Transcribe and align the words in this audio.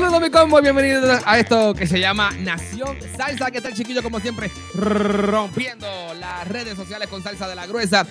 Saludos 0.00 0.22
mi 0.22 0.30
combo, 0.30 0.62
bienvenidos 0.62 1.22
a 1.26 1.38
esto 1.38 1.74
que 1.74 1.86
se 1.86 2.00
llama 2.00 2.30
Nación 2.38 2.96
Salsa, 3.18 3.48
está 3.48 3.68
el 3.68 3.74
chiquillo 3.74 4.02
como 4.02 4.18
siempre 4.18 4.50
rompiendo 4.74 5.86
las 6.14 6.48
redes 6.48 6.74
sociales 6.74 7.06
con 7.06 7.22
salsa 7.22 7.46
de 7.46 7.54
la 7.54 7.66
gruesa. 7.66 8.06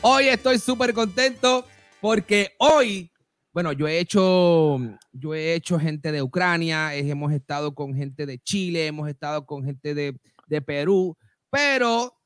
Hoy 0.00 0.26
estoy 0.26 0.58
súper 0.58 0.92
contento 0.92 1.64
porque 2.00 2.56
hoy, 2.58 3.12
bueno, 3.52 3.70
yo 3.70 3.86
he 3.86 4.00
hecho, 4.00 4.80
yo 5.12 5.32
he 5.32 5.54
hecho 5.54 5.78
gente 5.78 6.10
de 6.10 6.22
Ucrania, 6.22 6.96
eh, 6.96 7.08
hemos 7.08 7.32
estado 7.32 7.72
con 7.72 7.94
gente 7.94 8.26
de 8.26 8.40
Chile, 8.40 8.88
hemos 8.88 9.08
estado 9.08 9.46
con 9.46 9.62
gente 9.62 9.94
de, 9.94 10.18
de 10.48 10.60
Perú, 10.60 11.16
pero 11.50 12.17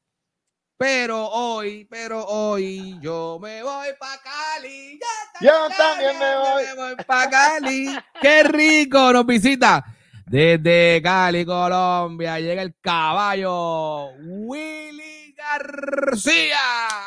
pero 0.83 1.29
hoy, 1.29 1.87
pero 1.89 2.25
hoy 2.27 2.99
yo 3.01 3.39
me 3.41 3.63
voy 3.63 3.87
pa' 4.01 4.21
Cali. 4.21 4.99
Yo 5.41 5.69
también 5.79 6.19
me 6.19 6.37
voy. 6.37 6.65
me 6.65 6.75
voy 6.75 6.97
pa' 7.07 7.31
Cali. 7.31 7.97
Qué 8.21 8.43
rico 8.43 9.13
nos 9.13 9.25
visita. 9.25 9.85
Desde 10.27 11.01
Cali, 11.01 11.45
Colombia, 11.45 12.41
llega 12.41 12.63
el 12.63 12.75
caballo 12.81 14.07
Willy 14.25 15.33
García. 15.37 16.59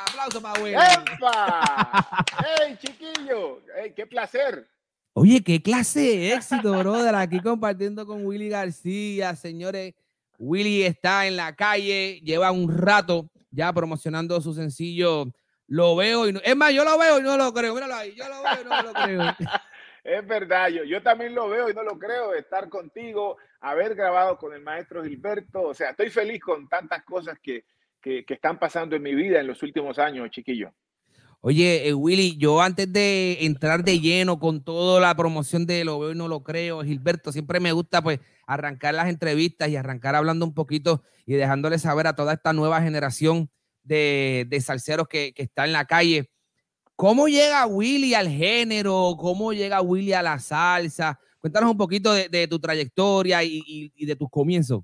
Aplauso 0.08 0.42
para 0.42 0.62
Willy. 0.62 0.76
¡Epa! 0.76 2.26
¡Ey, 2.62 2.78
chiquillo! 2.78 3.60
¡Ey, 3.78 3.92
qué 3.94 4.06
placer! 4.06 4.70
Oye, 5.12 5.44
qué 5.44 5.62
clase 5.62 6.00
de 6.00 6.34
éxito, 6.34 6.72
brother. 6.80 7.16
Aquí 7.16 7.42
compartiendo 7.42 8.06
con 8.06 8.26
Willy 8.26 8.48
García, 8.48 9.36
señores. 9.36 9.96
Willy 10.40 10.84
está 10.84 11.28
en 11.28 11.36
la 11.36 11.54
calle, 11.58 12.22
lleva 12.24 12.52
un 12.52 12.70
rato 12.70 13.30
ya 13.56 13.74
promocionando 13.74 14.40
su 14.42 14.54
sencillo. 14.54 15.26
Lo 15.68 15.96
veo 15.96 16.28
y 16.28 16.34
no, 16.34 16.40
es 16.44 16.56
más, 16.56 16.74
yo 16.74 16.84
lo 16.84 16.98
veo 17.00 17.20
y 17.20 17.24
no 17.24 17.38
lo 17.38 17.54
creo. 17.54 17.74
Míralo 17.74 17.96
ahí, 17.96 18.14
yo 18.14 18.28
lo 18.30 18.44
veo 18.44 18.62
y 18.62 18.66
no 18.66 18.82
lo 18.84 18.94
creo. 18.94 19.22
Es 20.04 20.28
verdad, 20.28 20.70
yo, 20.70 21.02
también 21.02 21.34
lo 21.34 21.50
veo 21.50 21.68
y 21.68 21.74
no 21.74 21.82
lo 21.82 21.98
creo, 21.98 22.36
estar 22.36 22.70
contigo, 22.70 23.38
haber 23.60 23.96
grabado 23.96 24.38
con 24.38 24.54
el 24.54 24.62
maestro 24.62 25.04
Gilberto. 25.04 25.64
O 25.64 25.74
sea, 25.74 25.90
estoy 25.90 26.12
feliz 26.12 26.40
con 26.40 26.70
tantas 26.70 27.04
cosas 27.04 27.40
que, 27.42 27.66
que, 28.00 28.24
que 28.24 28.36
están 28.36 28.60
pasando 28.60 28.96
en 28.96 29.02
mi 29.02 29.16
vida 29.16 29.40
en 29.40 29.48
los 29.48 29.64
últimos 29.64 29.98
años, 29.98 30.30
chiquillo. 30.30 30.72
Oye, 31.48 31.88
eh, 31.88 31.94
Willy, 31.94 32.38
yo 32.38 32.60
antes 32.60 32.92
de 32.92 33.38
entrar 33.46 33.84
de 33.84 34.00
lleno 34.00 34.40
con 34.40 34.64
toda 34.64 35.00
la 35.00 35.16
promoción 35.16 35.68
de 35.68 35.86
Lo 35.86 36.00
veo 36.00 36.12
y 36.12 36.16
no 36.16 36.28
lo 36.28 36.42
creo, 36.42 36.82
Gilberto, 36.82 37.32
siempre 37.32 37.60
me 37.60 37.72
gusta 37.72 38.02
pues 38.02 38.20
arrancar 38.48 38.96
las 38.96 39.10
entrevistas 39.10 39.70
y 39.70 39.76
arrancar 39.76 40.16
hablando 40.16 40.44
un 40.44 40.56
poquito 40.56 41.04
y 41.24 41.36
dejándole 41.36 41.78
saber 41.78 42.08
a 42.08 42.16
toda 42.16 42.34
esta 42.34 42.52
nueva 42.52 42.82
generación 42.82 43.52
de, 43.84 44.48
de 44.50 44.60
salseros 44.60 45.08
que, 45.08 45.34
que 45.34 45.44
está 45.44 45.66
en 45.66 45.74
la 45.74 45.86
calle. 45.86 46.32
¿Cómo 46.96 47.28
llega 47.28 47.68
Willy 47.68 48.16
al 48.16 48.28
género? 48.28 49.16
¿Cómo 49.16 49.54
llega 49.54 49.84
Willy 49.84 50.14
a 50.14 50.24
la 50.24 50.40
salsa? 50.40 51.20
Cuéntanos 51.38 51.70
un 51.70 51.78
poquito 51.78 52.12
de, 52.12 52.48
tu 52.48 52.58
trayectoria 52.58 53.44
y, 53.44 53.62
y- 53.68 53.92
y 53.96 54.06
de 54.08 54.16
tus 54.16 54.32
comienzos. 54.32 54.82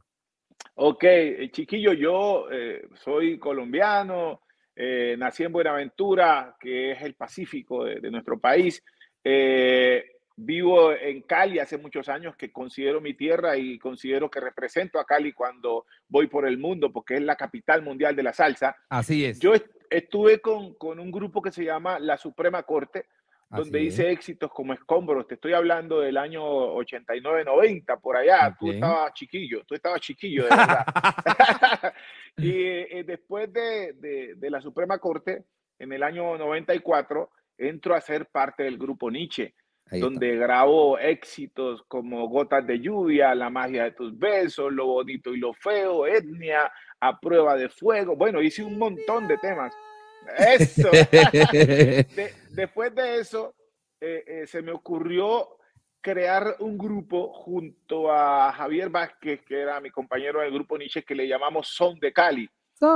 Ok, 0.76 1.04
eh, 1.06 1.50
chiquillo, 1.52 1.94
yo 1.94 2.52
eh, 2.52 2.88
soy 3.04 3.40
colombiano, 3.40 4.42
eh, 4.84 5.16
nací 5.16 5.44
en 5.44 5.52
Buenaventura, 5.52 6.56
que 6.60 6.92
es 6.94 7.02
el 7.04 7.14
Pacífico 7.14 7.84
de, 7.86 8.00
de 8.00 8.10
nuestro 8.10 8.40
país. 8.40 8.84
Eh, 9.24 10.04
vivo 10.36 10.92
en 10.92 11.22
Cali 11.22 11.60
hace 11.60 11.78
muchos 11.78 12.10
años, 12.10 12.36
que 12.36 12.52
considero 12.52 13.00
mi 13.00 13.14
tierra 13.14 13.56
y 13.58 13.78
considero 13.78 14.30
que 14.32 14.40
represento 14.40 14.98
a 15.00 15.06
Cali 15.06 15.34
cuando 15.34 15.86
voy 16.08 16.26
por 16.28 16.48
el 16.48 16.58
mundo, 16.58 16.92
porque 16.92 17.16
es 17.16 17.22
la 17.22 17.36
capital 17.36 17.84
mundial 17.84 18.16
de 18.16 18.24
la 18.24 18.34
salsa. 18.34 18.76
Así 18.90 19.24
es. 19.24 19.40
Yo 19.40 19.54
est- 19.54 19.70
estuve 19.90 20.40
con, 20.40 20.74
con 20.76 21.00
un 21.00 21.12
grupo 21.12 21.44
que 21.44 21.52
se 21.52 21.64
llama 21.64 22.00
La 22.00 22.18
Suprema 22.18 22.64
Corte, 22.64 23.06
donde 23.52 23.80
Así 23.80 23.88
es. 23.90 23.94
hice 23.94 24.10
éxitos 24.12 24.50
como 24.52 24.74
Escombros. 24.74 25.28
Te 25.28 25.36
estoy 25.36 25.52
hablando 25.54 26.00
del 26.00 26.18
año 26.18 26.42
89, 26.44 27.44
90, 27.44 27.98
por 27.98 28.16
allá. 28.18 28.56
Tú 28.58 28.68
Ok. 28.70 28.74
estabas 28.76 29.14
chiquillo, 29.14 29.64
tú 29.68 29.76
estabas 29.76 30.00
chiquillo, 30.02 30.44
de 30.46 30.50
verdad. 30.50 30.86
y 32.38 32.64
eh, 32.66 33.04
después 33.06 33.52
de, 33.54 33.94
de- 33.94 34.34
de 34.36 34.50
la 34.50 34.62
Suprema 34.62 34.98
Corte, 35.00 35.46
en 35.80 35.92
el 35.94 36.04
año 36.04 36.38
94, 36.38 37.30
entro 37.58 37.96
a 37.96 38.02
ser 38.02 38.28
parte 38.28 38.64
del 38.64 38.78
grupo 38.78 39.10
Nietzsche, 39.12 39.54
Ahí 39.88 40.00
está. 40.00 40.06
donde 40.06 40.36
grabo 40.38 40.98
éxitos 41.00 41.84
como 41.88 42.28
Gotas 42.30 42.66
de 42.66 42.80
Lluvia, 42.80 43.36
La 43.36 43.50
Magia 43.50 43.84
de 43.86 43.92
tus 43.92 44.18
Besos, 44.18 44.72
Lo 44.72 44.86
Bonito 44.88 45.34
y 45.34 45.40
Lo 45.40 45.54
Feo, 45.54 46.08
Etnia, 46.08 46.72
A 47.00 47.20
Prueba 47.20 47.56
de 47.58 47.68
Fuego. 47.70 48.16
Bueno, 48.16 48.42
hice 48.42 48.64
un 48.64 48.78
montón 48.78 49.28
de 49.28 49.38
temas. 49.40 49.74
Eso. 50.38 50.90
De- 51.52 52.34
después 52.52 52.94
de 52.96 53.16
eso, 53.20 53.56
eh, 54.00 54.24
eh, 54.26 54.48
se 54.48 54.62
me 54.62 54.72
ocurrió 54.72 55.58
crear 56.02 56.56
un 56.60 56.78
grupo 56.78 57.32
junto 57.32 58.12
a 58.12 58.52
Javier 58.54 58.90
Vázquez, 58.90 59.42
que 59.44 59.60
era 59.62 59.80
mi 59.80 59.92
compañero 59.92 60.42
del 60.42 60.52
grupo 60.52 60.78
Nietzsche, 60.78 61.04
que 61.04 61.16
le 61.16 61.28
llamamos 61.28 61.68
Son 61.70 62.00
de 62.00 62.12
Cali. 62.12 62.50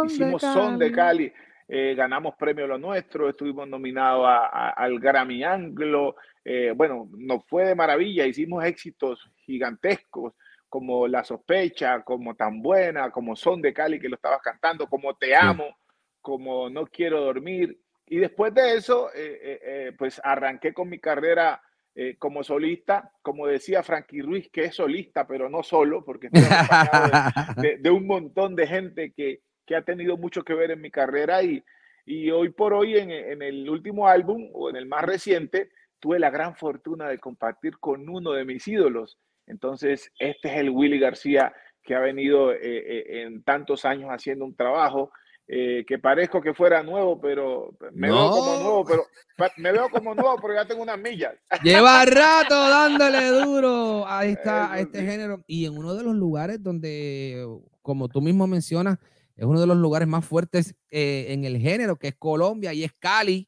Hicimos 0.06 0.42
Son 0.54 0.80
de 0.80 0.92
Cali, 0.92 1.34
eh, 1.68 1.94
ganamos 1.96 2.36
premio 2.36 2.66
Lo 2.68 2.78
Nuestro, 2.80 3.30
estuvimos 3.30 3.68
nominados 3.68 4.26
a- 4.28 4.48
a- 4.48 4.70
al 4.72 5.00
Grammy 5.00 5.44
Anglo. 5.44 6.16
eh, 6.48 6.74
bueno, 6.76 7.10
nos 7.18 7.44
fue 7.48 7.66
de 7.66 7.74
maravilla, 7.74 8.24
hicimos 8.28 8.64
éxitos 8.64 9.32
gigantescos 9.38 10.34
como 10.70 11.08
La 11.08 11.24
Sospecha, 11.24 12.04
como 12.04 12.36
Tan 12.36 12.62
Buena, 12.62 13.10
como 13.10 13.36
Son 13.36 13.62
de 13.64 13.74
Cali, 13.74 14.00
que 14.00 14.10
lo 14.10 14.16
estabas 14.16 14.42
cantando, 14.44 14.86
como 14.88 15.16
Te 15.16 15.36
Amo, 15.36 15.76
como 16.22 16.70
No 16.70 16.86
Quiero 16.86 17.22
Dormir. 17.22 17.80
Y 18.06 18.18
después 18.18 18.54
de 18.54 18.76
eso, 18.76 19.10
eh, 19.16 19.40
eh, 19.42 19.60
eh, 19.64 19.92
pues 19.98 20.22
arranqué 20.24 20.72
con 20.72 20.88
mi 20.88 21.00
carrera 21.00 21.60
eh, 21.96 22.16
como 22.20 22.44
solista, 22.44 23.12
como 23.22 23.48
decía 23.48 23.82
Frankie 23.84 24.22
Ruiz, 24.22 24.50
que 24.52 24.66
es 24.66 24.76
solista, 24.76 25.26
pero 25.26 25.50
no 25.50 25.64
solo, 25.64 26.04
porque 26.04 26.28
estoy 26.28 26.44
acompañado 26.44 27.56
de, 27.56 27.62
de- 27.70 27.78
de 27.78 27.90
un 27.90 28.06
montón 28.06 28.56
de 28.56 28.68
gente 28.68 29.14
que, 29.14 29.40
que 29.66 29.76
ha 29.76 29.82
tenido 29.82 30.18
mucho 30.18 30.44
que 30.44 30.54
ver 30.54 30.72
en 30.72 30.82
mi 30.82 30.92
carrera 30.92 31.42
y, 31.42 31.64
y 32.06 32.30
hoy 32.32 32.50
por 32.50 32.74
hoy 32.74 32.98
en, 32.98 33.10
en 33.12 33.42
el 33.42 33.70
último 33.70 34.08
álbum 34.08 34.50
o 34.54 34.70
en 34.70 34.76
el 34.76 34.86
más 34.86 35.04
reciente 35.04 35.70
tuve 36.00 36.20
la 36.20 36.30
gran 36.30 36.56
fortuna 36.56 37.08
de 37.08 37.18
compartir 37.18 37.78
con 37.80 38.08
uno 38.10 38.34
de 38.34 38.46
mis 38.46 38.68
ídolos. 38.68 39.18
Entonces, 39.48 40.12
este 40.20 40.50
es 40.50 40.58
el 40.58 40.70
Willy 40.70 41.00
García 41.00 41.54
que 41.82 41.96
ha 41.96 42.00
venido 42.00 42.52
eh, 42.52 42.60
eh, 42.62 43.22
en 43.24 43.44
tantos 43.44 43.86
años 43.86 44.10
haciendo 44.10 44.44
un 44.46 44.56
trabajo 44.56 45.12
eh, 45.48 45.86
que 45.88 46.00
parezco 46.00 46.42
que 46.42 46.54
fuera 46.54 46.82
nuevo, 46.82 47.20
pero 47.22 47.76
me 47.94 48.08
veo 48.08 48.32
como 48.32 48.54
No. 48.54 48.58
nuevo, 48.58 48.86
pero 48.86 49.06
me 49.58 49.72
veo 49.72 49.90
como 49.90 50.16
nuevo, 50.16 50.38
pero 50.42 50.56
ya 50.56 50.66
tengo 50.66 50.82
unas 50.82 50.98
millas. 50.98 51.34
Lleva 51.64 52.04
rato 52.06 52.56
dándole 52.70 53.28
duro 53.28 54.08
a, 54.08 54.26
esta, 54.26 54.72
a 54.72 54.80
Eso 54.80 54.88
este 54.88 55.04
género. 55.06 55.44
Y 55.48 55.66
en 55.66 55.78
uno 55.78 55.94
de 55.94 56.04
los 56.04 56.16
lugares 56.16 56.64
donde, 56.64 57.46
como 57.82 58.08
tú 58.10 58.22
mismo 58.22 58.48
mencionas, 58.48 58.98
es 59.36 59.46
uno 59.46 59.60
de 59.60 59.68
los 59.68 59.78
lugares 59.78 60.08
más 60.08 60.26
fuertes 60.26 60.76
eh, 60.90 61.28
en 61.30 61.44
el 61.46 61.58
género, 61.58 61.98
que 61.98 62.08
es 62.08 62.16
Colombia 62.16 62.74
y 62.74 62.84
es 62.84 62.94
Cali. 62.94 63.48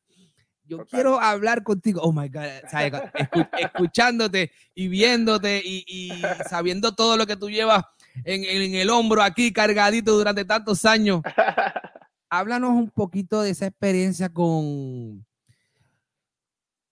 Yo 0.66 0.80
Total. 0.80 0.90
quiero 0.90 1.20
hablar 1.20 1.64
contigo, 1.64 2.02
oh 2.04 2.12
my 2.12 2.28
God, 2.28 2.44
escuchándote 3.58 4.52
y 4.76 4.90
viéndote 4.90 5.62
y, 5.64 5.86
y 5.88 6.22
sabiendo 6.48 6.94
todo 6.94 7.16
lo 7.16 7.26
que 7.26 7.38
tú 7.38 7.50
llevas 7.50 7.84
en, 8.24 8.44
en 8.44 8.75
el 8.75 8.90
hombro 8.90 9.22
aquí 9.22 9.52
cargadito 9.54 10.16
durante 10.18 10.46
tantos 10.46 10.86
años. 10.86 11.22
háblanos 12.30 12.72
un 12.72 12.90
poquito 12.90 13.42
de 13.42 13.52
esa 13.52 13.68
experiencia 13.68 14.30
con, 14.30 15.25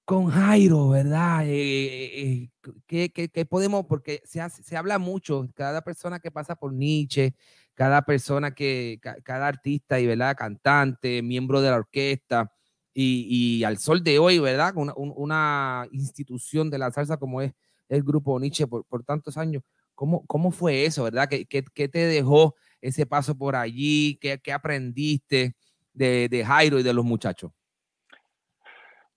con 0.06 0.28
Jairo, 0.30 0.90
¿verdad? 0.90 1.44
Eh, 1.46 2.50
¿qué, 2.86 3.10
qué, 3.10 3.28
qué 3.30 3.46
podemos? 3.46 3.86
Porque 3.88 4.22
se, 4.24 4.40
hace- 4.40 4.62
se 4.64 4.78
habla 4.78 5.00
mucho, 5.00 5.48
cada 5.56 5.82
persona 5.82 6.20
que 6.20 6.32
pasa 6.32 6.56
por 6.56 6.74
Nietzsche, 6.74 7.34
cada 7.74 8.04
persona 8.04 8.52
que, 8.54 9.00
ca- 9.02 9.18
cada 9.24 9.48
artista 9.48 10.00
y, 10.00 10.06
¿verdad? 10.06 10.36
Cantante, 10.38 11.22
miembro 11.24 11.60
de 11.62 11.72
la 11.72 11.78
orquesta, 11.78 12.52
y, 12.94 13.58
y 13.60 13.64
al 13.64 13.78
sol 13.80 14.04
de 14.04 14.20
hoy, 14.20 14.40
¿verdad? 14.40 14.74
Una, 14.78 14.94
un- 14.96 15.14
una 15.18 15.88
institución 15.92 16.70
de 16.70 16.78
la 16.78 16.92
salsa 16.92 17.18
como 17.18 17.42
es 17.42 17.52
el 17.90 18.04
grupo 18.04 18.40
Nietzsche 18.40 18.68
por, 18.68 18.86
por 18.86 19.04
tantos 19.04 19.38
años. 19.38 19.64
¿Cómo, 19.96 20.26
¿Cómo 20.28 20.52
fue 20.52 20.86
eso, 20.86 21.06
verdad? 21.06 21.28
¿Qué, 21.30 21.46
qué, 21.46 21.64
qué 21.74 21.88
te 21.88 22.00
dejó 22.06 22.56
ese 22.82 23.06
paso 23.06 23.38
por 23.38 23.56
allí? 23.56 24.18
¿Qué, 24.22 24.40
qué 24.40 24.52
aprendiste 24.52 25.56
de, 25.94 26.28
de 26.30 26.46
Jairo 26.46 26.80
y 26.80 26.84
de 26.84 26.94
los 26.94 27.06
muchachos? 27.06 27.52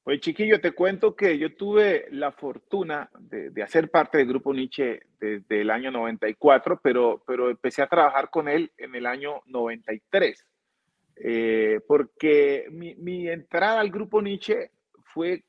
Pues 0.05 0.21
chiquillo, 0.21 0.59
te 0.59 0.73
cuento 0.73 1.15
que 1.15 1.37
yo 1.37 1.55
tuve 1.55 2.07
la 2.13 2.33
fortuna 2.33 3.11
de, 3.19 3.51
de 3.51 3.63
hacer 3.63 3.91
parte 3.91 4.17
del 4.17 4.29
grupo 4.29 4.55
Nietzsche 4.55 5.03
desde 5.21 5.61
el 5.61 5.69
año 5.69 5.91
94, 5.91 6.81
pero, 6.83 7.23
pero 7.27 7.51
empecé 7.51 7.83
a 7.83 7.89
trabajar 7.89 8.31
con 8.31 8.49
él 8.49 8.73
en 8.79 8.95
el 8.95 9.05
año 9.05 9.43
93, 9.45 10.47
eh, 11.17 11.81
porque 11.87 12.69
mi, 12.71 12.95
mi 12.95 13.29
entrada 13.29 13.81
al 13.81 13.91
grupo 13.91 14.23
Nietzsche 14.23 14.71
fue 15.13 15.45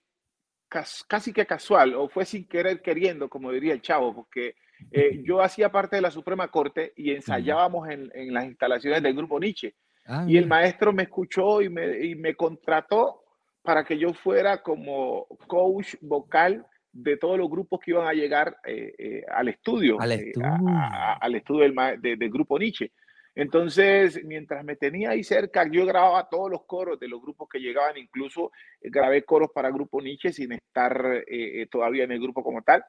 cas- 0.67 1.05
casi 1.07 1.31
que 1.31 1.45
casual, 1.45 1.95
o 1.95 2.09
fue 2.09 2.25
sin 2.25 2.45
querer 2.45 2.81
queriendo, 2.81 3.29
como 3.29 3.53
diría 3.53 3.71
el 3.71 3.81
chavo, 3.81 4.13
porque 4.13 4.55
eh, 4.91 5.21
yo 5.23 5.41
hacía 5.41 5.71
parte 5.71 5.95
de 5.97 6.01
la 6.01 6.11
Suprema 6.11 6.47
Corte 6.47 6.93
y 6.95 7.11
ensayábamos 7.11 7.89
en, 7.89 8.09
en 8.13 8.33
las 8.33 8.45
instalaciones 8.45 9.01
del 9.03 9.15
grupo 9.15 9.39
Nietzsche. 9.39 9.73
Ah, 10.05 10.25
Y 10.27 10.37
el 10.37 10.47
maestro 10.47 10.91
me 10.93 11.03
escuchó 11.03 11.61
y 11.61 11.69
me, 11.69 12.05
y 12.05 12.15
me 12.15 12.35
contrató 12.35 13.23
para 13.61 13.83
que 13.83 13.97
yo 13.97 14.13
fuera 14.13 14.61
como 14.63 15.27
coach 15.47 15.95
vocal 16.01 16.65
de 16.91 17.17
todos 17.17 17.37
los 17.37 17.49
grupos 17.49 17.79
que 17.79 17.91
iban 17.91 18.07
a 18.07 18.13
llegar 18.13 18.57
eh, 18.65 18.93
eh, 18.97 19.23
al 19.31 19.47
estudio, 19.49 19.99
Al 20.01 20.11
a- 20.11 20.15
estudio. 20.15 20.47
a- 20.67 21.13
al 21.21 21.35
estudio 21.35 21.61
del, 21.61 22.01
de- 22.01 22.15
del 22.15 22.29
grupo 22.31 22.57
Nietzsche. 22.57 22.91
Entonces, 23.35 24.19
mientras 24.25 24.65
me 24.65 24.75
tenía 24.75 25.11
ahí 25.11 25.23
cerca, 25.23 25.65
yo 25.71 25.85
grababa 25.85 26.27
todos 26.27 26.49
los 26.49 26.65
coros 26.65 26.99
de 26.99 27.07
los 27.07 27.21
grupos 27.21 27.47
que 27.47 27.59
llegaban, 27.59 27.95
incluso 27.97 28.51
grabé 28.81 29.23
coros 29.23 29.51
para 29.53 29.69
Grupo 29.69 30.01
Nietzsche 30.01 30.33
sin 30.33 30.51
estar 30.51 31.23
todavía 31.69 32.03
en 32.03 32.11
el 32.11 32.19
grupo 32.19 32.43
como 32.43 32.61
tal. 32.63 32.83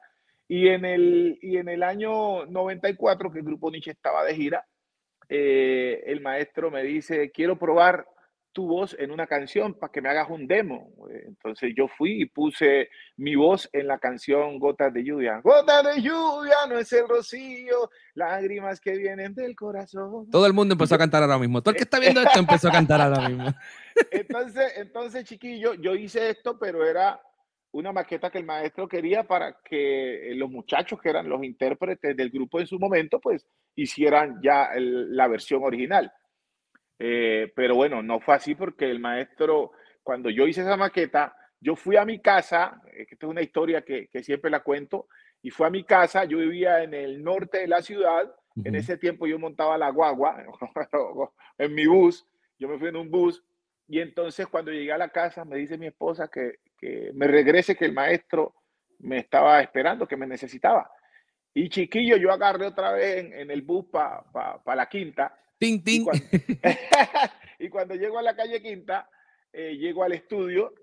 Y 0.51 0.67
en 0.67 0.83
el, 0.83 1.39
y 1.41 1.55
en 1.55 1.69
el 1.69 1.81
año 1.81 2.45
94, 2.45 3.31
que 3.31 3.39
el 3.39 3.45
Grupo 3.45 3.71
Nietzsche 3.71 3.91
estaba 3.91 4.25
de 4.25 4.35
gira, 4.35 4.67
eh, 5.29 6.03
el 6.07 6.19
maestro 6.19 6.69
me 6.69 6.83
dice, 6.83 7.31
quiero 7.31 7.57
probar 7.57 8.05
tu 8.51 8.67
voz 8.67 8.93
en 8.99 9.11
una 9.11 9.27
canción 9.27 9.73
para 9.73 9.93
que 9.93 10.01
me 10.01 10.09
hagas 10.09 10.29
un 10.29 10.47
demo. 10.47 10.93
Eh, 11.09 11.23
Entonces 11.27 11.71
yo 11.73 11.87
fui 11.87 12.23
y 12.23 12.25
puse 12.25 12.89
mi 13.15 13.37
voz 13.37 13.69
en 13.71 13.87
la 13.87 13.97
canción 13.97 14.59
Gotas 14.59 14.93
de 14.93 15.05
lluvia. 15.05 15.39
Gotas 15.41 15.85
de 15.85 16.01
lluvia 16.01 16.57
no 16.67 16.77
es 16.79 16.91
el 16.91 17.07
rocío, 17.07 17.89
lágrimas 18.15 18.81
que 18.81 18.97
vienen 18.97 19.33
del 19.33 19.55
corazón. 19.55 20.29
Todo 20.29 20.47
el 20.47 20.53
mundo 20.53 20.73
empezó 20.73 20.95
a 20.95 20.97
cantar 20.97 21.23
ahora 21.23 21.39
mismo. 21.39 21.61
Todo 21.61 21.71
el 21.71 21.77
que 21.77 21.83
está 21.83 21.97
viendo 21.97 22.19
esto 22.19 22.39
empezó 22.39 22.67
a 22.67 22.73
cantar 22.73 22.99
ahora 22.99 23.29
mismo. 23.29 23.45
Entonces, 24.11 24.73
entonces, 24.75 25.23
chiquillo, 25.23 25.75
yo 25.75 25.95
hice 25.95 26.29
esto, 26.29 26.59
pero 26.59 26.85
era 26.85 27.21
una 27.73 27.91
maqueta 27.91 28.29
que 28.29 28.37
el 28.39 28.45
maestro 28.45 28.87
quería 28.87 29.23
para 29.23 29.57
que 29.63 30.31
los 30.35 30.49
muchachos 30.49 30.99
que 31.01 31.09
eran 31.09 31.29
los 31.29 31.43
intérpretes 31.43 32.15
del 32.17 32.29
grupo 32.29 32.59
en 32.59 32.67
su 32.67 32.77
momento, 32.79 33.19
pues 33.19 33.47
hicieran 33.75 34.39
ya 34.43 34.65
el- 34.73 35.15
la 35.15 35.27
versión 35.27 35.63
original. 35.63 36.11
Eh, 36.99 37.51
pero 37.55 37.75
bueno, 37.75 38.03
no 38.03 38.19
fue 38.19 38.35
así 38.35 38.55
porque 38.55 38.89
el 38.89 38.99
maestro, 38.99 39.71
cuando 40.03 40.29
yo 40.29 40.45
hice 40.47 40.61
esa 40.61 40.77
maqueta, 40.77 41.35
yo 41.59 41.75
fui 41.75 41.95
a 41.95 42.05
mi 42.05 42.19
casa, 42.19 42.81
eh, 42.87 43.05
que 43.05 43.15
esta 43.15 43.25
es 43.25 43.29
una 43.31 43.41
historia 43.41 43.81
que, 43.83 44.07
que 44.07 44.23
siempre 44.23 44.51
la 44.51 44.61
cuento, 44.61 45.07
y 45.41 45.49
fue 45.49 45.67
a 45.67 45.71
mi 45.71 45.83
casa, 45.83 46.25
yo 46.25 46.37
vivía 46.37 46.83
en 46.83 46.93
el 46.93 47.23
norte 47.23 47.59
de 47.59 47.67
la 47.67 47.81
ciudad, 47.81 48.31
en 48.65 48.75
ese 48.75 48.97
tiempo 48.97 49.25
yo 49.27 49.39
montaba 49.39 49.77
la 49.77 49.89
guagua 49.89 50.43
en 51.57 51.73
mi 51.73 51.85
bus, 51.87 52.27
yo 52.59 52.67
me 52.67 52.77
fui 52.77 52.89
en 52.89 52.97
un 52.97 53.09
bus, 53.09 53.43
y 53.87 53.99
entonces 53.99 54.45
cuando 54.47 54.71
llegué 54.71 54.91
a 54.91 54.97
la 54.97 55.09
casa 55.09 55.45
me 55.45 55.55
dice 55.57 55.77
mi 55.77 55.87
esposa 55.87 56.27
que, 56.27 56.55
que 56.81 57.11
me 57.13 57.27
regrese, 57.27 57.75
que 57.75 57.85
el 57.85 57.93
maestro 57.93 58.55
me 58.99 59.19
estaba 59.19 59.61
esperando, 59.61 60.07
que 60.07 60.17
me 60.17 60.27
necesitaba. 60.27 60.89
Y 61.53 61.69
chiquillo, 61.69 62.17
yo 62.17 62.31
agarré 62.31 62.65
otra 62.65 62.91
vez 62.93 63.17
en, 63.17 63.33
en 63.33 63.51
el 63.51 63.61
bus 63.61 63.85
para 63.91 64.75
la 64.75 64.89
quinta, 64.89 65.37
Ting, 65.61 65.75
y 65.75 65.79
ting. 65.83 66.03
cuando, 66.03 66.25
y 67.59 67.69
cuando 67.69 67.93
llego 67.93 68.17
a 68.17 68.23
la 68.23 68.35
calle 68.35 68.63
Quinta, 68.63 69.07
eh, 69.53 69.77
llego 69.77 70.03
al 70.03 70.13
estudio, 70.13 70.73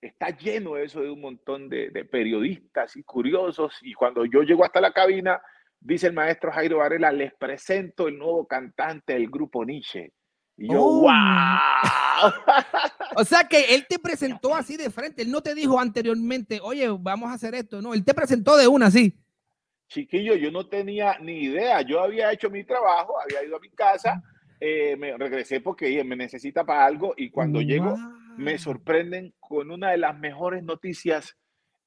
está 0.00 0.30
lleno 0.30 0.78
eso 0.78 1.02
de 1.02 1.10
un 1.10 1.20
montón 1.20 1.68
de, 1.68 1.90
de 1.90 2.06
periodistas 2.06 2.96
y 2.96 3.02
curiosos. 3.02 3.78
Y 3.82 3.92
cuando 3.92 4.24
yo 4.24 4.42
llego 4.42 4.64
hasta 4.64 4.80
la 4.80 4.94
cabina, 4.94 5.42
dice 5.78 6.06
el 6.06 6.14
maestro 6.14 6.52
Jairo 6.52 6.78
Varela, 6.78 7.12
les 7.12 7.34
presento 7.34 8.08
el 8.08 8.16
nuevo 8.16 8.46
cantante 8.46 9.12
del 9.12 9.28
grupo 9.28 9.62
Nietzsche. 9.62 10.14
Y 10.56 10.72
yo, 10.72 10.82
Oh. 10.82 11.00
¡wow! 11.02 11.10
O 13.16 13.24
sea 13.24 13.44
que 13.44 13.74
él 13.74 13.86
te 13.88 13.98
presentó 13.98 14.54
así 14.54 14.76
de 14.76 14.90
frente. 14.90 15.22
Él 15.22 15.30
no 15.30 15.40
te 15.40 15.54
dijo 15.54 15.78
anteriormente, 15.78 16.58
oye, 16.62 16.88
vamos 16.98 17.30
a 17.30 17.34
hacer 17.34 17.54
esto. 17.54 17.80
No, 17.80 17.94
él 17.94 18.04
te 18.04 18.14
presentó 18.14 18.56
de 18.56 18.66
una 18.66 18.86
así. 18.86 19.16
Chiquillo, 19.88 20.34
yo 20.34 20.50
no 20.50 20.66
tenía 20.66 21.18
ni 21.20 21.44
idea. 21.44 21.82
Yo 21.82 22.00
había 22.00 22.32
hecho 22.32 22.50
mi 22.50 22.64
trabajo, 22.64 23.14
había 23.20 23.44
ido 23.46 23.56
a 23.56 23.60
mi 23.60 23.70
casa, 23.70 24.22
eh, 24.58 24.96
me 24.96 25.16
regresé 25.16 25.60
porque 25.60 26.02
me 26.02 26.16
necesita 26.16 26.64
para 26.64 26.86
algo. 26.86 27.14
Y 27.16 27.30
cuando 27.30 27.60
llego, 27.60 27.96
me 28.36 28.52
Wow. 28.52 28.58
sorprenden 28.58 29.34
con 29.38 29.70
una 29.70 29.90
de 29.90 29.98
las 29.98 30.18
mejores 30.18 30.64
noticias 30.64 31.36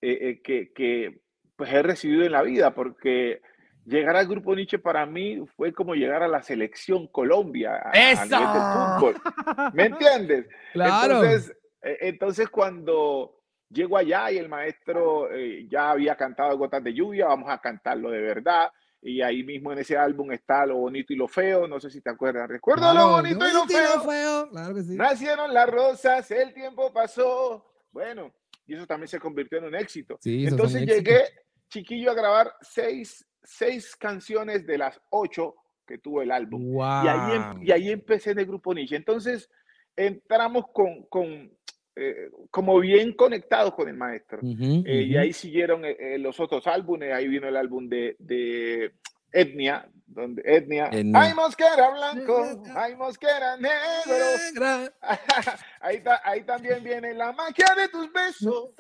eh, 0.01 0.17
eh, 0.21 0.41
que, 0.43 0.71
que, 0.73 1.19
pues 1.55 1.73
he 1.73 1.81
recibido 1.81 2.23
en 2.23 2.31
la 2.31 2.43
vida, 2.43 2.75
porque 2.75 3.41
llegar 3.87 4.15
al 4.17 4.27
grupo 4.27 4.53
Nietzsche 4.53 4.77
para 4.79 5.05
mí 5.05 5.43
fue 5.55 5.73
como 5.73 5.95
llegar 5.95 6.21
a 6.21 6.27
la 6.27 6.43
selección 6.43 7.07
Colombia 7.07 7.75
a, 7.75 7.89
a 7.91 8.25
nivel 8.25 9.15
fútbol. 9.15 9.73
¿Me 9.73 9.85
entiendes? 9.87 10.47
Claro. 10.73 11.23
Entonces, 11.23 11.57
eh, 11.81 11.97
entonces 12.01 12.49
cuando 12.49 13.41
llego 13.69 13.97
allá 13.97 14.31
y 14.31 14.37
el 14.37 14.49
maestro 14.49 15.31
eh, 15.31 15.67
ya 15.69 15.91
había 15.91 16.15
cantado 16.15 16.57
Gotas 16.57 16.83
de 16.83 16.93
Lluvia, 16.93 17.27
vamos 17.27 17.49
a 17.49 17.59
cantarlo 17.59 18.11
de 18.11 18.21
verdad. 18.21 18.69
Y 19.01 19.21
ahí 19.21 19.43
mismo 19.43 19.71
en 19.71 19.79
ese 19.79 19.95
álbum 19.95 20.31
está 20.31 20.65
Lo 20.65 20.77
Bonito 20.77 21.13
y 21.13 21.15
Lo 21.15 21.27
Feo, 21.27 21.67
no 21.67 21.79
sé 21.79 21.89
si 21.89 22.01
te 22.01 22.09
acuerdas. 22.09 22.49
Recuerda 22.49 22.91
Claro, 22.91 23.07
lo 23.07 23.11
bonito 23.13 23.47
y 23.47 23.53
lo 23.53 23.65
feo. 23.65 24.01
feo. 24.01 24.49
Claro 24.49 24.75
que 24.75 24.81
sí. 24.83 24.95
Nacieron 24.95 25.53
las 25.53 25.69
rosas, 25.69 26.29
el 26.31 26.53
tiempo 26.53 26.91
pasó. 26.91 27.63
Bueno, 27.91 28.33
y 28.65 28.73
eso 28.73 28.85
también 28.87 29.07
se 29.07 29.19
convirtió 29.19 29.59
en 29.59 29.65
un 29.65 29.75
éxito. 29.75 30.17
Sí, 30.19 30.45
Entonces 30.47 30.85
llegué, 30.85 31.23
chiquillo, 31.69 32.11
a 32.11 32.15
grabar 32.15 32.53
seis, 32.61 33.25
seis 33.47 33.95
canciones 33.95 34.65
de 34.67 34.77
las 34.77 34.99
ocho 35.09 35.55
que 35.85 35.97
tuvo 35.97 36.21
el 36.21 36.31
álbum. 36.31 36.73
Wow. 36.73 37.05
Y, 37.05 37.07
ahí, 37.07 37.31
em- 37.35 37.63
y 37.63 37.71
ahí 37.71 37.89
empecé 37.91 38.31
en 38.31 38.39
el 38.39 38.45
grupo 38.45 38.73
Nietzsche. 38.73 38.95
Entonces 38.97 39.49
entramos 39.95 40.65
con, 40.73 41.03
con 41.03 41.49
eh, 41.95 42.29
como 42.51 42.77
bien 42.79 43.13
conectados 43.13 43.73
con 43.73 43.87
el 43.89 43.95
maestro. 43.95 44.39
Ujú, 44.43 44.83
Eh, 44.85 45.01
Y 45.03 45.11
ujú. 45.13 45.19
ahí 45.21 45.33
siguieron 45.33 45.85
eh, 45.85 45.95
eh, 45.99 46.17
los 46.19 46.39
otros 46.39 46.67
álbumes. 46.67 47.13
Ahí 47.13 47.27
vino 47.27 47.47
el 47.47 47.55
álbum 47.55 47.87
de, 47.87 48.15
de 48.19 48.91
Etnia, 49.31 49.89
donde 50.05 50.41
Etnia. 50.45 50.89
Etnia. 50.91 51.21
Hay 51.21 51.33
mosquera 51.33 51.89
blanco, 51.89 52.63
hay 52.75 52.95
mosquera 52.95 53.55
negro. 53.57 54.25
Negra. 54.53 54.93
ahí, 55.81 56.01
ta- 56.03 56.21
ahí 56.23 56.43
también 56.43 56.83
viene 56.83 57.13
la 57.13 57.31
magia 57.31 57.73
de 57.75 57.87
tus 57.87 58.11
besos. 58.11 58.71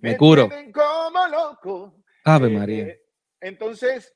Me 0.00 0.16
curo. 0.16 0.48
tienen 0.48 0.72
como 0.72 1.26
loco. 1.30 1.94
Ave 2.24 2.46
Eh, 2.48 2.50
María. 2.58 2.96
Entonces, 3.44 4.12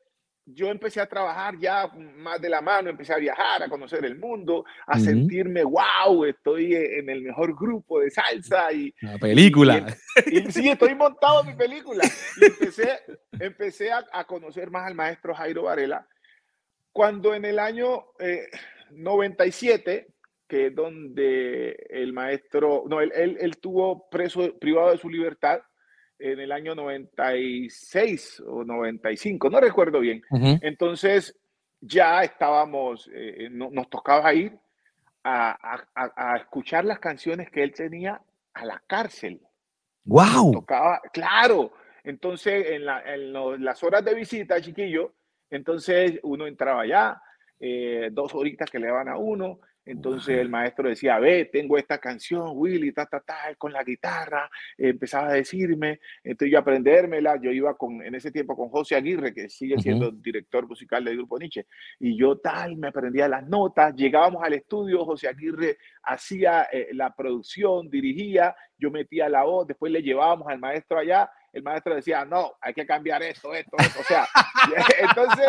yo 0.47 0.69
empecé 0.71 1.01
a 1.01 1.07
trabajar 1.07 1.59
ya 1.59 1.89
más 2.17 2.41
de 2.41 2.49
la 2.49 2.63
mano, 2.63 2.89
empecé 2.89 3.13
a 3.13 3.19
viajar, 3.19 3.63
a 3.63 3.69
conocer 3.69 4.03
el 4.07 4.19
mundo, 4.19 4.65
a 4.87 4.97
Ujú. 4.97 5.05
sentirme, 5.05 5.63
wow, 5.63 6.25
estoy 6.25 6.75
eh, 6.75 6.99
en 7.01 7.11
el 7.11 7.21
mejor 7.21 7.55
grupo 7.55 8.01
de 8.01 8.11
salsa 8.11 8.73
y, 8.73 8.95
La 9.03 9.19
película. 9.19 9.87
y 10.27 10.51
sí, 10.51 10.71
estoy 10.71 10.95
montado 10.95 11.43
en 11.43 11.49
mi 11.49 11.55
película. 11.55 12.05
Y 12.41 12.45
empecé, 12.47 12.99
empecé 13.39 13.93
a, 13.93 14.07
a 14.11 14.25
conocer 14.25 14.71
más 14.71 14.87
al 14.87 14.95
maestro 14.95 15.35
Jairo 15.35 15.65
Varela. 15.65 16.09
Cuando 16.93 17.35
en 17.35 17.45
el 17.45 17.59
año 17.59 18.07
eh, 18.19 18.49
97, 18.91 20.09
que 20.49 20.67
es 20.69 20.75
donde 20.75 21.73
el 21.91 22.15
maestro, 22.15 22.85
no, 22.89 23.03
él, 23.03 23.13
él, 23.15 23.37
él 23.39 23.59
tuvo 23.59 24.09
preso, 24.09 24.59
privado 24.59 24.93
de 24.93 24.99
su 24.99 25.11
libertad 25.11 25.61
en 26.19 26.41
el 26.41 26.53
año 26.53 26.75
96 26.75 28.43
o 28.47 28.65
95, 28.65 29.51
no 29.51 29.61
recuerdo 29.61 30.01
bien. 30.01 30.23
Entonces 30.63 31.39
ya 31.81 32.23
estábamos, 32.23 33.09
eh, 33.13 33.49
no- 33.51 33.71
nos 33.71 33.89
tocaba 33.89 34.33
ir 34.35 34.57
a, 35.25 35.51
a- 35.95 36.13
a- 36.17 36.37
escuchar 36.37 36.85
las 36.85 36.99
canciones 36.99 37.51
que 37.51 37.63
él 37.63 37.73
tenía 37.73 38.21
a 38.55 38.65
la 38.65 38.83
cárcel 38.87 39.41
Wow. 40.05 40.53
tocaba, 40.53 41.01
claro. 41.13 41.73
Entonces, 42.03 42.67
en, 42.71 42.85
la- 42.87 43.03
en 43.03 43.33
lo- 43.33 43.57
las 43.59 43.83
horas 43.83 44.05
de 44.05 44.15
visita, 44.15 44.61
chiquillo, 44.61 45.13
entonces 45.51 46.19
uno 46.23 46.47
entraba 46.47 46.83
allá, 46.83 47.21
eh, 47.61 48.09
dos 48.13 48.35
horitas 48.35 48.71
que 48.71 48.79
le 48.79 48.87
daban 48.87 49.09
a 49.09 49.19
uno. 49.19 49.61
Entonces 49.89 50.39
el 50.39 50.51
maestro 50.51 50.87
decía, 50.87 51.19
ve, 51.19 51.47
tengo 51.47 51.79
esta 51.79 51.97
canción, 51.97 52.51
Willy, 52.53 52.93
ta, 52.93 53.07
ta, 53.07 53.21
ta, 53.21 53.55
con 53.57 53.73
la 53.73 53.83
guitarra, 53.83 54.51
empezaba 54.77 55.29
a 55.29 55.33
decirme, 55.33 56.01
entonces 56.23 56.53
yo 56.53 56.59
aprendérmela, 56.59 57.41
yo 57.41 57.51
iba 57.51 57.75
con, 57.75 58.03
en 58.03 58.15
ese 58.15 58.31
tiempo 58.31 58.55
con 58.55 58.69
José 58.69 58.97
Aguirre, 58.97 59.33
que 59.33 59.49
sigue 59.49 59.79
siendo 59.79 60.11
director 60.11 60.69
musical 60.69 61.05
del 61.05 61.17
grupo 61.17 61.39
Nietzsche, 61.39 61.67
y 61.99 62.19
yo 62.19 62.37
tal, 62.37 62.77
me 62.77 62.89
aprendía 62.89 63.29
las 63.29 63.49
notas, 63.49 63.95
llegábamos 63.95 64.43
al 64.45 64.53
estudio, 64.53 65.07
José 65.07 65.27
Aguirre 65.29 65.79
hacía 66.03 66.65
eh, 66.71 66.89
la 66.93 67.15
producción, 67.15 67.89
dirigía, 67.89 68.55
yo 68.77 68.91
metía 68.91 69.31
la 69.31 69.45
voz, 69.45 69.67
después 69.67 69.91
le 69.91 70.03
llevábamos 70.03 70.49
al 70.49 70.59
maestro 70.59 70.99
allá, 70.99 71.31
el 71.51 71.63
maestro 71.63 71.95
decía, 71.95 72.27
no, 72.27 72.53
hay 72.61 72.75
que 72.75 72.85
cambiar 72.85 73.23
esto, 73.23 73.55
esto, 73.55 73.75
esto, 73.79 74.01
o 74.01 74.05
sea, 74.05 74.27
entonces 75.01 75.47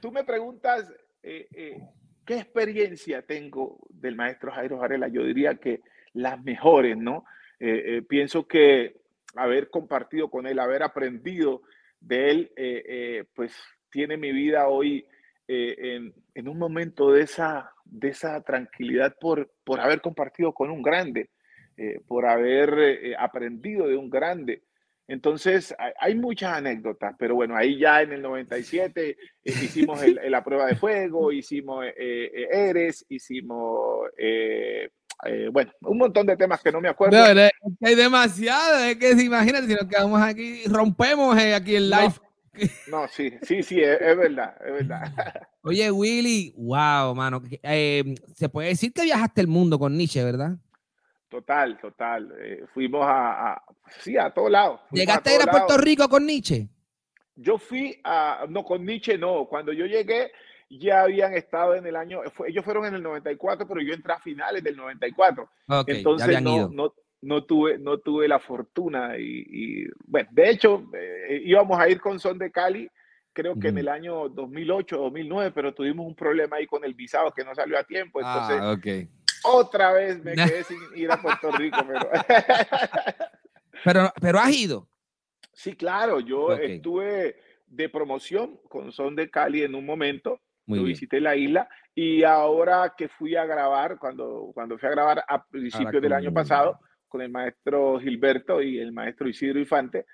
tú 0.00 0.10
me 0.10 0.24
preguntas... 0.24 0.92
Eh, 1.22 1.48
eh, 1.52 1.80
¿Qué 2.28 2.34
experiencia 2.34 3.22
tengo 3.22 3.78
del 3.88 4.14
maestro 4.14 4.52
Jairo 4.52 4.76
Varela? 4.76 5.08
Yo 5.08 5.24
diría 5.24 5.54
que 5.54 5.80
las 6.12 6.38
mejores, 6.44 6.94
¿no? 6.94 7.24
Eh, 7.58 7.84
eh, 7.86 8.02
pienso 8.02 8.46
que 8.46 9.00
haber 9.34 9.70
compartido 9.70 10.28
con 10.28 10.46
él, 10.46 10.58
haber 10.58 10.82
aprendido 10.82 11.62
de 12.00 12.30
él, 12.30 12.52
eh, 12.54 13.24
pues 13.34 13.56
tiene 13.90 14.18
mi 14.18 14.30
vida 14.30 14.68
hoy 14.68 15.06
en, 15.46 16.12
en, 16.34 16.48
un 16.48 16.58
momento 16.58 17.12
de 17.12 17.22
esa, 17.22 17.72
de 17.86 18.08
esa 18.08 18.42
tranquilidad 18.42 19.16
por, 19.18 19.50
por 19.64 19.80
haber 19.80 20.02
compartido 20.02 20.52
con 20.52 20.70
un 20.70 20.82
grande, 20.82 21.30
por 22.06 22.26
haber 22.26 23.16
aprendido 23.18 23.86
de 23.88 23.96
un 23.96 24.10
grande. 24.10 24.64
Entonces, 25.08 25.74
hay 25.98 26.14
muchas 26.14 26.52
anécdotas, 26.52 27.16
pero 27.18 27.34
bueno, 27.34 27.56
ahí 27.56 27.78
ya 27.78 28.02
en 28.02 28.12
el 28.12 28.20
97 28.20 29.10
eh, 29.10 29.16
hicimos 29.42 30.02
la 30.28 30.44
prueba 30.44 30.66
de 30.66 30.76
fuego, 30.76 31.32
hicimos 31.32 31.86
eh, 31.86 31.94
eh, 31.96 32.48
Eres, 32.50 33.06
hicimos, 33.08 34.10
bueno, 35.50 35.72
un 35.80 35.96
montón 35.96 36.26
de 36.26 36.36
temas 36.36 36.62
que 36.62 36.70
no 36.70 36.82
me 36.82 36.90
acuerdo. 36.90 37.16
hay 37.24 37.94
demasiado, 37.94 38.84
es 38.84 38.96
que 38.96 39.12
imagínate, 39.12 39.66
si 39.66 39.74
nos 39.74 39.86
quedamos 39.86 40.20
aquí, 40.20 40.64
rompemos 40.66 41.34
aquí 41.38 41.76
el 41.76 41.88
live. 41.88 42.12
No, 42.88 43.06
sí, 43.06 43.32
sí, 43.42 43.62
sí, 43.62 43.80
es, 43.80 44.00
verdad, 44.16 44.56
es 44.66 44.72
verdad. 44.72 45.14
Oye, 45.62 45.92
Willy, 45.92 46.52
wow, 46.56 47.14
mano, 47.14 47.40
se 48.34 48.48
puede 48.48 48.70
decir 48.70 48.92
que 48.92 49.02
viajaste 49.02 49.40
el 49.40 49.46
mundo 49.46 49.78
con 49.78 49.96
Nietzsche, 49.96 50.24
¿verdad? 50.24 50.58
Total, 51.28 51.78
total. 51.78 52.34
Eh, 52.40 52.64
fuimos 52.72 53.02
a, 53.04 53.62
sí, 54.00 54.16
a 54.16 54.30
todos 54.30 54.50
lados. 54.50 54.80
¿Llegaste 54.90 55.30
a, 55.30 55.34
ir 55.34 55.42
a 55.42 55.46
Puerto 55.46 55.76
Rico 55.76 56.08
con 56.08 56.24
Nietzsche? 56.24 56.68
Yo 57.36 57.58
fui 57.58 58.00
a, 58.02 58.46
no, 58.48 58.64
con 58.64 58.84
Nietzsche 58.84 59.18
no. 59.18 59.46
Cuando 59.46 59.72
yo 59.72 59.84
llegué, 59.84 60.32
ya 60.70 61.02
habían 61.02 61.34
estado 61.34 61.74
en 61.74 61.86
el 61.86 61.96
año, 61.96 62.20
ellos 62.46 62.64
fueron 62.64 62.86
en 62.86 62.94
el 62.94 63.02
94, 63.02 63.68
pero 63.68 63.80
yo 63.82 63.92
entré 63.92 64.12
a 64.12 64.18
finales 64.18 64.64
del 64.64 64.76
94. 64.76 65.50
Entonces 65.86 66.42
no, 66.42 66.68
no, 66.70 66.94
no, 67.20 67.44
tuve, 67.44 67.78
no 67.78 67.98
tuve 67.98 68.26
la 68.26 68.38
fortuna 68.38 69.18
y, 69.18 69.86
bueno, 70.06 70.28
de 70.32 70.50
hecho, 70.50 70.90
eh, 70.94 71.42
íbamos 71.44 71.78
a 71.78 71.88
ir 71.90 72.00
con 72.00 72.18
Son 72.18 72.38
de 72.38 72.50
Cali, 72.50 72.88
creo 73.34 73.58
que 73.58 73.68
en 73.68 73.78
el 73.78 73.88
año 73.88 74.30
2008, 74.30 74.96
2009, 74.96 75.52
pero 75.54 75.74
tuvimos 75.74 76.06
un 76.06 76.14
problema 76.14 76.56
ahí 76.56 76.66
con 76.66 76.84
el 76.84 76.94
visado 76.94 77.30
que 77.32 77.44
no 77.44 77.54
salió 77.54 77.78
a 77.78 77.84
tiempo. 77.84 78.18
Entonces, 78.20 78.58
ah, 78.60 78.72
okay 78.72 79.08
otra 79.44 79.92
vez 79.92 80.22
me 80.22 80.34
quedé 80.34 80.64
sin 80.64 80.78
ir 80.94 81.10
a 81.10 81.20
Puerto 81.20 81.50
Rico, 81.52 81.78
pero... 81.86 82.10
pero... 83.84 84.12
pero, 84.20 84.38
has 84.38 84.54
ido. 84.54 84.88
Sí, 85.52 85.74
claro, 85.74 86.20
yo 86.20 86.52
estuve 86.52 87.36
de 87.66 87.88
promoción 87.88 88.58
con 88.68 88.92
Son 88.92 89.14
de 89.16 89.30
Cali 89.30 89.62
en 89.62 89.74
un 89.74 89.84
momento, 89.84 90.40
Muy 90.66 90.80
visité 90.80 91.20
la 91.20 91.36
isla 91.36 91.68
y 91.94 92.22
ahora 92.22 92.94
que 92.96 93.08
fui 93.08 93.34
a 93.34 93.44
grabar, 93.44 93.98
cuando, 93.98 94.50
cuando 94.54 94.78
fui 94.78 94.86
a 94.88 94.92
grabar 94.92 95.24
a 95.26 95.44
principios 95.44 96.00
del 96.00 96.12
año 96.12 96.32
pasado 96.32 96.78
con 97.08 97.22
el 97.22 97.30
maestro 97.30 97.98
Gilberto 97.98 98.62
y 98.62 98.78
el 98.78 98.92
maestro 98.92 99.28
Isidro 99.28 99.58
Infante, 99.58 100.06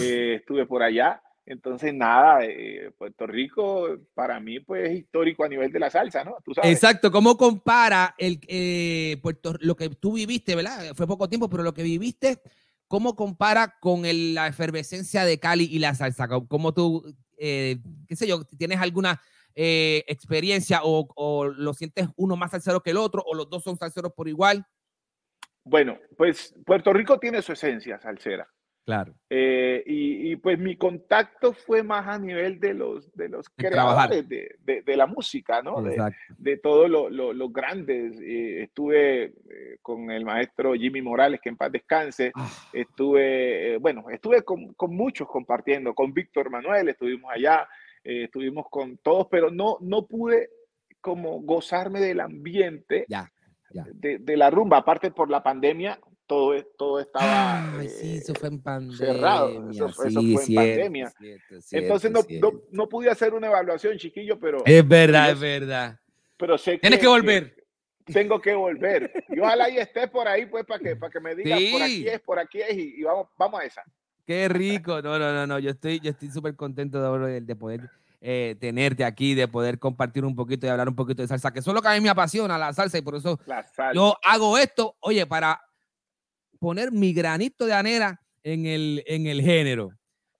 eh, 0.00 0.34
estuve 0.36 0.66
por 0.66 0.82
allá 0.82 1.20
entonces, 1.44 1.92
nada, 1.92 2.44
eh, 2.44 2.92
Puerto 2.96 3.26
Rico 3.26 3.98
para 4.14 4.38
mí 4.38 4.60
pues 4.60 4.88
es 4.88 4.98
histórico 4.98 5.44
a 5.44 5.48
nivel 5.48 5.72
de 5.72 5.80
la 5.80 5.90
salsa, 5.90 6.22
¿no? 6.22 6.36
Exacto, 6.62 7.10
¿cómo 7.10 7.36
compara 7.36 8.14
el, 8.16 8.38
eh, 8.46 9.18
Puerto, 9.22 9.54
lo 9.60 9.74
que 9.74 9.88
tú 9.90 10.12
viviste, 10.12 10.54
¿verdad? 10.54 10.94
Fue 10.94 11.06
poco 11.06 11.28
tiempo, 11.28 11.50
pero 11.50 11.64
lo 11.64 11.74
que 11.74 11.82
viviste, 11.82 12.40
¿cómo 12.86 13.16
compara 13.16 13.74
con 13.80 14.02
la 14.34 14.46
efervescencia 14.46 15.24
de 15.24 15.40
Cali 15.40 15.64
y 15.64 15.80
la 15.80 15.94
salsa? 15.94 16.28
¿Cómo 16.28 16.72
tú, 16.74 17.12
eh, 17.36 17.78
qué 18.06 18.14
sé 18.14 18.28
yo, 18.28 18.44
tienes 18.44 18.80
alguna 18.80 19.20
experiencia 19.54 20.80
o, 20.82 21.08
o, 21.14 21.44
lo 21.44 21.74
sientes 21.74 22.08
uno 22.16 22.36
más 22.36 22.52
salsero 22.52 22.82
que 22.82 22.90
el 22.90 22.96
otro 22.96 23.22
o 23.26 23.34
los 23.34 23.50
dos 23.50 23.64
son 23.64 23.76
salseros 23.76 24.12
por 24.12 24.28
igual? 24.28 24.64
Bueno, 25.64 25.98
pues 26.16 26.54
Puerto 26.64 26.92
Rico 26.92 27.18
tiene 27.18 27.42
su 27.42 27.52
esencia 27.52 28.00
salsera. 28.00 28.48
Claro. 28.84 29.14
Eh, 29.30 29.84
y, 29.86 30.34
pues 30.36 30.58
mi 30.58 30.76
contacto 30.76 31.52
fue 31.52 31.84
más 31.84 32.06
a 32.08 32.18
nivel 32.18 32.58
de 32.58 32.74
los, 32.74 33.14
de 33.14 33.28
los 33.28 33.48
creadores 33.48 34.28
de, 34.28 34.56
de, 34.64 34.96
la 34.96 35.06
música, 35.06 35.62
¿no? 35.62 35.80
De, 36.36 36.56
todos 36.56 36.90
los 36.90 37.52
grandes. 37.52 38.20
Eh, 38.20 38.64
estuve 38.64 39.24
eh, 39.24 39.78
con 39.80 40.10
el 40.10 40.24
maestro 40.24 40.74
Jimmy 40.74 41.00
Morales, 41.00 41.40
que 41.40 41.50
en 41.50 41.56
paz 41.56 41.70
descanse. 41.70 42.32
Ah. 42.34 42.50
Estuve, 42.72 43.76
bueno, 43.78 44.10
estuve 44.10 44.42
con, 44.42 44.74
con, 44.74 44.96
muchos 44.96 45.28
compartiendo, 45.28 45.94
con 45.94 46.12
Víctor 46.12 46.50
Manuel, 46.50 46.88
estuvimos 46.88 47.30
allá, 47.32 47.68
estuvimos 48.02 48.66
con 48.68 48.98
todos, 48.98 49.28
pero 49.30 49.50
no, 49.50 49.76
no 49.80 50.06
pude 50.06 50.50
como 51.00 51.40
gozarme 51.42 52.00
del 52.00 52.20
ambiente. 52.20 53.06
Ya. 53.08 53.30
De, 53.94 54.18
de, 54.18 54.36
la 54.36 54.50
rumba, 54.50 54.78
aparte 54.78 55.10
por 55.12 55.30
la 55.30 55.42
pandemia, 55.42 55.98
todo, 56.32 56.64
todo 56.78 57.00
estaba 57.00 57.82
sí, 57.82 58.16
eso 58.16 58.34
fue 58.34 58.48
en 58.48 58.62
pandemia, 58.62 58.96
cerrado. 58.96 59.70
Eso, 59.70 59.88
fue 59.90 60.08
en 60.08 60.54
pandemia. 60.54 61.12
Entonces 61.70 62.10
no, 62.10 62.20
no, 62.40 62.62
no, 62.70 62.88
pude 62.88 63.10
hacer 63.10 63.34
una 63.34 63.48
evaluación, 63.48 63.98
chiquillo, 63.98 64.38
pero... 64.38 64.62
Es 64.64 64.86
verdad, 64.86 65.30
es 65.30 65.40
verdad. 65.40 66.00
Pero 66.38 66.56
sé 66.56 66.78
Tienes 66.78 66.98
que, 66.98 67.06
volver. 67.06 67.54
tengo 68.06 68.40
que 68.40 68.54
volver. 68.54 69.12
Y 69.28 69.40
ojalá 69.40 69.68
y 69.68 69.76
esté 69.76 70.08
por 70.08 70.26
ahí, 70.26 70.46
pues, 70.46 70.64
para 70.64 70.80
que, 70.80 70.96
para 70.96 71.12
que 71.12 71.20
me 71.20 71.34
diga 71.34 71.54
por 71.70 71.82
aquí 71.82 72.08
es, 72.08 72.20
por 72.20 72.38
aquí 72.38 72.60
es, 72.62 72.78
y, 72.78 73.02
vamos, 73.02 73.28
vamos 73.36 73.60
a 73.60 73.64
esa. 73.64 73.82
Qué 74.26 74.48
rico. 74.48 75.02
No, 75.02 75.18
no, 75.18 75.32
no, 75.32 75.46
no. 75.46 75.58
Yo 75.58 75.70
estoy, 75.70 76.00
yo 76.00 76.10
estoy 76.10 76.30
súper 76.30 76.56
contento 76.56 77.18
de, 77.18 77.40
de 77.42 77.56
poder 77.56 77.90
eh, 78.22 78.56
tenerte 78.60 79.04
aquí, 79.04 79.34
de 79.34 79.48
poder 79.48 79.78
compartir 79.78 80.24
un 80.24 80.34
poquito 80.34 80.64
y 80.64 80.70
hablar 80.70 80.88
un 80.88 80.94
poquito 80.94 81.22
de 81.22 81.28
salsa, 81.28 81.52
que 81.52 81.58
eso 81.58 81.72
es 81.72 81.74
lo 81.74 81.82
que 81.82 81.88
a 81.88 81.94
mí 81.94 82.00
me 82.00 82.08
apasiona, 82.08 82.56
la 82.56 82.72
salsa, 82.72 82.96
y 82.96 83.02
por 83.02 83.16
eso 83.16 83.38
yo 83.92 84.16
hago 84.22 84.56
esto, 84.56 84.96
oye, 85.00 85.26
para 85.26 85.60
poner 86.62 86.92
mi 86.92 87.12
granito 87.12 87.66
de 87.66 87.72
anera 87.72 88.20
en 88.44 88.66
el, 88.66 89.02
en 89.08 89.26
el 89.26 89.42
género. 89.42 89.90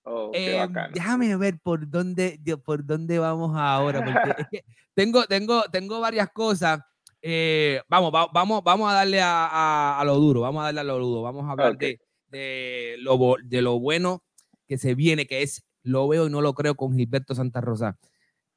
Oh, 0.05 0.31
eh, 0.33 0.65
déjame 0.95 1.37
ver 1.37 1.59
por 1.61 1.91
dónde, 1.91 2.39
por 2.65 2.87
dónde 2.87 3.19
vamos 3.19 3.57
ahora, 3.57 4.05
porque 4.05 4.63
tengo, 4.95 5.27
tengo, 5.27 5.65
tengo 5.65 5.99
varias 5.99 6.31
cosas. 6.31 6.81
Eh, 7.21 7.83
vamos, 7.89 8.13
vamos, 8.13 8.63
vamos 8.63 8.89
a 8.89 8.95
darle 8.95 9.21
a, 9.21 9.99
a, 9.99 10.05
lo 10.05 10.15
duro, 10.15 10.43
vamos 10.43 10.63
a 10.63 10.67
darle 10.67 10.81
a 10.81 10.85
lo 10.85 10.99
duro, 10.99 11.23
vamos 11.23 11.45
a 11.45 11.53
hablar 11.53 11.77
de, 11.77 12.01
de, 12.29 12.97
lo, 13.01 13.37
de 13.43 13.61
lo 13.61 13.81
bueno 13.81 14.23
que 14.69 14.79
se 14.79 14.95
viene, 14.95 15.27
que 15.27 15.43
es 15.43 15.65
Lo 15.83 16.07
veo 16.07 16.29
y 16.29 16.31
no 16.31 16.41
lo 16.41 16.55
creo 16.55 16.77
con 16.77 16.97
Gilberto 16.97 17.35
Santa 17.35 17.61
Rosa. 17.61 17.99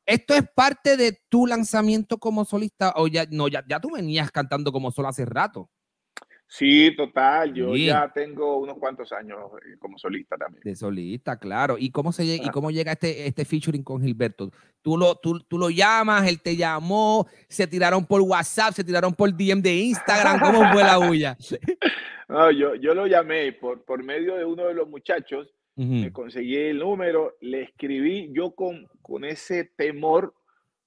¿Esto 0.05 0.35
es 0.35 0.43
parte 0.55 0.97
de 0.97 1.19
tu 1.29 1.47
lanzamiento 1.47 2.19
como 2.19 2.45
solista 2.45 2.93
o 2.95 3.07
ya, 3.07 3.25
no, 3.31 3.47
ya, 3.47 3.63
ya 3.67 3.79
tú 3.79 3.89
venías 3.91 4.29
cantando 4.29 4.71
como 4.71 4.91
solo 4.91 5.07
hace 5.07 5.25
rato? 5.25 5.71
Sí, 6.47 6.95
total. 6.95 7.53
Yo 7.53 7.75
ya 7.75 8.11
tengo 8.13 8.57
unos 8.57 8.77
cuantos 8.77 9.11
años 9.11 9.39
eh, 9.65 9.77
como 9.79 9.97
solista 9.97 10.37
también. 10.37 10.61
De 10.63 10.75
solista, 10.75 11.37
claro. 11.37 11.75
¿Y 11.77 11.91
cómo, 11.91 12.11
se 12.11 12.25
llega, 12.25 12.43
¿y 12.43 12.47
ah. 12.47 12.51
cómo 12.51 12.71
llega 12.71 12.91
este, 12.91 13.27
este 13.27 13.45
featuring 13.45 13.83
con 13.83 14.01
Gilberto? 14.01 14.51
¿Tú 14.81 14.97
lo, 14.97 15.15
tú, 15.15 15.39
tú 15.39 15.57
lo 15.57 15.69
llamas, 15.69 16.27
él 16.27 16.41
te 16.41 16.55
llamó, 16.55 17.27
se 17.49 17.65
tiraron 17.67 18.05
por 18.05 18.21
WhatsApp, 18.21 18.73
se 18.73 18.83
tiraron 18.83 19.13
por 19.13 19.35
DM 19.35 19.61
de 19.61 19.73
Instagram. 19.73 20.39
¿Cómo 20.39 20.71
fue 20.71 20.83
la 20.83 20.97
bulla? 20.97 21.37
no, 22.29 22.51
yo, 22.51 22.75
yo 22.75 22.93
lo 22.93 23.07
llamé 23.07 23.51
por, 23.53 23.83
por 23.83 24.03
medio 24.03 24.35
de 24.35 24.45
uno 24.45 24.65
de 24.67 24.75
los 24.75 24.87
muchachos. 24.87 25.51
Me 25.77 26.13
conseguí 26.13 26.55
el 26.55 26.79
número, 26.79 27.35
le 27.41 27.63
escribí 27.63 28.29
yo 28.31 28.55
con, 28.55 28.87
con 29.01 29.25
ese 29.25 29.65
temor 29.75 30.33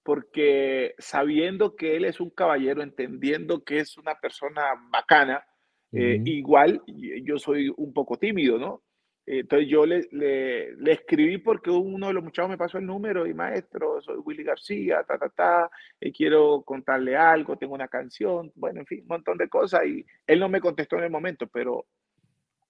porque 0.03 0.95
sabiendo 0.97 1.77
que 1.77 1.95
él 1.95 2.07
es 2.07 2.19
un 2.19 2.31
caballero, 2.31 2.83
entendiendo 2.83 3.63
que 3.63 3.81
es 3.81 3.99
una 3.99 4.15
persona 4.15 4.63
bacana, 4.91 5.45
eh, 5.93 6.21
igual 6.25 6.83
yo 7.23 7.39
soy 7.39 7.73
un 7.77 7.93
poco 7.93 8.17
tímido, 8.19 8.59
¿no? 8.59 8.83
Entonces 9.31 9.69
yo 9.69 9.85
le, 9.85 10.09
le, 10.11 10.93
escribí 10.93 11.37
porque 11.37 11.71
uno 11.71 12.07
de 12.07 12.15
los 12.15 12.25
muchachos 12.25 12.49
me 12.49 12.57
pasó 12.57 12.79
el 12.79 12.87
número 12.87 13.27
y 13.27 13.35
maestro, 13.35 14.01
soy 14.01 14.17
Willy 14.25 14.43
García, 14.43 15.05
ta, 15.07 15.19
ta, 15.19 15.29
ta, 15.29 15.71
y 16.01 16.13
quiero 16.13 16.63
contarle 16.63 17.15
algo, 17.15 17.59
tengo 17.59 17.75
una 17.75 17.89
canción, 17.89 18.51
bueno, 18.55 18.81
en 18.81 18.87
fin, 18.87 19.03
un 19.03 19.09
montón 19.09 19.37
de 19.37 19.51
cosas. 19.51 19.85
Y 19.85 20.07
él 20.27 20.41
no 20.41 20.49
me 20.49 20.63
contestó 20.63 20.97
en 20.97 21.05
el 21.05 21.11
momento, 21.11 21.47
pero 21.47 21.85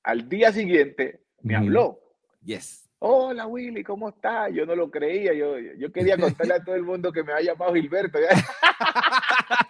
al 0.03 0.29
día 0.29 0.51
siguiente 0.51 1.21
me 1.43 1.55
habló. 1.55 2.01
Yes 2.43 2.89
hola 3.01 3.47
Willy, 3.47 3.85
¿cómo 3.85 4.09
estás? 4.09 4.53
Yo 4.53 4.67
no 4.67 4.75
lo 4.75 4.91
creía, 4.91 5.33
yo, 5.33 5.59
yo 5.59 5.93
quería 5.93 6.17
contarle 6.17 6.55
a 6.55 6.65
todo 6.65 6.75
el 6.75 6.83
mundo 6.83 7.13
que 7.13 7.23
me 7.23 7.33
había 7.33 7.53
llamado 7.53 7.75
Gilberto. 7.75 8.19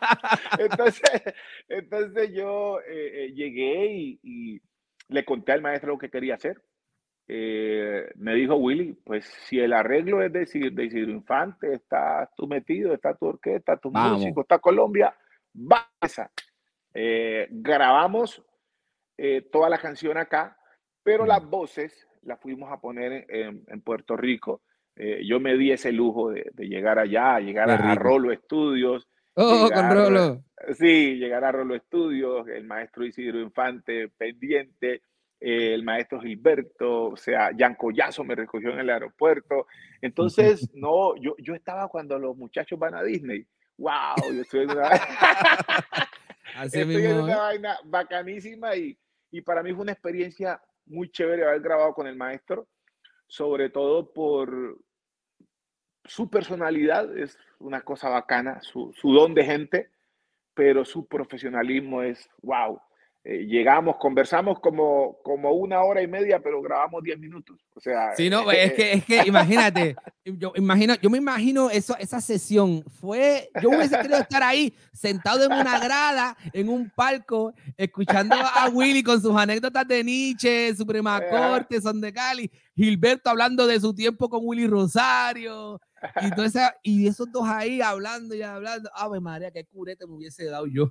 entonces, 0.58 1.02
entonces 1.68 2.30
yo 2.32 2.80
eh, 2.80 3.24
eh, 3.24 3.32
llegué 3.32 3.92
y, 3.92 4.20
y, 4.22 4.62
le 5.08 5.24
conté 5.24 5.52
al 5.52 5.62
maestro 5.62 5.92
lo 5.92 5.98
que 5.98 6.10
quería 6.10 6.34
hacer. 6.34 6.62
Eh, 7.26 8.10
me 8.16 8.34
dijo 8.34 8.56
Willy, 8.56 8.92
pues 9.04 9.24
si 9.46 9.58
el 9.58 9.72
arreglo 9.72 10.22
es 10.22 10.32
de, 10.32 10.70
de 10.70 10.84
Isidro 10.84 11.10
Infante, 11.10 11.74
está 11.74 12.30
tú 12.36 12.46
metido, 12.46 12.92
está 12.92 13.14
tu 13.14 13.26
orquesta, 13.26 13.76
tu 13.78 13.90
músico, 13.90 14.42
está 14.42 14.58
Colombia, 14.58 15.14
va 15.54 15.90
esa. 16.00 16.30
grabamos 17.50 18.42
toda 19.50 19.68
la 19.68 19.78
canción 19.78 20.16
acá, 20.18 20.58
pero 21.02 21.24
las 21.26 21.44
voces 21.44 22.06
las 22.22 22.40
fuimos 22.40 22.70
a 22.70 22.80
poner 22.80 23.26
en, 23.28 23.64
en 23.66 23.80
Puerto 23.80 24.16
Rico 24.16 24.62
eh, 25.00 25.24
yo 25.24 25.38
me 25.38 25.56
di 25.56 25.70
ese 25.70 25.92
lujo 25.92 26.30
de, 26.30 26.50
llegar 26.56 26.98
allá, 26.98 27.38
llegar 27.38 27.70
a, 27.70 27.94
Rolo 27.94 28.32
Estudios. 28.32 29.08
Oh, 29.40 29.70
con 29.72 29.90
Rolo. 29.90 30.44
Sí, 30.76 31.14
llegar 31.14 31.44
a 31.44 31.52
Rolo 31.52 31.76
Estudios, 31.76 32.48
el 32.48 32.64
maestro 32.64 33.04
Isidro 33.04 33.40
Infante 33.40 34.08
pendiente, 34.08 35.02
eh, 35.40 35.74
el 35.74 35.84
maestro 35.84 36.20
Gilberto, 36.20 37.10
o 37.10 37.16
sea, 37.16 37.52
Collazo 37.78 38.24
me 38.24 38.34
recogió 38.34 38.70
en 38.70 38.80
el 38.80 38.90
aeropuerto. 38.90 39.68
Entonces, 40.02 40.68
no, 40.74 41.14
yo, 41.16 41.36
yo 41.38 41.54
estaba 41.54 41.86
cuando 41.88 42.18
los 42.18 42.36
muchachos 42.36 42.78
van 42.78 42.96
a 42.96 43.02
Disney. 43.04 43.46
¡Wow! 43.76 44.34
Yo 44.34 44.42
estoy 44.42 44.62
en 44.64 44.70
una, 44.72 44.90
estoy 46.64 47.06
en 47.06 47.20
una 47.20 47.36
vaina 47.36 47.78
bacanísima 47.84 48.74
y, 48.74 48.98
y 49.30 49.40
para 49.40 49.62
mí 49.62 49.72
fue 49.72 49.82
una 49.82 49.92
experiencia 49.92 50.60
muy 50.86 51.10
chévere 51.10 51.44
haber 51.44 51.60
grabado 51.60 51.94
con 51.94 52.08
el 52.08 52.16
maestro, 52.16 52.66
sobre 53.28 53.70
todo 53.70 54.12
por, 54.12 54.78
su 56.08 56.28
personalidad 56.28 57.16
es 57.16 57.38
una 57.60 57.82
cosa 57.82 58.08
bacana, 58.08 58.60
su, 58.62 58.92
su 58.94 59.12
don 59.12 59.34
de 59.34 59.44
gente, 59.44 59.90
pero 60.54 60.84
su 60.84 61.06
profesionalismo 61.06 62.02
es 62.02 62.28
wow. 62.42 62.80
Eh, 63.24 63.44
llegamos, 63.46 63.96
conversamos 63.96 64.58
como, 64.58 65.18
como 65.22 65.50
una 65.52 65.82
hora 65.82 66.00
y 66.00 66.06
media, 66.06 66.40
pero 66.40 66.62
grabamos 66.62 67.02
diez 67.02 67.18
minutos. 67.18 67.60
O 67.74 67.80
sea, 67.80 68.14
sí, 68.16 68.30
no, 68.30 68.50
es 68.50 68.72
que, 68.72 68.92
es 68.94 69.04
que 69.04 69.22
imagínate, 69.26 69.96
yo, 70.24 70.52
imagino, 70.54 70.94
yo 70.94 71.10
me 71.10 71.18
imagino 71.18 71.68
eso, 71.68 71.94
esa 71.98 72.22
sesión 72.22 72.82
fue, 73.00 73.50
yo 73.60 73.68
hubiese 73.68 73.98
querido 73.98 74.18
estar 74.18 74.42
ahí, 74.42 74.72
sentado 74.92 75.44
en 75.44 75.52
una 75.52 75.78
grada, 75.78 76.36
en 76.54 76.70
un 76.70 76.90
palco, 76.90 77.52
escuchando 77.76 78.34
a 78.34 78.70
Willy 78.72 79.02
con 79.02 79.20
sus 79.20 79.36
anécdotas 79.36 79.86
de 79.86 80.02
Nietzsche, 80.02 80.74
Suprema 80.74 81.20
Corte, 81.28 81.82
Son 81.82 82.00
de 82.00 82.12
Cali, 82.12 82.50
Gilberto 82.74 83.28
hablando 83.28 83.66
de 83.66 83.78
su 83.78 83.94
tiempo 83.94 84.30
con 84.30 84.40
Willy 84.42 84.66
Rosario, 84.66 85.78
y, 86.82 87.02
y 87.02 87.08
esos 87.08 87.30
dos 87.30 87.44
ahí 87.46 87.80
hablando 87.80 88.34
y 88.34 88.42
hablando. 88.42 88.90
Ave 88.94 89.20
María, 89.20 89.50
qué 89.50 89.64
curete 89.64 90.06
me 90.06 90.14
hubiese 90.14 90.44
dado 90.46 90.66
yo. 90.66 90.88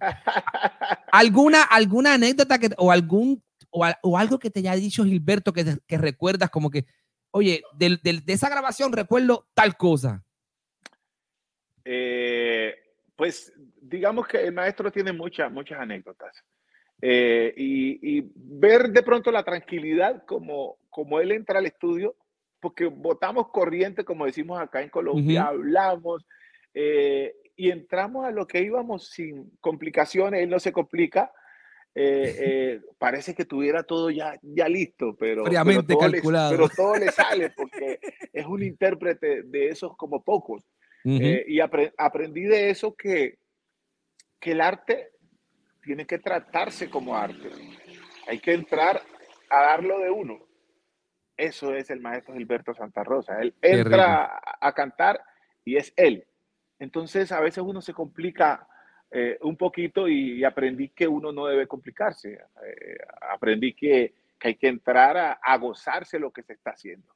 ¿Alguna, 1.11 1.63
alguna 1.63 2.13
anécdota 2.13 2.59
que, 2.59 2.69
o 2.77 2.91
algún 2.91 3.41
o, 4.01 4.17
algo 4.17 4.39
que 4.39 4.49
te 4.49 4.59
haya 4.59 4.75
dicho 4.75 5.03
Gilberto 5.03 5.53
que, 5.53 5.77
que 5.85 5.97
recuerdas 5.97 6.49
como 6.49 6.69
que, 6.69 6.85
oye, 7.31 7.63
de, 7.73 7.97
de, 8.01 8.33
esa 8.33 8.49
grabación 8.49 8.91
recuerdo 8.91 9.47
tal 9.53 9.75
cosa? 9.77 10.23
Eh, 11.85 12.75
pues 13.15 13.53
digamos 13.81 14.27
que 14.27 14.45
el 14.45 14.53
maestro 14.53 14.91
tiene 14.91 15.11
muchas, 15.11 15.51
muchas 15.51 15.79
anécdotas. 15.79 16.43
Eh, 17.01 17.53
y, 17.55 18.17
y, 18.17 18.31
ver 18.35 18.89
de 18.89 19.03
pronto 19.03 19.31
la 19.31 19.43
tranquilidad 19.43 20.25
como, 20.25 20.79
como 20.89 21.19
él 21.19 21.31
entra 21.31 21.59
al 21.59 21.67
estudio 21.67 22.15
porque 22.59 22.85
votamos 22.85 23.49
corriente, 23.49 24.03
como 24.03 24.25
decimos 24.25 24.59
acá 24.59 24.81
en 24.81 24.89
Colombia, 24.89 25.47
hablamos 25.47 26.25
eh, 26.73 27.35
y 27.55 27.71
entramos 27.71 28.25
a 28.25 28.31
lo 28.31 28.45
que 28.47 28.61
íbamos 28.61 29.09
sin 29.09 29.51
complicaciones, 29.59 30.43
él 30.43 30.49
no 30.49 30.59
se 30.59 30.71
complica. 30.71 31.31
Eh, 31.99 32.35
eh, 32.39 32.81
parece 32.99 33.33
que 33.33 33.45
tuviera 33.45 33.81
todo 33.81 34.11
ya, 34.11 34.37
ya 34.43 34.69
listo, 34.69 35.15
pero, 35.17 35.43
pero 35.43 35.83
todo, 35.83 35.97
calculado. 35.97 36.51
Le, 36.51 36.57
pero 36.57 36.69
todo 36.69 36.95
le 36.95 37.11
sale 37.11 37.49
porque 37.49 37.99
es 38.31 38.45
un 38.45 38.61
intérprete 38.63 39.41
de 39.43 39.69
esos 39.69 39.97
como 39.97 40.23
pocos. 40.23 40.63
y 41.03 41.59
aprendí 41.59 42.43
de 42.43 42.69
eso 42.69 42.95
que, 42.95 43.39
que 44.39 44.51
el 44.51 44.61
arte 44.61 45.11
tiene 45.81 46.05
que 46.05 46.19
tratarse 46.19 46.89
como 46.89 47.15
arte. 47.15 47.49
Hay 48.27 48.39
que 48.39 48.53
entrar 48.53 49.01
a 49.49 49.61
darlo 49.61 49.99
de 49.99 50.11
uno. 50.11 50.46
Eso 51.37 51.75
es 51.75 51.91
el 51.91 52.01
maestro 52.01 52.33
Gilberto 52.33 52.73
Santa 52.73 53.03
Rosa. 53.03 53.39
Él 53.39 53.53
entra 53.61 54.41
a, 54.59 54.73
cantar 54.73 55.21
y 55.63 55.77
es 55.77 55.93
él. 55.95 56.25
Entonces 56.79 57.31
a 57.31 57.39
veces 57.39 57.63
uno 57.63 57.79
se 57.79 57.93
complica 57.93 58.67
eh, 59.11 59.37
un 59.41 59.55
poquito 59.55 60.07
y, 60.07 60.43
aprendí 60.43 60.89
que 60.89 61.07
uno 61.07 61.31
no 61.31 61.45
debe 61.45 61.67
complicarse. 61.67 62.33
Eh, 62.33 62.97
aprendí 63.31 63.73
que, 63.73 64.15
hay 64.39 64.55
que 64.55 64.67
entrar 64.67 65.39
a, 65.41 65.57
gozarse 65.57 66.17
lo 66.17 66.31
que 66.31 66.41
se 66.41 66.53
está 66.53 66.71
haciendo. 66.71 67.07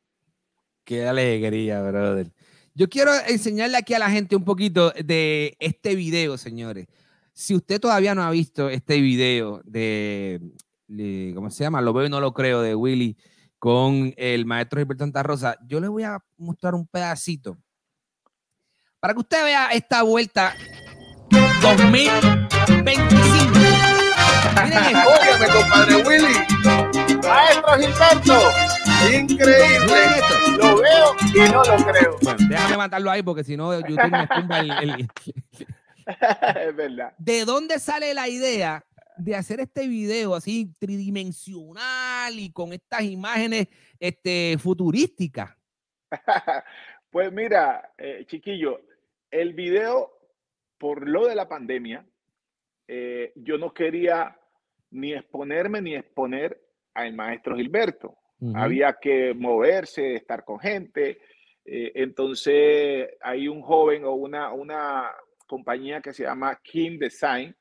Qué 0.84 1.08
alegría, 1.08 1.82
brother. 1.82 2.28
Yo 2.74 2.90
quiero 2.90 3.12
enseñarle 3.28 3.78
aquí 3.78 3.94
a 3.96 4.00
la 4.00 4.10
gente 4.10 4.36
un 4.36 4.46
poquito 4.46 4.92
de 4.92 5.56
este 5.60 5.96
video, 5.96 6.38
señores. 6.38 6.88
Si 7.34 7.56
usted 7.56 7.80
todavía 7.80 8.14
no 8.14 8.24
ha 8.24 8.32
visto 8.32 8.70
este 8.70 9.02
video 9.02 9.62
de, 9.66 10.42
de 10.88 11.32
¿cómo 11.36 11.50
se 11.50 11.64
llama? 11.64 11.82
Lo 11.82 11.94
veo 11.94 12.06
y 12.06 12.10
no 12.10 12.20
lo 12.20 12.34
creo, 12.34 12.62
de 12.62 12.76
Willy 12.76 13.18
con 13.62 14.12
el 14.18 14.48
maestro 14.48 14.80
Gilberto 14.80 15.04
Santa 15.04 15.22
Rosa. 15.22 15.56
Yo 15.68 15.80
le 15.80 15.88
voy 15.88 16.02
a 16.02 16.18
mostrar 16.36 16.74
un 16.74 16.88
pedacito 16.88 17.60
para 19.00 19.14
que 19.14 19.20
usted 19.20 19.44
vea 19.44 19.68
esta 19.68 20.02
vuelta 20.02 20.56
2025. 21.62 22.40
Miren 24.64 24.84
esto. 24.84 25.54
compadre 25.54 25.96
Willy. 25.98 26.34
Maestro 27.22 27.74
Gilberto. 27.78 28.40
Increíble. 29.14 30.00
Lo 30.58 30.82
veo 30.82 31.16
y 31.36 31.52
no 31.52 31.64
lo 31.64 31.76
creo. 31.86 32.18
Bueno, 32.24 32.40
déjame 32.50 32.78
matarlo 32.78 33.12
ahí 33.12 33.22
porque 33.22 33.44
si 33.44 33.56
no 33.56 33.80
YouTube 33.80 34.10
me 34.10 34.26
tumba 34.26 34.60
el... 34.62 34.72
el... 34.72 35.08
es 36.68 36.76
verdad. 36.76 37.14
¿De 37.20 37.46
dónde 37.46 37.78
sale 37.78 38.16
la 38.16 38.28
idea 38.28 38.84
de 39.18 39.36
hacer 39.36 39.60
este 39.60 39.88
video 39.88 40.36
así 40.36 40.74
tridimensional 40.80 42.40
y 42.40 42.52
con 42.52 42.74
estas 42.74 43.04
imágenes 43.04 43.68
este, 44.00 44.58
futurísticas? 44.58 45.56
pues 47.10 47.32
mira, 47.32 47.94
eh, 47.98 48.26
chiquillo, 48.28 48.82
el 49.30 49.54
video, 49.54 50.12
por 50.78 51.08
lo 51.08 51.28
de 51.28 51.36
la 51.36 51.48
pandemia, 51.48 52.06
eh, 52.88 53.32
yo 53.36 53.58
no 53.58 53.74
quería 53.74 54.38
ni 54.92 55.14
exponerme 55.14 55.82
ni 55.82 55.96
exponer 55.96 56.62
al 56.94 57.14
maestro 57.14 57.56
Gilberto. 57.56 58.18
Había 58.56 58.98
que 59.00 59.36
moverse, 59.36 60.16
estar 60.16 60.44
con 60.44 60.60
gente. 60.60 61.20
Eh, 61.64 61.92
entonces, 61.94 63.10
hay 63.22 63.48
un 63.48 63.62
joven 63.62 64.04
o 64.04 64.16
una, 64.16 64.52
una 64.52 65.12
compañía 65.48 66.02
que 66.02 66.12
se 66.12 66.24
llama 66.24 66.60
King 66.64 66.98
Design, 66.98 67.56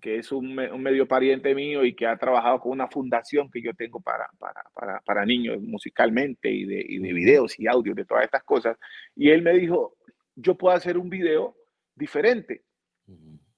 que 0.00 0.18
es 0.18 0.30
un, 0.30 0.54
medio 0.54 1.08
pariente 1.08 1.52
mío 1.54 1.84
y 1.84 1.94
que 1.94 2.06
ha 2.06 2.16
trabajado 2.16 2.60
con 2.60 2.72
una 2.72 2.86
fundación 2.86 3.50
que 3.50 3.60
yo 3.60 3.74
tengo 3.74 4.00
para, 4.00 4.28
para, 4.38 5.00
para, 5.00 5.26
niños 5.26 5.60
musicalmente 5.60 6.50
y 6.50 6.64
de, 6.64 6.84
y 6.88 6.98
de, 6.98 7.12
videos 7.12 7.58
y 7.58 7.66
audios, 7.66 7.96
de 7.96 8.04
todas 8.04 8.24
estas 8.24 8.44
cosas. 8.44 8.78
Y 9.16 9.30
él 9.30 9.42
me 9.42 9.52
dijo, 9.54 9.96
yo 10.36 10.56
puedo 10.56 10.76
hacer 10.76 10.96
un 10.96 11.10
video 11.10 11.56
diferente. 11.96 12.62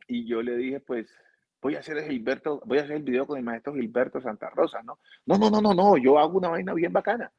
Y 0.06 0.26
yo 0.26 0.40
le 0.40 0.56
dije, 0.56 0.80
pues 0.80 1.14
voy 1.60 1.74
a 1.74 1.80
hacer 1.80 1.98
el 1.98 2.08
Gilberto, 2.08 2.62
voy 2.64 2.78
a 2.78 2.82
hacer 2.82 2.96
el 2.96 3.02
video 3.02 3.26
con 3.26 3.36
el 3.36 3.44
maestro 3.44 3.74
Gilberto 3.74 4.20
Santa 4.20 4.48
Rosa, 4.48 4.82
¿no? 4.82 4.98
No, 5.26 5.36
no, 5.36 5.50
no, 5.50 5.60
no, 5.60 5.74
no, 5.74 5.98
yo 5.98 6.18
hago 6.18 6.38
una 6.38 6.48
vaina 6.48 6.72
bien 6.72 6.92
bacana. 6.92 7.30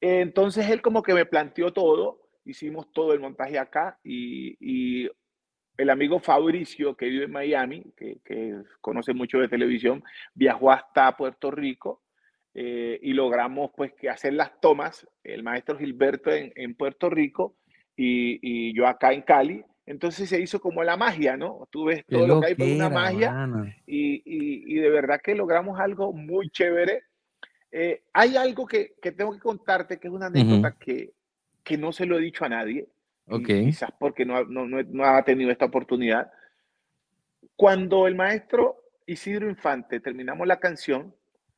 Entonces 0.00 0.68
él 0.68 0.82
como 0.82 1.02
que 1.02 1.14
me 1.14 1.26
planteó 1.26 1.72
todo, 1.72 2.28
hicimos 2.44 2.90
todo 2.92 3.12
el 3.12 3.20
montaje 3.20 3.58
acá 3.58 4.00
y, 4.02 4.56
y 4.58 5.08
el 5.76 5.90
amigo 5.90 6.20
Fabricio, 6.20 6.96
que 6.96 7.06
vive 7.06 7.24
en 7.24 7.32
Miami, 7.32 7.84
que, 7.96 8.62
conoce 8.80 9.14
mucho 9.14 9.38
de 9.38 9.48
televisión, 9.48 10.02
viajó 10.34 10.70
hasta 10.70 11.16
Puerto 11.16 11.50
Rico 11.50 12.02
eh, 12.54 12.98
y 13.02 13.12
logramos 13.12 13.70
pues 13.76 13.92
que 13.94 14.10
hacer 14.10 14.34
las 14.34 14.60
tomas, 14.60 15.06
el 15.24 15.42
maestro 15.42 15.78
Gilberto 15.78 16.30
en, 16.30 16.74
Puerto 16.74 17.08
Rico 17.08 17.56
y, 17.96 18.74
yo 18.74 18.86
acá 18.86 19.12
en 19.12 19.22
Cali. 19.22 19.64
Entonces 19.84 20.28
se 20.28 20.40
hizo 20.40 20.60
como 20.60 20.84
la 20.84 20.96
magia, 20.96 21.36
¿no? 21.36 21.66
Tú 21.70 21.86
ves 21.86 22.04
todo 22.06 22.26
lo 22.26 22.40
que 22.40 22.48
hay 22.48 22.54
por 22.54 22.68
una 22.68 22.88
magia 22.88 23.34
y, 23.86 24.74
de 24.74 24.90
verdad 24.90 25.20
que 25.22 25.34
logramos 25.34 25.80
algo 25.80 26.12
muy 26.12 26.50
chévere. 26.50 27.02
Eh, 27.72 28.02
hay 28.12 28.36
algo 28.36 28.66
que, 28.66 28.94
tengo 29.16 29.32
que 29.32 29.40
contarte 29.40 29.98
que 29.98 30.08
es 30.08 30.14
una 30.14 30.26
anécdota 30.26 30.76
que, 30.78 31.14
que 31.64 31.78
no 31.78 31.90
se 31.90 32.04
lo 32.04 32.18
he 32.18 32.20
dicho 32.20 32.44
a 32.44 32.50
nadie 32.50 32.86
Quizás 33.26 33.90
porque 33.98 34.24
no, 34.24 34.44
no, 34.44 34.66
no, 34.66 35.04
ha 35.04 35.22
tenido 35.24 35.50
esta 35.50 35.66
oportunidad. 35.66 36.30
Cuando 37.56 38.06
el 38.06 38.14
maestro 38.14 38.76
Isidro 39.06 39.48
Infante 39.48 40.00
terminamos 40.00 40.46
la 40.46 40.58
canción, 40.58 41.14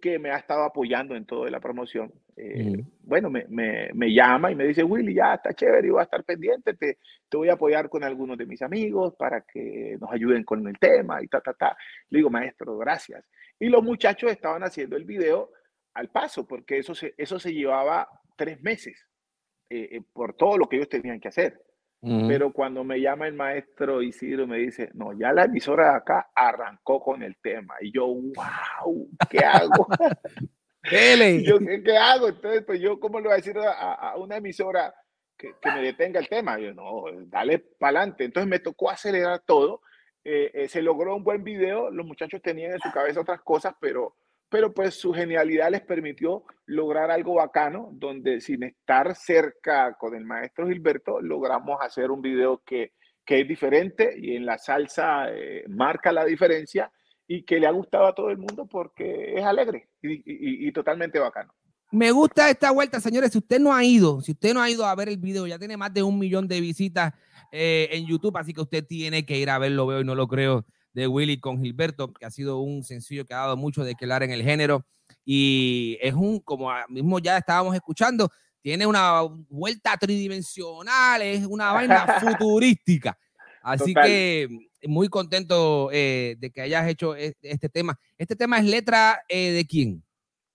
Que 0.00 0.18
me 0.18 0.30
ha 0.30 0.36
estado 0.36 0.64
apoyando 0.64 1.14
en 1.14 1.24
toda 1.24 1.50
la 1.50 1.60
promoción, 1.60 2.12
eh, 2.36 2.82
bueno, 3.02 3.30
me, 3.30 3.44
me, 3.48 3.90
me, 3.92 4.12
llama 4.12 4.50
y 4.50 4.54
me 4.54 4.66
dice, 4.66 4.82
Willy, 4.82 5.14
ya 5.14 5.34
está 5.34 5.52
chévere, 5.52 5.86
y 5.86 5.90
voy 5.90 6.00
a 6.00 6.04
estar 6.04 6.24
pendiente, 6.24 6.74
te, 6.74 6.98
te, 7.28 7.36
voy 7.36 7.48
a 7.48 7.54
apoyar 7.54 7.88
con 7.88 8.02
algunos 8.02 8.38
de 8.38 8.46
mis 8.46 8.62
amigos 8.62 9.14
para 9.16 9.42
que 9.42 9.96
nos 10.00 10.10
ayuden 10.10 10.42
con 10.44 10.66
el 10.66 10.78
tema 10.78 11.22
y 11.22 11.28
ta, 11.28 11.40
ta, 11.40 11.52
ta. 11.52 11.76
Le 12.08 12.18
digo, 12.18 12.30
maestro, 12.30 12.76
gracias. 12.78 13.24
Y 13.58 13.68
los 13.68 13.82
muchachos 13.82 14.30
estaban 14.32 14.62
haciendo 14.62 14.96
el 14.96 15.04
video 15.04 15.50
al 15.94 16.08
paso, 16.08 16.46
porque 16.46 16.78
eso 16.78 16.94
se, 16.94 17.14
eso 17.16 17.38
se 17.38 17.52
llevaba 17.52 18.08
tres 18.36 18.60
meses 18.62 19.06
eh, 19.68 20.00
por 20.12 20.34
todo 20.34 20.56
lo 20.56 20.68
que 20.68 20.76
ellos 20.76 20.88
tenían 20.88 21.20
que 21.20 21.28
hacer. 21.28 21.60
Pero 22.02 22.50
cuando 22.50 22.82
me 22.82 22.98
llama 22.98 23.26
el 23.26 23.34
maestro 23.34 24.00
Isidro, 24.00 24.46
me 24.46 24.56
dice, 24.56 24.90
no, 24.94 25.12
ya 25.12 25.32
la 25.32 25.44
emisora 25.44 25.90
de 25.90 25.96
acá 25.96 26.30
arrancó 26.34 26.98
con 26.98 27.22
el 27.22 27.36
tema. 27.42 27.74
Y 27.82 27.92
yo, 27.92 28.06
wow, 28.06 29.08
¿qué 29.28 29.40
hago? 29.40 29.86
yo, 31.44 31.58
¿qué, 31.58 31.82
¿qué, 31.84 31.96
hago? 31.98 32.28
Entonces, 32.28 32.64
pues 32.64 32.80
yo, 32.80 32.98
¿cómo 32.98 33.20
le 33.20 33.24
voy 33.24 33.34
a 33.34 33.36
decir 33.36 33.58
a, 33.58 33.92
a 33.92 34.16
una 34.16 34.38
emisora 34.38 34.94
que, 35.36 35.52
que, 35.60 35.70
me 35.72 35.82
detenga 35.82 36.20
el 36.20 36.28
tema? 36.28 36.58
Yo, 36.58 36.72
no, 36.72 37.04
dale 37.26 37.58
para 37.58 37.98
adelante. 37.98 38.24
Entonces 38.24 38.48
me 38.48 38.60
tocó 38.60 38.88
acelerar 38.88 39.40
todo. 39.40 39.82
Eh, 40.24 40.50
eh, 40.54 40.68
se 40.68 40.80
logró 40.80 41.16
un 41.16 41.24
buen 41.24 41.44
video. 41.44 41.90
Los 41.90 42.06
muchachos 42.06 42.40
tenían 42.42 42.72
en 42.72 42.80
su 42.80 42.90
cabeza 42.90 43.20
otras 43.20 43.42
cosas, 43.42 43.74
pero 43.78 44.16
pero 44.50 44.74
pues 44.74 44.96
su 44.96 45.12
genialidad 45.14 45.70
les 45.70 45.80
permitió 45.82 46.44
lograr 46.66 47.10
algo 47.10 47.34
bacano, 47.34 47.90
donde 47.92 48.40
sin 48.40 48.64
estar 48.64 49.14
cerca 49.14 49.94
con 49.94 50.14
el 50.14 50.24
maestro 50.24 50.68
Gilberto, 50.68 51.20
logramos 51.20 51.78
hacer 51.80 52.10
un 52.10 52.20
video 52.20 52.60
que, 52.66 52.92
que 53.24 53.40
es 53.40 53.48
diferente 53.48 54.12
y 54.18 54.34
en 54.34 54.44
la 54.44 54.58
salsa 54.58 55.30
eh, 55.30 55.64
marca 55.68 56.12
la 56.12 56.24
diferencia 56.24 56.90
y 57.28 57.44
que 57.44 57.60
le 57.60 57.68
ha 57.68 57.70
gustado 57.70 58.06
a 58.06 58.14
todo 58.14 58.28
el 58.30 58.38
mundo 58.38 58.66
porque 58.66 59.34
es 59.36 59.44
alegre 59.44 59.88
y, 60.02 60.66
y, 60.66 60.72
totalmente 60.72 61.20
bacano. 61.20 61.54
Me 61.92 62.10
gusta 62.10 62.50
esta 62.50 62.72
vuelta, 62.72 63.00
señores. 63.00 63.30
Si 63.30 63.38
usted 63.38 63.60
no 63.60 63.72
ha 63.72 63.84
ido, 63.84 64.20
si 64.20 64.32
usted 64.32 64.52
no 64.52 64.60
ha 64.60 64.70
ido 64.70 64.84
a 64.84 64.94
ver 64.96 65.08
el 65.08 65.18
video, 65.18 65.46
ya 65.46 65.58
tiene 65.58 65.76
más 65.76 65.94
de 65.94 66.02
un 66.02 66.18
millón 66.18 66.48
de 66.48 66.60
visitas 66.60 67.14
eh, 67.52 67.88
en 67.92 68.06
YouTube, 68.06 68.36
así 68.36 68.52
que 68.52 68.60
usted 68.60 68.84
tiene 68.84 69.24
que 69.24 69.38
ir 69.38 69.48
a 69.48 69.58
verlo, 69.58 69.86
veo 69.86 70.00
y 70.00 70.04
no 70.04 70.16
lo 70.16 70.26
creo 70.26 70.66
de 70.92 71.06
Willy 71.06 71.38
con 71.38 71.62
Gilberto, 71.62 72.12
que 72.12 72.26
ha 72.26 72.30
sido 72.30 72.60
un 72.60 72.82
sencillo 72.82 73.24
que 73.24 73.34
ha 73.34 73.38
dado 73.38 73.56
mucho 73.56 73.84
de 73.84 73.94
que 73.94 74.04
hablar 74.04 74.22
en 74.22 74.30
el 74.30 74.42
género. 74.42 74.84
Y 75.24 75.98
es 76.00 76.14
un, 76.14 76.40
como 76.40 76.70
mismo 76.88 77.18
ya 77.18 77.38
estábamos 77.38 77.74
escuchando, 77.74 78.30
tiene 78.62 78.86
una 78.86 79.22
vuelta 79.48 79.96
tridimensional, 79.96 81.22
es 81.22 81.46
una 81.46 81.72
vaina 81.72 82.06
futurística. 82.20 83.16
Así 83.62 83.92
Total. 83.92 84.06
que 84.06 84.48
muy 84.88 85.08
contento 85.08 85.90
eh, 85.92 86.36
de 86.38 86.50
que 86.50 86.62
hayas 86.62 86.88
hecho 86.88 87.14
este, 87.14 87.68
tema. 87.68 87.98
¿Este 88.16 88.36
tema 88.36 88.58
es 88.58 88.64
letra 88.64 89.22
eh, 89.28 89.50
de 89.50 89.66
quién? 89.66 90.02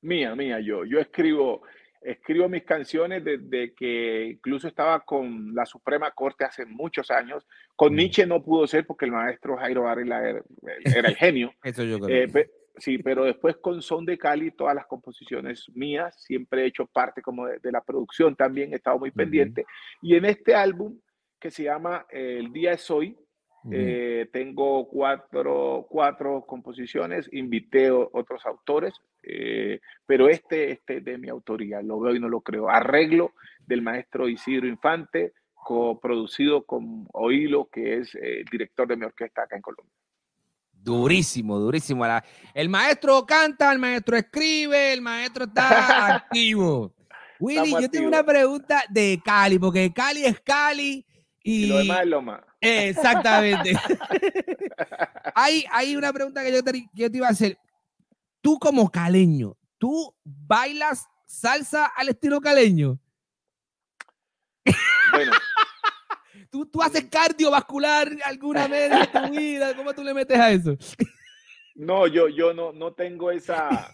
Mía, 0.02 0.36
mía, 0.36 0.60
yo. 0.60 0.86
Yo 0.86 1.00
escribo, 1.00 1.62
escribo 2.06 2.48
mis 2.48 2.64
canciones 2.64 3.24
desde 3.24 3.74
que 3.74 4.28
incluso 4.28 4.68
estaba 4.68 5.00
con 5.02 5.54
la 5.56 5.66
Suprema 5.66 6.12
Corte 6.12 6.46
hace 6.46 6.66
muchos 6.66 7.10
años. 7.12 7.46
Con 7.76 7.94
mm. 7.94 7.96
Nietzsche 7.96 8.26
no 8.26 8.44
pudo 8.44 8.68
ser 8.68 8.86
porque 8.86 9.06
el 9.06 9.12
maestro 9.12 9.58
Jairo 9.58 9.84
Varela 9.84 10.30
era, 10.30 10.44
era 10.84 11.10
el 11.10 11.16
genio. 11.16 11.54
Eso 11.64 11.84
yo 11.84 12.00
creo. 12.00 12.24
Eh, 12.24 12.28
pe, 12.28 12.52
sí, 12.78 13.00
pero 13.00 13.26
después 13.26 13.58
con 13.58 13.82
Son 13.82 14.06
de 14.06 14.18
Cali, 14.18 14.52
todas 14.52 14.76
las 14.76 14.86
composiciones 14.86 15.70
mías, 15.74 16.22
siempre 16.24 16.64
he 16.64 16.68
hecho 16.68 16.86
parte 16.86 17.22
como 17.22 17.48
de, 17.48 17.60
de 17.60 17.72
la 17.72 17.82
producción 17.82 18.36
también, 18.36 18.72
he 18.72 18.76
estado 18.76 19.00
muy 19.00 19.12
pendiente. 19.12 19.62
Uh 19.62 19.66
-huh. 19.66 19.98
Y 20.10 20.16
en 20.16 20.26
este 20.26 20.54
álbum 20.54 21.00
que 21.40 21.52
se 21.52 21.64
llama 21.64 22.06
eh, 22.10 22.38
El 22.40 22.54
Día 22.54 22.74
es 22.74 22.90
Hoy, 22.92 23.18
Uh 23.66 23.70
-huh. 23.70 23.74
eh, 23.78 24.30
tengo 24.32 24.88
cuatro, 24.88 25.88
cuatro 25.90 26.46
composiciones, 26.46 27.28
invité 27.34 27.90
otros 27.90 28.46
autores, 28.46 28.94
eh, 29.28 29.80
pero 30.06 30.30
este, 30.30 30.72
este 30.72 31.02
de 31.02 31.18
mi 31.18 31.30
autoría, 31.30 31.82
lo 31.82 32.00
veo 32.00 32.16
y 32.16 32.20
no 32.20 32.30
lo 32.30 32.42
creo. 32.42 32.70
Arreglo 32.70 33.34
del 33.66 33.82
maestro 33.82 34.30
Isidro 34.30 34.68
Infante, 34.68 35.34
coproducido 35.54 36.64
con 36.66 37.08
Oilo, 37.14 37.70
que 37.72 37.98
es 37.98 38.16
eh, 38.16 38.44
director 38.52 38.88
de 38.88 38.98
mi 38.98 39.06
orquesta 39.06 39.44
acá 39.44 39.56
en 39.56 39.62
Colombia. 39.62 39.94
Durísimo, 40.72 41.58
durísimo. 41.58 42.06
El 42.54 42.70
maestro 42.70 43.26
canta, 43.26 43.72
el 43.72 43.80
maestro 43.80 44.16
escribe, 44.16 44.94
el 44.94 45.02
maestro 45.02 45.46
está 45.46 46.16
activo. 46.18 46.94
Willy, 47.40 47.60
Estamos 47.60 47.82
yo 47.82 47.90
tengo 47.90 48.08
una 48.08 48.24
pregunta 48.24 48.84
de 48.90 49.20
Cali, 49.26 49.58
porque 49.58 49.92
Cali 49.92 50.26
es 50.26 50.40
Cali 50.42 51.06
y, 51.44 51.64
y 51.64 51.68
lo 51.68 51.78
demás 51.80 52.02
es 52.02 52.08
Loma. 52.08 52.46
Exactamente. 52.62 53.74
hay, 55.36 55.66
hay 55.72 55.96
una 55.96 56.14
pregunta 56.14 56.44
que 56.44 56.52
yo, 56.52 56.64
te, 56.64 56.72
que 56.72 56.88
yo 56.94 57.12
te 57.12 57.18
iba 57.18 57.28
a 57.28 57.32
hacer. 57.32 57.58
Tú 58.46 58.60
como 58.60 58.92
caleño, 58.92 59.58
¿tú 59.80 60.16
bailas 60.24 61.08
salsa 61.26 61.88
al 61.88 62.10
estilo 62.10 62.40
caleño? 62.40 63.00
Bueno. 65.12 65.32
¿Tú, 66.52 66.68
¿Tú, 66.68 66.84
haces 66.84 67.06
cardiovascular 67.06 68.08
alguna 68.24 68.68
vez 68.68 68.92
en 68.92 69.12
tu 69.12 69.32
vida? 69.32 69.76
¿Cómo 69.76 69.96
tú 69.96 70.04
le 70.04 70.14
metes 70.14 70.38
a 70.38 70.52
eso? 70.52 70.78
No, 71.74 72.06
yo, 72.06 72.28
yo 72.28 72.54
no, 72.54 72.72
no 72.72 72.94
tengo 72.94 73.32
esa, 73.32 73.92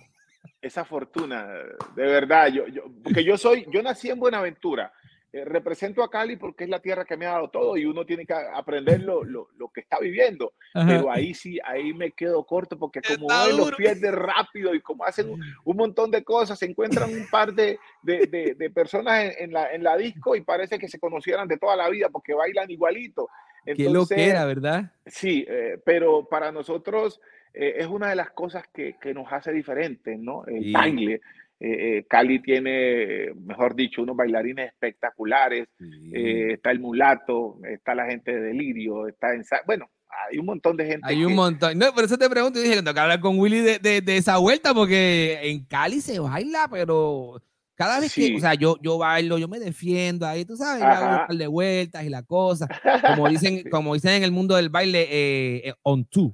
esa 0.61 0.83
fortuna, 0.83 1.47
de 1.95 2.03
verdad. 2.03 2.47
Yo, 2.47 2.67
yo, 2.67 2.83
porque 3.01 3.23
yo 3.23 3.37
soy, 3.37 3.65
yo 3.71 3.81
nací 3.81 4.09
en 4.09 4.19
Buenaventura 4.19 4.91
eh, 5.33 5.45
represento 5.45 6.03
a 6.03 6.09
Cali 6.09 6.35
porque 6.35 6.65
es 6.65 6.69
la 6.69 6.79
tierra 6.79 7.05
que 7.05 7.15
me 7.15 7.25
ha 7.25 7.31
dado 7.31 7.49
todo 7.49 7.77
y 7.77 7.85
uno 7.85 8.05
tiene 8.05 8.25
que 8.25 8.33
aprender 8.33 9.01
lo, 9.01 9.23
lo, 9.23 9.47
lo 9.57 9.69
que 9.69 9.79
está 9.79 9.97
viviendo. 9.97 10.53
Ajá. 10.73 10.87
Pero 10.87 11.09
ahí 11.09 11.33
sí, 11.33 11.57
ahí 11.63 11.93
me 11.93 12.11
quedo 12.11 12.43
corto 12.43 12.77
porque 12.77 13.01
como 13.01 13.27
uno 13.27 13.47
los 13.57 13.71
pierde 13.75 14.11
rápido 14.11 14.75
y 14.75 14.81
como 14.81 15.05
hacen 15.05 15.29
un, 15.29 15.41
un, 15.63 15.77
montón 15.77 16.11
de 16.11 16.23
cosas, 16.23 16.59
se 16.59 16.65
encuentran 16.65 17.13
un 17.13 17.29
par 17.29 17.53
de, 17.53 17.79
de, 18.01 18.27
de, 18.27 18.55
de 18.55 18.69
personas 18.71 19.23
en, 19.23 19.45
en, 19.45 19.53
la, 19.53 19.71
en 19.71 19.83
la 19.83 19.95
disco 19.95 20.35
y 20.35 20.41
parece 20.41 20.77
que 20.77 20.89
se 20.89 20.99
conocieran 20.99 21.47
de 21.47 21.57
toda 21.57 21.77
la 21.77 21.89
vida 21.89 22.09
porque 22.09 22.33
bailan 22.33 22.69
igualito. 22.69 23.29
Entonces, 23.65 23.87
Qué 23.87 23.93
lo 23.93 24.05
que 24.07 24.29
era, 24.29 24.45
¿verdad? 24.45 24.91
Sí, 25.05 25.45
eh, 25.47 25.79
pero 25.85 26.27
para 26.27 26.51
nosotros 26.51 27.21
eh, 27.53 27.75
es 27.77 27.87
una 27.87 28.09
de 28.09 28.15
las 28.15 28.31
cosas 28.31 28.65
que, 28.73 28.97
que 28.99 29.13
nos 29.13 29.31
hace 29.31 29.51
diferentes, 29.51 30.17
¿no? 30.17 30.45
El 30.45 30.63
sí. 30.63 30.71
baile. 30.71 31.21
Eh, 31.63 31.97
eh, 31.97 32.05
Cali 32.09 32.41
tiene, 32.41 33.33
mejor 33.35 33.75
dicho, 33.75 34.01
unos 34.01 34.15
bailarines 34.15 34.69
espectaculares. 34.69 35.67
Sí. 35.77 36.11
Eh, 36.11 36.53
está 36.53 36.71
el 36.71 36.79
mulato, 36.79 37.59
está 37.69 37.93
la 37.93 38.07
gente 38.07 38.33
de 38.33 38.41
Delirio, 38.41 39.07
está 39.07 39.35
en. 39.35 39.43
Bueno, 39.67 39.87
hay 40.09 40.39
un 40.39 40.47
montón 40.47 40.75
de 40.75 40.87
gente. 40.87 41.01
Hay 41.03 41.19
que... 41.19 41.25
un 41.27 41.35
montón. 41.35 41.77
No, 41.77 41.93
por 41.93 42.03
eso 42.03 42.17
te 42.17 42.27
pregunto, 42.31 42.57
dije 42.57 42.73
que 42.73 42.81
tengo 42.81 42.95
que 42.95 42.99
hablar 42.99 43.19
con 43.19 43.37
Willy 43.37 43.59
de, 43.59 43.77
de, 43.77 44.01
de, 44.01 44.17
esa 44.17 44.37
vuelta, 44.37 44.73
porque 44.73 45.39
en 45.43 45.63
Cali 45.65 46.01
se 46.01 46.19
baila, 46.19 46.67
pero 46.71 47.39
cada 47.75 47.99
vez 47.99 48.11
sí. 48.11 48.31
que, 48.31 48.37
o 48.37 48.39
sea, 48.39 48.55
yo, 48.55 48.77
yo 48.81 48.97
bailo, 48.97 49.37
yo 49.37 49.47
me 49.47 49.59
defiendo 49.59 50.25
ahí, 50.25 50.45
tú 50.45 50.55
sabes, 50.55 50.81
hago 50.81 51.21
un 51.21 51.27
par 51.27 51.35
de 51.35 51.47
vueltas 51.47 52.03
y 52.03 52.09
la 52.09 52.23
cosa. 52.23 52.67
Como 53.07 53.29
dicen, 53.29 53.57
sí. 53.63 53.69
como 53.69 53.93
dicen 53.93 54.13
en 54.13 54.23
el 54.23 54.31
mundo 54.31 54.55
del 54.55 54.69
baile, 54.69 55.07
eh, 55.11 55.73
on 55.83 56.05
two. 56.05 56.31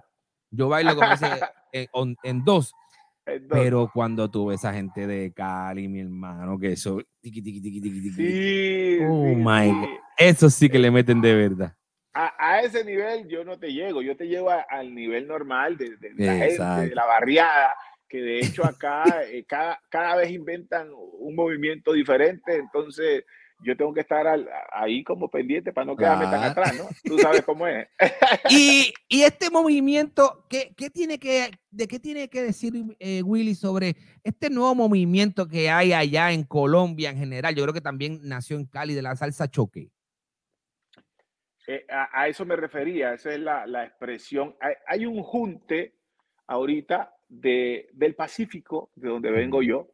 Yo 0.52 0.70
bailo 0.70 0.96
como 0.96 1.12
ese, 1.12 1.28
on, 1.92 2.16
en 2.24 2.46
dos. 2.46 2.72
Pero 3.50 3.90
cuando 3.94 4.30
tuve 4.30 4.56
esa 4.56 4.74
gente 4.74 5.06
de 5.06 5.34
Cali, 5.34 5.88
mi 5.88 6.00
hermano, 6.00 6.58
que 6.58 6.74
eso. 6.74 7.02
Tiki, 7.22 7.42
tiki, 7.42 7.62
tiki, 7.62 7.82
tiki, 7.82 8.10
sí, 8.12 9.00
oh 9.06 9.26
sí, 9.30 9.36
my 9.36 9.72
God. 9.72 9.90
Eso 10.18 10.50
sí 10.50 10.70
que 10.70 10.80
le 10.80 10.90
meten 10.90 11.22
de 11.22 11.36
verdad. 11.36 11.74
A, 12.14 12.34
a, 12.40 12.62
ese 12.62 12.84
nivel 12.84 13.28
yo 13.28 13.44
no 13.44 13.60
te 13.60 13.72
llego, 13.74 14.02
yo 14.02 14.16
te 14.16 14.28
llevo 14.28 14.50
a, 14.50 14.62
al 14.62 14.96
nivel 14.96 15.28
normal 15.28 15.78
de, 15.78 15.98
de 15.98 16.14
la 16.26 16.36
gente, 16.36 16.90
de 16.90 16.96
la 16.96 17.06
barriada, 17.06 17.76
que 18.08 18.22
de 18.22 18.40
hecho 18.40 18.66
acá 18.66 19.04
eh, 19.30 19.44
cada, 19.46 19.80
cada 19.90 20.16
vez 20.16 20.32
inventan 20.32 20.90
un 20.94 21.36
movimiento 21.36 21.94
diferente, 21.94 22.56
entonces 22.56 23.24
yo 23.64 23.76
tengo 23.76 23.94
que 23.94 24.02
estar 24.02 24.28
al, 24.28 24.48
ahí 24.72 25.04
como 25.04 25.30
pendiente 25.30 25.74
para 25.74 25.86
no 25.86 25.96
quedarme 25.96 26.26
ah. 26.26 26.32
tan 26.32 26.44
atrás, 26.44 26.78
¿no? 26.78 26.88
Tú 27.04 27.18
sabes 27.18 27.42
cómo 27.42 27.68
es. 27.68 27.88
y, 28.50 28.94
y, 29.10 29.24
este 29.24 29.50
movimiento, 29.50 30.46
¿qué, 30.50 30.74
qué, 30.78 30.90
tiene 30.90 31.18
que, 31.18 31.52
¿de 31.72 31.88
qué 31.88 32.00
tiene 32.00 32.30
que 32.30 32.42
decir 32.42 32.74
eh, 33.00 33.24
Willy 33.24 33.56
sobre 33.56 33.96
este 34.24 34.50
nuevo 34.50 34.76
movimiento 34.76 35.48
que 35.48 35.70
hay 35.70 35.94
allá 35.94 36.32
en 36.32 36.44
Colombia 36.44 37.10
en 37.10 37.18
general? 37.18 37.56
Yo 37.56 37.64
creo 37.64 37.74
que 37.74 37.82
también 37.82 38.20
nació 38.24 38.58
en 38.58 38.66
Cali 38.66 38.94
de 38.94 39.02
la 39.02 39.16
salsa 39.16 39.50
choque. 39.50 39.90
Eh, 41.68 41.86
a, 41.90 42.22
a, 42.22 42.28
eso 42.28 42.46
me 42.46 42.56
refería, 42.56 43.14
esa 43.14 43.32
es 43.32 43.40
la, 43.40 43.66
la 43.66 43.84
expresión. 43.84 44.56
Hay, 44.62 44.76
hay, 44.86 45.06
un 45.06 45.22
junte 45.22 45.96
ahorita 46.46 47.14
de, 47.28 47.90
del 47.92 48.16
Pacífico, 48.16 48.92
de 48.96 49.10
donde 49.10 49.32
vengo 49.32 49.62
yo, 49.62 49.90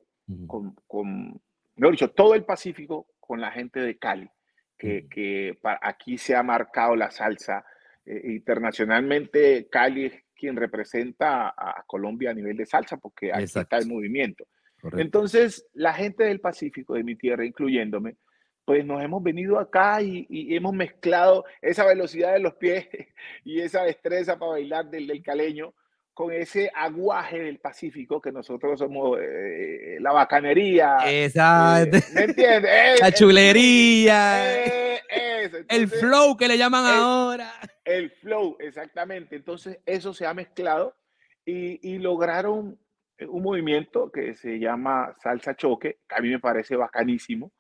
con, 0.48 0.76
con, 0.88 1.42
mejor 1.76 1.92
dicho, 1.92 2.12
todo 2.12 2.36
el 2.36 2.46
Pacífico 2.46 3.08
con 3.26 3.40
la 3.42 3.52
gente 3.52 3.80
de 3.80 3.98
Cali, 3.98 4.30
que, 4.78 5.08
que 5.10 5.58
aquí 5.82 6.18
se 6.18 6.36
ha 6.36 6.44
marcado 6.44 6.96
la 6.96 7.10
salsa. 7.12 7.64
eh, 8.06 8.22
internacionalmente, 8.26 9.68
Cali 9.70 10.06
es 10.06 10.14
quien 10.36 10.56
representa 10.58 11.48
a, 11.50 11.80
a 11.80 11.84
Colombia 11.88 12.32
a 12.32 12.34
nivel 12.34 12.58
de 12.58 12.66
salsa, 12.66 12.98
porque 12.98 13.32
aquí 13.32 13.44
está 13.44 13.78
el 13.78 13.88
movimiento. 13.88 14.46
Correcto. 14.82 15.02
Entonces, 15.02 15.66
la 15.74 15.94
gente 15.94 16.26
del 16.26 16.42
Pacífico, 16.42 16.96
de 16.96 17.04
mi 17.04 17.16
tierra, 17.16 17.46
incluyéndome, 17.46 18.18
pues 18.66 18.86
nos 18.86 19.02
hemos 19.04 19.22
venido 19.24 19.60
acá 19.60 20.02
y, 20.02 20.26
y 20.30 20.56
hemos 20.56 20.74
mezclado 20.74 21.46
esa 21.62 21.86
velocidad 21.86 22.34
de 22.34 22.40
los 22.40 22.56
pies 22.56 22.88
y 23.46 23.62
esa 23.62 23.84
destreza 23.84 24.38
para 24.38 24.52
bailar 24.52 24.90
del, 24.90 25.08
del 25.08 25.22
caleño 25.22 25.74
con 26.14 26.32
ese 26.32 26.72
aguaje 26.76 27.40
del 27.40 27.60
Pacífico 27.60 28.22
que 28.22 28.32
nosotros 28.32 28.78
somos 28.80 29.20
eh, 29.22 29.98
la 30.00 30.12
bacanería. 30.12 30.98
Exacto. 31.06 31.98
eh, 31.98 32.02
¿Me 32.14 32.22
entiendes? 32.24 32.72
Eh, 32.74 32.96
la 33.00 33.12
chulería. 33.12 34.66
eh, 34.66 35.02
el 35.70 35.88
flow 35.88 36.36
que 36.38 36.48
le 36.48 36.58
llaman 36.58 36.86
el- 36.86 36.92
ahora. 37.00 37.52
el 37.84 38.12
flow, 38.12 38.58
exactamente. 38.60 39.36
Entonces, 39.36 39.80
eso 39.86 40.14
se 40.14 40.26
ha 40.26 40.34
mezclado 40.34 40.96
y, 41.46 41.80
y 41.88 41.98
lograron 42.00 42.78
eh, 43.18 43.26
un 43.26 43.44
movimiento 43.44 44.12
que 44.12 44.36
se 44.36 44.60
llama 44.60 45.14
salsa 45.22 45.56
choque, 45.56 46.00
que 46.08 46.16
a 46.16 46.22
mí 46.22 46.30
me 46.30 46.40
parece 46.40 46.76
bacanísimo. 46.76 47.52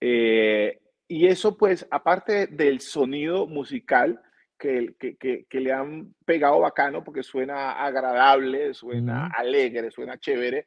Eh, 0.00 0.80
y 1.08 1.26
eso, 1.28 1.56
pues, 1.56 1.86
aparte 1.90 2.46
del 2.48 2.80
sonido 2.80 3.46
musical 3.46 4.20
que, 4.58 4.94
que, 4.98 5.16
que- 5.16 5.44
que 5.48 5.60
le 5.60 5.72
han 5.72 6.14
pegado 6.24 6.60
bacano, 6.60 7.02
porque 7.04 7.22
suena 7.22 7.72
agradable, 7.84 8.74
suena 8.74 9.26
Ujú. 9.26 9.34
alegre, 9.40 9.90
suena 9.90 10.18
chévere, 10.18 10.66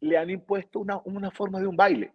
le 0.00 0.16
han 0.18 0.30
impuesto 0.30 0.80
una, 0.80 1.00
una 1.04 1.30
forma 1.30 1.60
de 1.60 1.66
un 1.66 1.76
baile. 1.76 2.12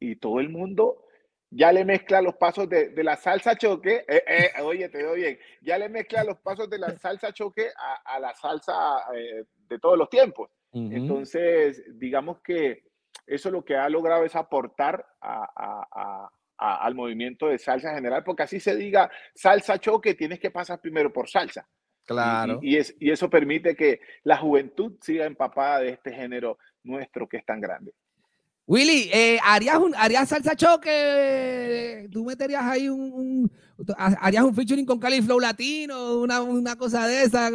Y 0.00 0.16
todo 0.16 0.40
el 0.40 0.48
mundo 0.48 1.04
ya 1.50 1.72
le 1.72 1.84
mezcla 1.84 2.20
los 2.20 2.34
pasos 2.36 2.68
de, 2.68 2.90
de 2.90 3.02
la 3.04 3.16
salsa 3.16 3.56
choque. 3.56 4.04
eh, 4.06 4.22
eh, 4.26 4.62
oye, 4.62 4.88
te 4.90 5.02
doy 5.02 5.20
bien. 5.22 5.38
Ya 5.62 5.78
le 5.78 5.88
mezcla 5.88 6.22
los 6.24 6.38
pasos 6.38 6.68
de 6.68 6.78
la 6.78 6.96
salsa 6.98 7.32
choque 7.32 7.68
a, 7.76 8.14
a 8.16 8.20
la 8.20 8.34
salsa 8.34 8.74
eh, 9.14 9.44
de 9.68 9.78
todos 9.78 9.96
los 9.98 10.08
tiempos. 10.10 10.50
Ujú. 10.72 10.92
Entonces, 10.92 11.82
digamos 11.98 12.40
que 12.42 12.84
eso 13.26 13.50
lo 13.50 13.64
que 13.64 13.76
ha 13.76 13.88
logrado 13.88 14.24
es 14.24 14.36
aportar 14.36 15.04
a- 15.20 15.48
a- 15.56 16.30
a- 16.58 16.84
al 16.84 16.94
movimiento 16.94 17.48
de 17.48 17.58
salsa 17.58 17.94
general, 17.94 18.24
porque 18.24 18.42
así 18.42 18.58
se 18.60 18.74
diga 18.76 19.10
salsa 19.34 19.78
choque, 19.78 20.14
tienes 20.14 20.40
que 20.40 20.50
pasar 20.50 20.80
primero 20.80 21.12
por 21.12 21.28
salsa. 21.28 21.66
Claro. 22.04 22.58
Y, 22.62 22.74
y 22.74 22.76
es- 22.78 22.94
y 22.98 23.10
eso 23.10 23.30
permite 23.30 23.74
que 23.76 24.00
la 24.24 24.36
juventud 24.36 24.96
siga 25.00 25.24
empapada 25.26 25.80
de 25.80 25.90
este 25.90 26.12
género 26.12 26.58
nuestro 26.82 27.28
que 27.28 27.36
es 27.38 27.44
tan 27.44 27.60
grande. 27.60 27.92
Willy, 28.66 29.08
eh, 29.12 29.38
¿harías, 29.42 29.76
un, 29.78 29.94
¿harías 29.94 30.28
salsa 30.28 30.54
choque? 30.54 32.06
¿Tú 32.12 32.24
meterías 32.24 32.62
ahí 32.64 32.88
un, 32.88 33.00
un- 33.12 33.52
¿Harías 33.96 34.42
un 34.44 34.54
featuring 34.54 34.84
con 34.84 34.98
Cali 34.98 35.22
Flow 35.22 35.38
Latino? 35.40 36.18
Una, 36.18 36.42
una 36.42 36.76
cosa 36.76 37.06
de 37.06 37.22
esa. 37.22 37.50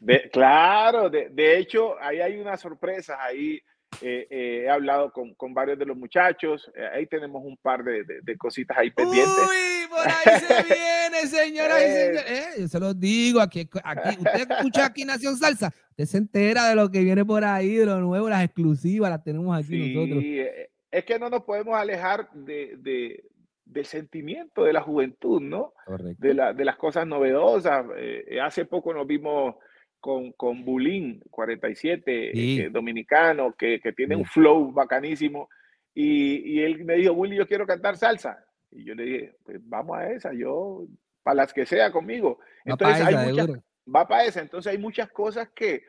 De- 0.00 0.28
claro, 0.30 1.08
de, 1.08 1.28
de 1.30 1.58
hecho, 1.58 1.98
ahí 2.00 2.20
hay 2.20 2.38
una 2.38 2.56
sorpresa. 2.56 3.16
Ahí 3.22 3.60
eh, 4.00 4.26
eh, 4.30 4.62
he 4.64 4.70
hablado 4.70 5.12
con, 5.12 5.34
con 5.34 5.52
varios 5.54 5.78
de 5.78 5.86
los 5.86 5.96
muchachos. 5.96 6.70
eh, 6.74 6.86
ahí 6.94 7.06
tenemos 7.06 7.42
un 7.44 7.56
par 7.56 7.82
de, 7.84 8.04
de- 8.04 8.20
de 8.22 8.36
cositas 8.36 8.76
ahí 8.78 8.90
pendientes. 8.90 9.28
Uy, 9.38 9.88
por 9.88 10.06
ahí 10.06 10.40
se 10.40 10.54
viene, 10.74 11.26
señoras 11.26 11.80
y 11.80 11.84
Eh. 11.84 11.90
señores. 12.04 12.24
Eh, 12.30 12.60
yo 12.60 12.68
se 12.68 12.80
los 12.80 12.98
digo, 13.00 13.40
aquí, 13.40 13.68
aquí, 13.84 14.16
usted 14.18 14.50
escucha 14.50 14.86
aquí 14.86 15.04
Nación 15.04 15.36
Salsa, 15.36 15.72
usted 15.90 16.04
se 16.04 16.18
entera 16.18 16.68
de 16.68 16.74
lo 16.76 16.90
que 16.90 17.00
viene 17.02 17.24
por 17.24 17.44
ahí, 17.44 17.74
de 17.76 17.86
lo 17.86 17.98
nuevo, 18.00 18.28
las 18.28 18.44
exclusivas, 18.44 19.10
las 19.10 19.22
tenemos 19.24 19.56
aquí 19.58 19.94
nosotros. 19.94 20.22
Sí, 20.22 20.38
eh, 20.40 20.70
es 20.90 21.04
que 21.04 21.18
no 21.18 21.28
nos 21.28 21.42
podemos 21.44 21.74
alejar 21.76 22.30
de, 22.32 22.76
de- 22.78 23.24
del 23.64 23.84
sentimiento 23.84 24.64
de 24.64 24.72
la 24.72 24.80
juventud, 24.80 25.42
¿no? 25.42 25.74
Correcto. 25.84 26.16
De, 26.26 26.32
la- 26.34 26.52
de 26.54 26.64
las 26.64 26.76
cosas 26.76 27.06
novedosas. 27.06 27.84
Eh, 27.98 28.38
hace 28.42 28.64
poco 28.64 28.94
nos 28.94 29.06
vimos 29.06 29.56
con, 30.00 30.32
con 30.32 30.64
Bulín 30.64 31.22
47, 31.30 32.30
Sí. 32.32 32.60
eh, 32.60 32.70
dominicano, 32.70 33.54
que, 33.54 33.80
que 33.80 33.92
tiene 33.92 34.14
Sí. 34.14 34.20
un 34.20 34.26
flow 34.26 34.72
bacanísimo. 34.72 35.48
Y, 35.94 36.36
y 36.54 36.62
él 36.62 36.84
me 36.84 36.94
dijo, 36.94 37.12
Willy, 37.12 37.36
yo 37.36 37.46
quiero 37.46 37.66
cantar 37.66 37.96
salsa. 37.96 38.44
Y 38.70 38.84
yo 38.84 38.94
le 38.94 39.02
dije, 39.04 39.36
pues 39.44 39.58
vamos 39.62 39.96
a 39.98 40.10
esa, 40.10 40.32
yo, 40.32 40.86
para 41.22 41.36
las 41.36 41.52
que 41.52 41.66
sea 41.66 41.90
conmigo. 41.90 42.38
Va 42.40 42.72
Entonces, 42.72 43.06
hay 43.06 43.14
muchas, 43.28 43.46
seguro. 43.46 43.62
va 43.96 44.06
para 44.06 44.24
esa. 44.24 44.40
Entonces 44.40 44.70
hay 44.72 44.78
muchas 44.78 45.10
cosas 45.10 45.48
que, 45.54 45.82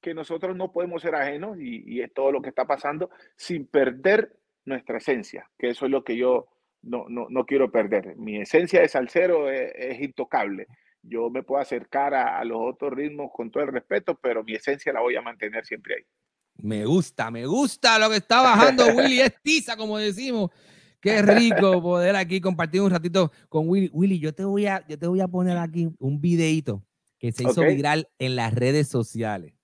que 0.00 0.14
nosotros 0.14 0.56
no 0.56 0.72
podemos 0.72 1.02
ser 1.02 1.14
ajenos 1.14 1.58
y, 1.60 1.82
y 1.86 2.00
es 2.00 2.12
todo 2.14 2.32
lo 2.32 2.40
que 2.40 2.48
está 2.48 2.64
pasando 2.66 3.10
sin 3.36 3.66
perder 3.66 4.32
nuestra 4.64 4.98
esencia, 4.98 5.50
que 5.58 5.68
eso 5.70 5.84
es 5.86 5.90
lo 5.90 6.04
que 6.04 6.16
yo 6.16 6.46
no, 6.82 7.06
no, 7.08 7.26
no 7.28 7.44
quiero 7.44 7.70
perder. 7.70 8.16
Mi 8.16 8.40
esencia 8.40 8.80
de 8.80 8.88
salsero 8.88 9.50
es, 9.50 9.72
es 9.74 10.00
intocable. 10.00 10.66
Yo 11.02 11.30
me 11.30 11.42
puedo 11.42 11.60
acercar 11.60 12.14
a, 12.14 12.38
a 12.38 12.44
los 12.44 12.58
otros 12.60 12.92
ritmos 12.92 13.30
con 13.34 13.50
todo 13.50 13.62
el 13.64 13.72
respeto, 13.72 14.18
pero 14.20 14.44
mi 14.44 14.54
esencia 14.54 14.92
la 14.92 15.00
voy 15.00 15.16
a 15.16 15.22
mantener 15.22 15.64
siempre 15.64 15.94
ahí. 15.96 16.02
Me 16.56 16.84
gusta, 16.84 17.30
me 17.30 17.44
gusta 17.46 17.98
lo 17.98 18.08
que 18.10 18.16
está 18.16 18.40
bajando 18.42 18.86
Willy. 18.94 19.20
Es 19.20 19.32
tiza, 19.42 19.76
como 19.76 19.98
decimos. 19.98 20.50
Qué 21.00 21.20
rico 21.22 21.82
poder 21.82 22.14
aquí 22.14 22.40
compartir 22.40 22.80
un 22.82 22.90
ratito 22.90 23.32
con 23.48 23.68
Willy. 23.68 23.90
Willy, 23.92 24.20
yo 24.20 24.32
te 24.32 24.44
voy 24.44 24.66
a, 24.66 24.86
yo 24.86 24.98
te 24.98 25.06
voy 25.08 25.20
a 25.20 25.28
poner 25.28 25.56
aquí 25.58 25.88
un 25.98 26.20
videito 26.20 26.84
que 27.18 27.32
se 27.32 27.44
hizo 27.44 27.62
Ok. 27.62 27.68
viral 27.68 28.08
en 28.18 28.36
las 28.36 28.54
redes 28.54 28.88
sociales. 28.88 29.54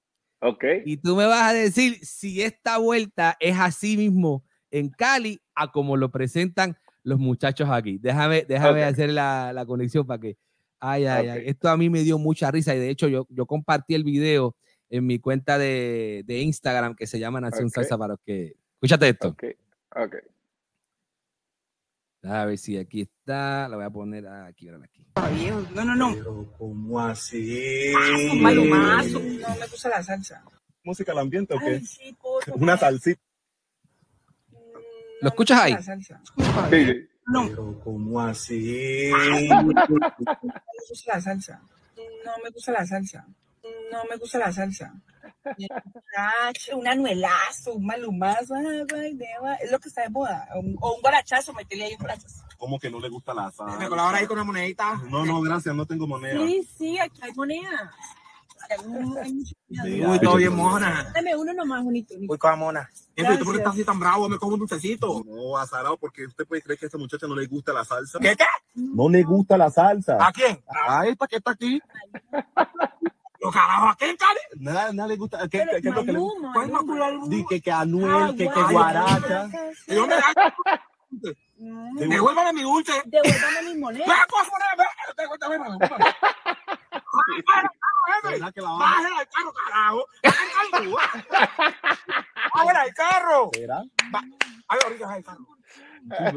¿Ok? 0.41 0.65
Y 0.85 0.97
tú 0.97 1.15
me 1.17 1.27
vas 1.27 1.51
a 1.51 1.53
decir 1.53 1.99
si 2.05 2.43
esta 2.43 2.79
vuelta 2.79 3.37
es 3.39 3.57
así 3.59 3.97
mismo 3.97 4.45
en 4.71 4.89
Cali 4.89 5.41
a 5.55 5.71
como 5.71 5.97
lo 5.97 6.11
presentan 6.11 6.77
los 7.05 7.19
muchachos 7.19 7.69
aquí. 7.71 7.99
Déjame, 7.99 8.45
déjame 8.49 8.83
Ok. 8.85 8.91
hacer 8.93 9.11
la, 9.11 9.53
la 9.53 9.67
conexión 9.67 10.05
para 10.07 10.21
que. 10.21 10.37
Ay, 10.81 11.07
ay, 11.07 11.29
ay. 11.29 11.43
Esto 11.47 11.69
a 11.69 11.77
mí 11.77 11.91
me 11.91 12.03
dio 12.03 12.19
mucha 12.19 12.51
risa 12.51 12.75
y 12.75 12.79
de 12.79 12.91
hecho 12.91 13.09
yo, 13.09 13.27
yo 13.31 13.47
compartí 13.47 13.95
el 13.95 14.05
video 14.05 14.57
en 14.91 15.07
mi 15.07 15.19
cuenta 15.19 15.59
de, 15.59 16.23
de 16.27 16.41
Instagram 16.41 16.95
que 16.95 17.07
se 17.07 17.19
llama 17.19 17.41
Nación. 17.41 17.71
Salsa 17.71 17.99
para 17.99 18.15
los 18.15 18.21
que. 18.25 18.57
Escúchate 18.75 19.09
esto. 19.09 19.29
Ok. 19.29 19.45
Ok. 19.97 20.17
A 22.25 22.45
ver 22.45 22.59
si 22.59 22.77
aquí 22.77 23.03
está. 23.03 23.69
La 23.69 23.77
voy 23.77 23.85
a 23.85 23.91
poner 23.91 24.27
aquí, 24.27 24.69
ahora 24.69 24.85
aquí. 24.85 25.07
No, 25.75 25.85
no, 25.85 25.95
no. 25.95 26.15
Pero, 26.15 26.53
¿cómo 26.59 27.01
así? 27.01 27.93
Mazo, 27.93 28.43
palomazo. 28.43 29.21
No 29.21 29.57
me 29.57 29.67
gusta 29.67 29.89
la 29.89 30.03
salsa. 30.03 30.45
¿Música 30.83 31.13
al 31.13 31.19
ambiente 31.19 31.55
o 31.55 31.59
qué? 31.59 31.67
Ay, 31.67 31.85
sí. 31.85 32.17
Una 32.55 32.77
salsita. 32.77 33.21
Mm, 34.51 34.55
no 34.55 34.81
¿Lo 35.23 35.29
escuchas 35.29 35.61
ahí? 35.61 35.73
la 35.73 35.83
salsa. 35.83 36.23
Sí, 36.71 36.85
sí. 36.87 37.09
No, 37.29 37.43
no 37.45 37.49
Pero, 37.49 37.81
¿cómo 37.85 38.21
así? 38.21 39.11
me 39.65 39.73
gusta 40.89 41.15
la 41.15 41.21
salsa. 41.21 41.61
No 42.25 42.33
me 42.43 42.51
gusta 42.51 42.73
la 42.73 42.87
salsa. 42.87 43.27
No 43.93 44.05
me 44.11 44.17
gusta 44.17 44.39
la 44.39 44.53
salsa. 44.53 44.93
Un 46.75 46.87
anuelazo, 46.89 47.75
un 47.75 47.87
malumazo, 47.87 48.55
ay, 48.55 48.85
ay, 48.95 49.15
deba, 49.15 49.55
es 49.57 49.71
lo 49.71 49.79
que 49.79 49.89
está 49.89 50.03
de 50.03 50.11
moda. 50.11 50.47
O 50.55 50.61
un, 50.61 50.77
o 50.81 50.95
un 50.95 51.01
guarachazo, 51.01 51.53
metele 51.53 51.85
ahí 51.85 51.93
un 51.93 51.99
guarachazo. 52.01 52.45
¿Cómo 52.59 52.79
que 52.79 52.91
no 52.91 52.99
le 53.01 53.09
gusta 53.09 53.33
la 53.35 53.47
Me 53.47 53.53
salsa? 53.53 53.89
colabora 53.89 54.19
ahí 54.19 54.27
con 54.27 54.37
una 54.37 54.45
monedita. 54.45 54.95
No, 55.09 55.25
no, 55.25 55.41
gracias, 55.41 55.75
no 55.75 55.87
tengo 55.87 56.07
moneda. 56.07 56.39
Sí, 56.47 56.69
sí, 56.77 56.99
aquí 56.99 57.21
hay 57.23 57.33
moneda. 57.35 57.93
Uy, 60.09 60.19
todo 60.21 60.37
bien, 60.37 60.55
mona. 60.55 61.11
Dame 61.15 61.37
uno 61.37 61.53
nomás, 61.53 61.83
bonito. 61.85 62.15
Uy, 62.19 62.39
coja 62.39 62.57
mona. 62.57 62.89
Gracias. 63.17 63.45
¿Por 63.45 63.53
qué 63.55 63.59
estás 63.59 63.75
así 63.75 63.85
tan 63.85 63.99
bravo? 63.99 64.29
Me 64.29 64.39
como 64.39 64.55
un 64.55 64.61
dulcecito. 64.61 65.23
No, 65.25 65.57
azarado, 65.57 65.97
porque 65.97 66.27
usted 66.27 66.47
puede 66.47 66.63
creer 66.63 66.79
que 66.79 66.87
a 66.87 66.89
esta 66.89 66.99
muchacha 66.99 67.27
no 67.27 67.35
le 67.35 67.47
gusta 67.47 67.73
la 67.73 67.85
salsa. 67.85 68.19
¿Qué, 68.21 68.37
qué? 68.37 68.45
No 68.75 69.09
le 69.09 69.23
gusta 69.23 69.57
la 69.57 69.71
salsa. 69.71 70.17
¿A 70.21 70.33
quién? 70.33 70.63
A 70.89 71.07
esta 71.07 71.27
que 71.27 71.37
está 71.37 71.51
aquí. 71.53 71.81
Los 73.41 73.55
carajos, 73.55 73.93
¿a 73.93 73.97
quién, 73.97 74.17
Cali? 74.17 74.41
Nada, 74.57 74.93
nada 74.93 75.09
le 75.09 75.17
gusta. 75.17 75.49
¿Qué, 75.49 75.59
Pero 75.59 75.71
qué- 75.77 75.83
qué 75.83 75.89
es 75.91 75.95
lo 75.95 76.01
que 76.05 76.13
le 76.13 76.19
Maluma, 76.19 76.53
¿Cuál 76.53 76.67
es 76.67 76.73
Maluma. 76.73 77.29
Di 77.29 77.47
que, 77.47 77.61
que 77.61 77.71
Anuel, 77.71 78.37
que, 78.37 78.45
que 78.49 78.51
Ah, 78.61 78.69
Guaracha. 78.71 79.49
¿Y 79.87 79.95
dónde 79.95 80.17
Mm, 81.61 81.97
Devuélvame 81.99 82.53
mi 82.53 82.63
dulce. 82.63 82.93
Devuélvame 83.07 84.05
coja 84.29 84.51
moneda. 84.51 84.87
Devuélvame, 85.17 85.59
devuélvame. 85.59 86.05
¿Verdad 88.31 88.55
que 88.55 88.61
la 88.61 88.71
va? 88.71 88.79
Bájala 88.79 89.19
del 89.19 89.29
carro, 89.29 89.53
carajo. 89.53 90.07
Bájala 92.55 92.85
del 92.85 92.95
carro. 92.95 93.51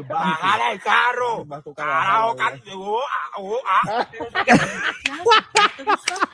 Baja 0.08 0.72
el 0.72 0.80
carro. 0.82 1.44
Bájala 1.44 1.60
del 1.64 1.66
carro. 1.74 1.74
Carajo. 1.74 2.36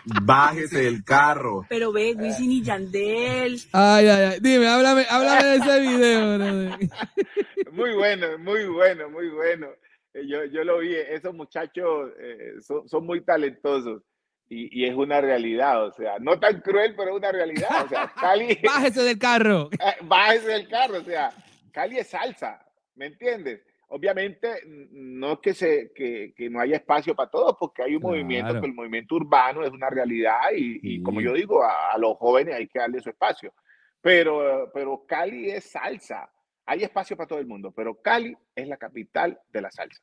Bájese 0.23 0.83
del 0.83 1.05
carro. 1.05 1.67
Pero 1.69 1.93
ve, 1.93 2.15
Wisin 2.19 2.53
y 2.53 2.63
Yandel. 2.63 3.61
Ay, 3.73 4.09
ay, 4.09 4.23
ay. 4.33 4.39
Dime, 4.41 4.69
háblame, 4.69 5.07
háblame 5.09 5.45
de 5.45 5.57
ese 5.57 5.81
video, 5.81 6.39
brother. 6.39 6.79
Muy 7.73 7.95
bueno, 7.95 8.39
muy 8.39 8.65
bueno, 8.67 9.09
muy 9.11 9.29
bueno. 9.29 9.69
Eh, 10.13 10.27
Yo, 10.27 10.45
yo 10.47 10.65
lo 10.65 10.79
vi, 10.79 10.97
esos 10.97 11.33
muchachos 11.33 12.11
eh, 12.19 12.55
son, 12.61 12.89
son 12.89 13.07
muy 13.07 13.21
talentosos. 13.21 14.03
Y, 14.51 14.81
y 14.81 14.87
es 14.87 14.95
una 14.95 15.21
realidad, 15.21 15.85
o 15.87 15.93
sea, 15.93 16.19
no 16.21 16.39
tan 16.41 16.61
cruel, 16.63 16.95
pero 16.97 17.11
es 17.11 17.17
una 17.17 17.31
realidad. 17.33 17.85
O 17.85 17.89
sea, 17.89 18.13
Cali, 18.21 18.59
Bájese 18.65 19.03
del 19.03 19.19
carro. 19.19 19.69
eh, 19.73 19.97
bájese 20.03 20.49
del 20.49 20.69
carro, 20.69 20.99
o 20.99 21.05
sea, 21.05 21.31
Cali 21.73 21.99
es 21.99 22.09
salsa, 22.09 22.65
¿me 22.95 23.07
entiendes? 23.07 23.61
Obviamente, 23.91 24.49
no 24.91 25.35
es 25.35 25.39
que, 25.41 25.55
se, 25.55 25.93
que, 25.95 26.35
que 26.37 26.51
no 26.51 26.61
haya 26.61 26.77
espacio 26.77 27.15
para 27.15 27.31
todos, 27.31 27.57
porque 27.59 27.83
hay 27.83 27.97
un 27.97 28.03
movimiento, 28.03 28.49
Claro. 28.51 28.61
que 28.61 28.67
el 28.69 28.75
movimiento 28.75 29.15
urbano 29.15 29.65
es 29.65 29.71
una 29.71 29.89
realidad 29.91 30.41
y, 30.55 30.79
y 30.83 31.03
como 31.03 31.21
Sí. 31.21 31.27
yo 31.27 31.33
digo, 31.35 31.63
a, 31.63 31.93
a 31.93 31.99
los 31.99 32.17
jóvenes 32.19 32.55
hay 32.55 32.69
que 32.69 32.79
darle 32.79 33.01
su 33.01 33.09
espacio. 33.11 33.53
Pero, 34.01 34.71
pero 34.73 35.05
Cali 35.07 35.51
es 35.51 35.65
salsa, 35.71 36.31
hay 36.67 36.83
espacio 36.85 37.17
para 37.17 37.27
todo 37.27 37.39
el 37.39 37.47
mundo, 37.47 37.73
pero 37.73 37.95
Cali 38.01 38.37
es 38.55 38.69
la 38.69 38.77
capital 38.77 39.39
de 39.53 39.61
la 39.63 39.71
salsa. 39.71 40.03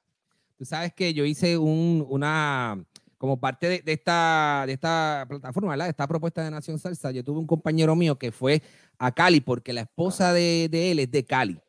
Tú 0.58 0.65
sabes 0.65 0.93
que 0.93 1.13
yo 1.13 1.23
hice 1.25 1.58
un, 1.58 2.05
una, 2.10 2.84
como 3.17 3.39
parte 3.39 3.67
de, 3.69 3.80
de 3.82 3.93
esta, 3.93 4.63
de 4.67 4.73
esta 4.73 5.25
plataforma, 5.28 5.71
¿verdad? 5.71 5.86
De 5.86 5.91
esta 5.91 6.08
propuesta 6.08 6.43
de 6.43 6.51
Nación 6.51 6.80
Salsa, 6.80 7.12
yo 7.12 7.23
tuve 7.23 7.39
un 7.39 7.47
compañero 7.47 7.95
mío 7.95 8.17
que 8.17 8.32
fue 8.32 8.62
a 8.97 9.12
Cali 9.13 9.41
porque 9.41 9.73
la 9.73 9.82
esposa 9.82 10.34
de, 10.34 10.67
de 10.69 10.91
él 10.91 10.99
es 10.99 11.12
de 11.12 11.25
Cali. 11.25 11.60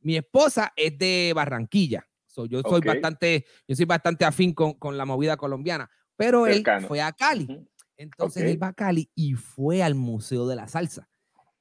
Mi 0.00 0.16
esposa 0.16 0.72
es 0.76 0.98
de 0.98 1.32
Barranquilla. 1.34 2.06
So, 2.26 2.46
yo 2.46 2.60
soy 2.62 2.80
Ok. 2.80 2.86
bastante, 2.86 3.46
yo 3.66 3.76
soy 3.76 3.86
bastante 3.86 4.24
afín 4.24 4.52
con, 4.52 4.74
con 4.74 4.96
la 4.98 5.04
movida 5.04 5.36
colombiana, 5.36 5.88
pero 6.16 6.46
Cercano. 6.46 6.80
él 6.80 6.86
fue 6.88 7.00
a 7.00 7.12
Cali. 7.12 7.48
Entonces 7.96 8.42
Ok. 8.42 8.48
él 8.48 8.62
va 8.62 8.68
a 8.68 8.72
Cali 8.72 9.10
y 9.14 9.34
fue 9.34 9.82
al 9.82 9.94
Museo 9.94 10.46
de 10.46 10.56
la 10.56 10.68
Salsa. 10.68 11.08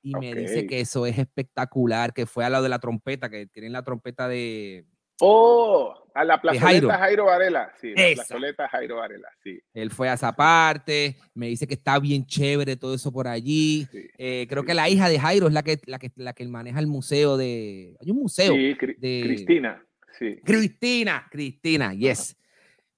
Y 0.01 0.15
me 0.15 0.35
dice 0.35 0.67
que 0.67 0.81
eso 0.81 1.05
es 1.05 1.17
espectacular, 1.17 2.13
que 2.13 2.25
fue 2.25 2.43
a 2.43 2.49
lo 2.49 2.61
de 2.61 2.67
la 2.67 2.79
trompeta, 2.79 3.29
que 3.29 3.47
tienen 3.47 3.71
la 3.71 3.83
trompeta 3.83 4.27
de, 4.27 4.85
Oh, 5.19 5.93
a 6.15 6.23
la 6.23 6.39
plazoleta 6.41 6.67
Jairo. 6.67 6.89
Jairo. 6.89 7.25
Varela, 7.25 7.71
sí, 7.79 7.93
la 7.95 8.07
Esa. 8.07 8.15
plazoleta 8.23 8.67
Jairo 8.69 8.97
Varela, 8.97 9.27
sí. 9.43 9.59
Él 9.73 9.89
fue 9.91 10.09
a 10.09 10.13
esa 10.13 10.31
parte, 10.35 11.15
me 11.33 11.47
dice 11.47 11.65
que 11.67 11.73
está 11.75 11.97
bien 11.99 12.25
chévere 12.25 12.75
todo 12.75 12.93
eso 12.95 13.11
por 13.11 13.27
allí. 13.27 13.87
sí, 13.91 14.07
Eh, 14.17 14.45
creo 14.49 14.63
sí, 14.63 14.67
que 14.67 14.73
la 14.73 14.89
hija 14.89 15.09
de 15.09 15.19
Jairo 15.19 15.47
es 15.47 15.53
la 15.53 15.63
que, 15.63 15.79
la 15.85 15.99
que, 15.99 16.11
la 16.15 16.33
que 16.33 16.45
maneja 16.47 16.79
el 16.79 16.87
museo 16.87 17.37
de... 17.37 17.95
Hay 18.01 18.11
un 18.11 18.17
museo. 18.17 18.53
Sí, 18.53 18.75
Cri- 18.75 18.97
de- 18.97 19.21
Cristina, 19.23 19.85
sí. 20.17 20.39
Cristina, 20.43 21.27
Cristina, 21.31 21.93
yes. 21.93 22.35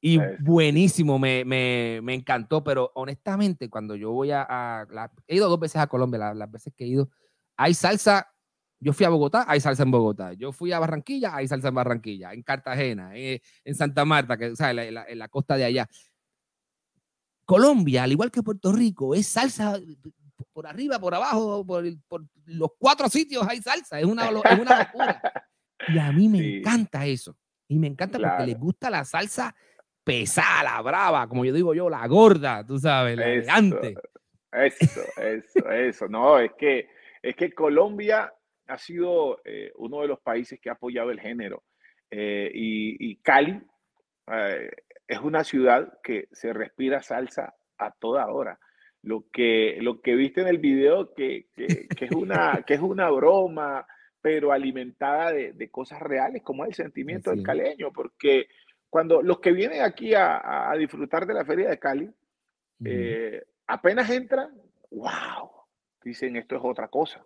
Y 0.02 0.20
buenísimo, 0.40 1.18
me, 1.18 1.44
me, 1.46 2.00
me 2.04 2.14
encantó, 2.14 2.64
pero 2.64 2.92
honestamente 2.96 3.70
cuando 3.70 3.96
yo 3.96 4.12
voy 4.12 4.32
a... 4.32 4.44
a- 4.48 4.86
la- 4.90 5.12
he 5.28 5.36
ido 5.36 5.50
dos 5.50 5.60
veces 5.60 5.78
a 5.78 5.88
Colombia, 5.88 6.20
la- 6.20 6.34
las 6.34 6.52
veces 6.52 6.74
que 6.76 6.84
he 6.86 6.88
ido, 6.88 7.10
hay 7.58 7.74
salsa, 7.74 8.28
yo 8.86 8.94
fui 8.94 9.04
a 9.04 9.10
Bogotá, 9.10 9.46
hay 9.48 9.60
salsa 9.60 9.82
en 9.82 9.90
Bogotá, 9.90 10.34
yo 10.34 10.52
fui 10.52 10.72
a 10.72 10.78
Barranquilla, 10.78 11.36
hay 11.36 11.48
salsa 11.48 11.70
en 11.70 11.74
Barranquilla, 11.76 12.34
en 12.34 12.44
Cartagena, 12.44 13.16
eh, 13.16 13.42
en 13.64 13.74
Santa 13.74 14.06
Marta, 14.06 14.38
que 14.38 14.52
o 14.52 14.56
sea, 14.56 14.70
en 14.70 14.76
la, 14.76 14.86
en 14.86 14.94
la- 14.94 15.06
en 15.08 15.18
la 15.18 15.28
costa 15.28 15.58
de 15.58 15.66
allá. 15.66 15.90
Colombia, 17.46 18.04
al 18.04 18.12
igual 18.12 18.30
que 18.32 18.44
Puerto 18.44 18.72
Rico, 18.72 19.16
es 19.16 19.28
salsa 19.28 19.80
por 20.54 20.68
arriba, 20.68 21.00
por 21.00 21.16
abajo, 21.16 21.66
por, 21.66 21.84
por 22.08 22.24
los 22.46 22.70
cuatro 22.78 23.10
sitios 23.10 23.48
hay 23.48 23.60
salsa, 23.62 24.00
es 24.00 24.06
una, 24.06 24.26
es 24.30 24.60
una 24.60 24.80
locura. 24.80 25.22
Y 25.88 25.98
a 25.98 26.12
mí 26.12 26.30
me 26.30 26.40
Sí. 26.40 26.56
encanta 26.58 27.06
eso. 27.08 27.36
Y 27.68 27.80
me 27.80 27.88
encanta 27.88 28.20
porque 28.20 28.46
les 28.46 28.58
gusta 28.60 28.90
la 28.92 29.04
salsa 29.04 29.56
pesada, 30.04 30.62
la 30.64 30.82
brava, 30.84 31.28
como 31.28 31.44
yo 31.44 31.54
digo 31.54 31.74
yo, 31.74 31.90
la 31.90 32.06
gorda, 32.08 32.64
tú 32.66 32.78
sabes, 32.78 33.18
la 33.18 33.24
Eso. 33.28 33.34
elegante. 33.34 33.96
Eso, 34.52 35.02
eso, 35.18 35.70
eso. 35.72 36.08
No, 36.08 36.38
es 36.40 36.52
que, 36.58 36.88
es 37.24 37.36
que 37.36 37.52
Colombia 37.52 38.32
ha 38.68 38.78
sido 38.78 39.42
eh, 39.46 39.72
uno 39.76 40.02
de 40.02 40.08
los 40.08 40.20
países 40.20 40.60
que 40.60 40.70
ha 40.70 40.74
apoyado 40.74 41.12
el 41.12 41.20
género. 41.20 41.64
Eh, 42.10 42.52
y, 42.54 43.12
y 43.12 43.18
Cali 43.18 43.62
eh, 44.28 44.72
es 45.08 45.20
una 45.20 45.44
ciudad 45.44 46.00
que 46.04 46.28
se 46.32 46.54
respira 46.54 47.02
salsa 47.02 47.54
a 47.78 47.92
toda 47.92 48.28
hora. 48.28 48.60
Lo 49.04 49.26
que, 49.32 49.78
lo 49.82 50.02
que 50.02 50.16
viste 50.16 50.42
en 50.42 50.48
el 50.48 50.58
video, 50.58 51.14
que, 51.14 51.48
que, 51.56 51.88
que 51.96 52.06
es, 52.06 52.12
una, 52.12 52.64
que 52.66 52.74
es 52.74 52.82
una 52.82 53.10
broma, 53.10 53.86
pero 54.22 54.52
alimentada 54.52 55.32
de, 55.32 55.54
de 55.54 55.70
cosas 55.70 56.02
reales, 56.02 56.42
como 56.42 56.64
es 56.64 56.70
el 56.70 56.86
sentimiento 56.86 57.30
del 57.30 57.44
caleño, 57.44 57.92
porque 57.94 58.48
cuando 58.90 59.22
los 59.22 59.40
que 59.40 59.52
vienen 59.52 59.82
aquí 59.82 60.16
a, 60.16 60.72
a 60.72 60.76
disfrutar 60.76 61.28
de 61.28 61.36
la 61.36 61.46
Feria 61.46 61.70
de 61.70 61.78
Cali, 61.78 62.10
apenas 63.68 64.10
entran, 64.10 64.50
wow, 64.90 65.52
dicen 66.04 66.36
esto 66.36 66.56
es 66.56 66.62
otra 66.64 66.88
cosa. 66.88 67.24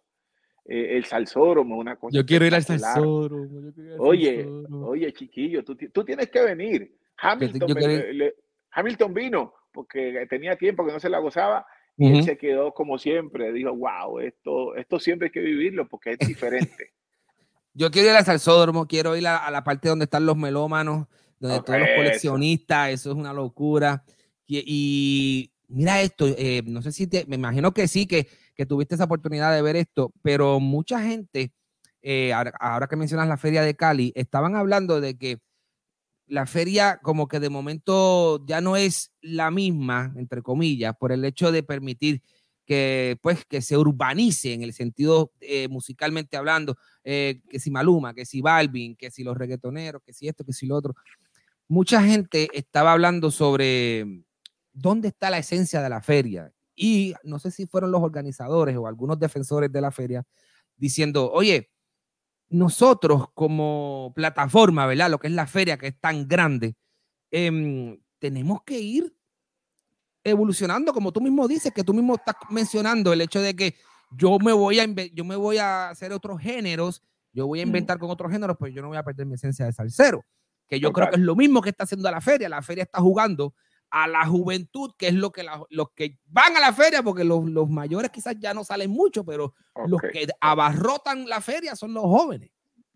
Eh, 0.72 0.98
el 0.98 1.06
salsódromo 1.06 1.76
es 1.76 1.82
una 1.82 1.96
cosa. 1.96 2.16
Yo 2.16 2.24
quiero 2.26 2.46
ir 2.46 2.54
al 2.54 2.60
espectacular. 2.60 2.94
salsódromo. 2.94 3.62
yo 3.62 3.74
quiero 3.74 3.88
ir 3.90 3.94
al 3.96 4.00
Oye, 4.02 4.48
oye, 4.72 5.14
chiquillo, 5.14 5.64
tú, 5.64 5.76
tú 5.76 6.04
tienes 6.06 6.30
que 6.30 6.42
venir. 6.44 6.96
Hamilton, 7.18 7.68
yo 7.68 7.76
me- 7.76 7.82
quiero 7.82 7.94
le- 8.04 8.14
le- 8.14 8.36
Hamilton 8.72 9.14
vino 9.14 9.54
porque 9.74 10.26
tenía 10.30 10.56
tiempo 10.58 10.86
que 10.86 10.92
no 10.94 11.00
se 11.00 11.10
la 11.10 11.18
gozaba 11.20 11.66
y 11.98 12.08
él 12.08 12.14
Ujú. 12.18 12.24
se 12.24 12.38
quedó 12.38 12.72
como 12.74 13.00
siempre. 13.00 13.52
Dijo, 13.52 13.76
wow, 13.76 14.20
esto, 14.20 14.76
esto 14.76 15.00
siempre 15.00 15.28
hay 15.28 15.32
que 15.32 15.40
vivirlo 15.42 15.88
porque 15.88 16.12
es 16.12 16.20
diferente. 16.20 16.92
Yo 17.74 17.90
quiero 17.92 18.10
ir 18.10 18.16
al 18.16 18.26
salsódromo, 18.26 18.88
quiero 18.88 19.16
ir 19.16 19.26
a, 19.28 19.38
a 19.38 19.52
la 19.52 19.64
parte 19.64 19.90
donde 19.90 20.06
están 20.06 20.26
los 20.26 20.38
melómanos, 20.38 21.08
donde 21.40 21.62
todos 21.64 21.80
los 21.80 21.88
Eso. 21.88 21.98
coleccionistas, 21.98 22.90
eso 22.92 23.12
es 23.12 23.16
una 23.18 23.32
locura. 23.34 24.04
Y, 24.46 24.64
y 24.68 25.52
mira 25.68 26.02
esto, 26.02 26.26
eh, 26.28 26.62
no 26.66 26.82
sé 26.82 26.92
si 26.92 27.08
te, 27.08 27.26
me 27.28 27.36
imagino 27.38 27.74
que 27.74 27.88
sí, 27.88 28.06
que, 28.08 28.28
que 28.60 28.66
tuviste 28.66 28.96
esa 28.96 29.06
oportunidad 29.06 29.56
de 29.56 29.62
ver 29.62 29.78
esto, 29.78 30.12
pero 30.22 30.60
mucha 30.60 31.02
gente, 31.02 31.54
eh, 32.02 32.34
ahora, 32.34 32.52
ahora 32.60 32.88
que 32.88 32.98
mencionas 32.98 33.30
la 33.30 33.38
feria 33.38 33.62
de 33.62 33.74
Cali, 33.74 34.12
estaban 34.16 34.54
hablando 34.58 35.00
de 35.00 35.18
que 35.18 35.40
la 36.28 36.46
feria 36.46 37.00
como 37.02 37.30
que 37.30 37.40
de 37.40 37.50
momento 37.50 38.46
ya 38.46 38.60
no 38.60 38.76
es 38.76 39.14
la 39.22 39.50
misma, 39.50 40.14
entre 40.18 40.42
comillas, 40.42 40.94
por 41.00 41.14
el 41.14 41.24
hecho 41.24 41.54
de 41.54 41.64
permitir 41.64 42.22
que 42.66 43.18
pues 43.22 43.46
que 43.46 43.62
se 43.62 43.78
urbanice 43.78 44.52
en 44.52 44.64
el 44.64 44.74
sentido 44.74 45.32
eh, 45.40 45.70
musicalmente 45.70 46.36
hablando, 46.36 46.76
eh, 47.06 47.42
que 47.50 47.62
si 47.62 47.72
Maluma, 47.72 48.14
que 48.14 48.26
si 48.26 48.42
Balvin, 48.42 48.98
que 48.98 49.10
si 49.10 49.24
los 49.24 49.38
reggaetoneros, 49.38 50.02
que 50.06 50.12
si 50.12 50.28
esto, 50.28 50.44
que 50.44 50.52
si 50.52 50.68
lo 50.68 50.76
otro. 50.76 50.96
Mucha 51.70 52.04
gente 52.04 52.50
estaba 52.52 52.92
hablando 52.92 53.32
sobre 53.32 54.26
dónde 54.74 55.08
está 55.08 55.30
la 55.30 55.38
esencia 55.38 55.82
de 55.82 55.90
la 55.90 56.02
feria 56.02 56.52
y 56.82 57.14
no 57.24 57.40
sé 57.40 57.52
si 57.52 57.68
fueron 57.68 57.92
los 57.92 58.02
organizadores 58.02 58.78
o 58.78 58.88
algunos 58.88 59.20
defensores 59.20 59.70
de 59.70 59.82
la 59.82 59.92
feria 59.92 60.26
diciendo, 60.78 61.30
oye, 61.30 61.70
nosotros 62.48 63.26
como 63.34 64.14
plataforma, 64.16 64.86
¿verdad? 64.86 65.10
Lo 65.12 65.20
que 65.20 65.28
es 65.28 65.34
la 65.34 65.46
feria, 65.46 65.78
que 65.78 65.88
es 65.88 66.00
tan 66.00 66.26
grande, 66.26 66.78
em, 67.32 68.00
tenemos 68.18 68.64
que 68.64 68.80
ir 68.80 69.14
evolucionando, 70.24 70.94
como 70.94 71.12
tú 71.12 71.20
mismo 71.20 71.50
dices, 71.50 71.74
que 71.74 71.84
tú 71.84 71.94
mismo 71.94 72.16
estás 72.16 72.36
mencionando 72.50 73.12
el 73.12 73.20
hecho 73.20 73.42
de 73.42 73.58
que 73.58 73.76
yo 74.12 74.40
me 74.40 74.54
voy 74.54 74.80
a, 74.80 74.86
yo 75.14 75.26
me 75.26 75.36
voy 75.36 75.58
a 75.58 75.90
hacer 75.90 76.14
otros 76.14 76.40
géneros, 76.40 77.04
yo 77.34 77.46
voy 77.46 77.60
a 77.60 77.64
inventar 77.64 78.00
con 78.00 78.10
otros 78.10 78.32
géneros, 78.32 78.56
pues 78.58 78.74
yo 78.74 78.82
no 78.82 78.88
voy 78.88 78.98
a 78.98 79.04
perder 79.04 79.26
mi 79.26 79.36
esencia 79.36 79.66
de 79.66 79.74
salsero, 79.74 80.24
que 80.66 80.80
yo 80.80 80.94
creo 80.94 81.10
que 81.10 81.18
es 81.18 81.22
lo 81.22 81.36
mismo 81.36 81.62
que 81.62 81.72
está 81.72 81.84
haciendo 81.84 82.10
la 82.10 82.22
feria. 82.22 82.48
La 82.48 82.62
feria 82.62 82.84
está 82.84 83.02
jugando 83.02 83.54
a 83.92 84.08
la 84.08 84.26
juventud, 84.26 84.92
que 84.98 85.08
es 85.08 85.14
lo 85.14 85.32
que 85.32 85.44
la- 85.44 85.64
los 85.70 85.92
que 85.92 86.18
van 86.28 86.56
a 86.56 86.60
la 86.60 86.74
feria, 86.74 87.02
porque 87.04 87.24
los, 87.24 87.46
los 87.50 87.70
mayores 87.70 88.12
quizás 88.12 88.36
ya 88.40 88.54
no 88.54 88.64
salen 88.64 88.92
mucho, 88.92 89.24
pero 89.26 89.54
los 89.88 89.94
Ok. 90.04 90.12
que 90.12 90.28
abarrotan 90.42 91.28
la 91.28 91.42
feria 91.42 91.76
son 91.76 91.94
los 91.94 92.04
jóvenes. 92.04 92.52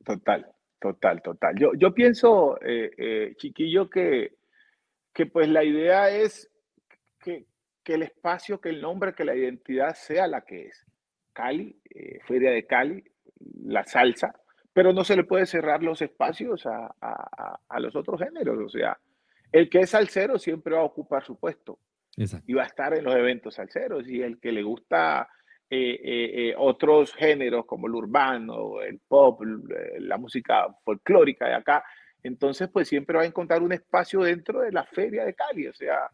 Total, 0.05 0.45
total, 0.79 1.21
total. 1.21 1.55
Yo, 1.57 1.71
yo 1.75 1.93
pienso, 1.93 2.59
eh, 2.61 2.91
eh, 2.97 3.33
chiquillo, 3.37 3.89
que, 3.89 4.35
que 5.13 5.25
pues 5.25 5.47
la 5.49 5.63
idea 5.63 6.09
es 6.09 6.51
que, 7.19 7.45
que 7.83 7.93
el 7.95 8.03
espacio, 8.03 8.59
que 8.61 8.69
el 8.69 8.81
nombre, 8.81 9.13
que 9.15 9.25
la 9.25 9.35
identidad 9.35 9.93
sea 9.95 10.27
la 10.27 10.41
que 10.41 10.67
es. 10.67 10.85
Cali, 11.33 11.79
eh, 11.89 12.19
Feria 12.27 12.51
de 12.51 12.65
Cali, 12.67 13.03
la 13.63 13.83
salsa, 13.85 14.33
pero 14.71 14.93
no 14.93 15.03
se 15.03 15.15
le 15.15 15.23
puede 15.23 15.45
cerrar 15.45 15.81
los 15.83 16.01
espacios 16.01 16.65
a, 16.65 16.85
a- 16.85 16.93
a- 17.01 17.59
a 17.67 17.79
los 17.79 17.95
otros 17.95 18.19
géneros. 18.21 18.59
O 18.63 18.69
sea, 18.69 18.99
el 19.53 19.69
que 19.69 19.79
es 19.79 19.91
salsero 19.91 20.37
siempre 20.37 20.73
va 20.75 20.81
a 20.81 20.85
ocupar 20.85 21.23
su 21.23 21.37
puesto 21.39 21.79
Exacto. 22.17 22.45
y 22.47 22.53
va 22.53 22.63
a 22.63 22.67
estar 22.67 22.93
en 22.97 23.05
los 23.05 23.15
eventos 23.15 23.55
salseros. 23.55 24.07
Y 24.09 24.21
el 24.21 24.39
que 24.39 24.51
le 24.51 24.63
gusta 24.63 25.29
eh, 25.69 25.99
eh, 26.03 26.49
eh, 26.49 26.55
otros 26.57 27.13
géneros 27.13 27.65
como 27.65 27.87
el 27.87 27.95
urbano, 27.95 28.81
el 28.81 28.99
pop, 29.07 29.41
la 29.99 30.17
música 30.17 30.67
folclórica 30.83 31.47
de 31.47 31.53
acá, 31.55 31.83
entonces 32.21 32.67
pues 32.69 32.87
siempre 32.87 33.17
va 33.17 33.23
a 33.23 33.27
encontrar 33.27 33.61
un 33.63 33.71
espacio 33.73 34.21
dentro 34.21 34.61
de 34.61 34.71
la 34.71 34.83
feria 34.85 35.23
de 35.25 35.33
Cali. 35.33 35.67
O 35.67 35.73
sea, 35.73 36.09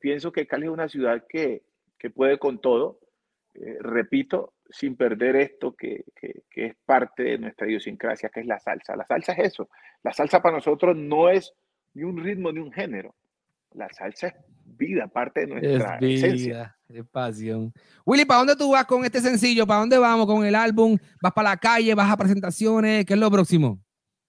pienso 0.00 0.30
que 0.32 0.46
Cali 0.46 0.64
es 0.66 0.70
una 0.72 0.88
ciudad 0.88 1.24
que, 1.28 1.62
que 1.98 2.10
puede 2.10 2.38
con 2.38 2.60
todo, 2.60 3.00
repito, 3.80 4.54
sin 4.70 4.96
perder 4.96 5.36
esto 5.36 5.74
que, 5.74 6.04
que- 6.14 6.42
que 6.50 6.66
es 6.66 6.76
parte 6.84 7.22
de 7.24 7.38
nuestra 7.38 7.66
idiosincrasia, 7.66 8.28
que 8.28 8.40
es 8.40 8.46
la 8.46 8.58
salsa. 8.60 8.94
La 8.96 9.06
salsa 9.06 9.32
es 9.32 9.52
eso. 9.52 9.68
La 10.02 10.12
salsa 10.12 10.40
para 10.42 10.56
nosotros 10.56 10.96
no 10.96 11.28
es 11.30 11.52
ni 11.94 12.04
un 12.04 12.22
ritmo 12.22 12.52
ni 12.52 12.60
un 12.60 12.72
género. 12.72 13.14
La 13.72 13.88
salsa 13.92 14.28
es 14.28 14.34
vida, 14.64 15.06
parte 15.08 15.40
de 15.40 15.46
nuestra 15.48 15.98
esencia. 16.00 16.76
es 16.88 17.04
pasión. 17.06 17.72
Willy, 18.06 18.24
¿para 18.24 18.38
dónde 18.38 18.56
tú 18.56 18.70
vas 18.72 18.84
con 18.86 19.04
este 19.04 19.20
sencillo? 19.20 19.66
¿Para 19.66 19.80
dónde 19.80 19.98
vamos 19.98 20.26
con 20.26 20.44
el 20.44 20.54
álbum? 20.54 20.96
¿Vas 21.22 21.32
para 21.32 21.50
la 21.50 21.56
calle? 21.56 21.94
¿Vas 21.94 22.10
a 22.10 22.16
presentaciones? 22.16 23.04
¿Qué 23.04 23.14
es 23.14 23.18
lo 23.20 23.30
próximo? 23.30 23.78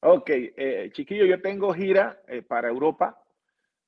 Ok, 0.01 0.29
eh, 0.29 0.89
chiquillo, 0.93 1.25
yo 1.25 1.41
tengo 1.41 1.73
gira 1.73 2.21
eh, 2.27 2.41
para 2.41 2.69
Europa. 2.69 3.21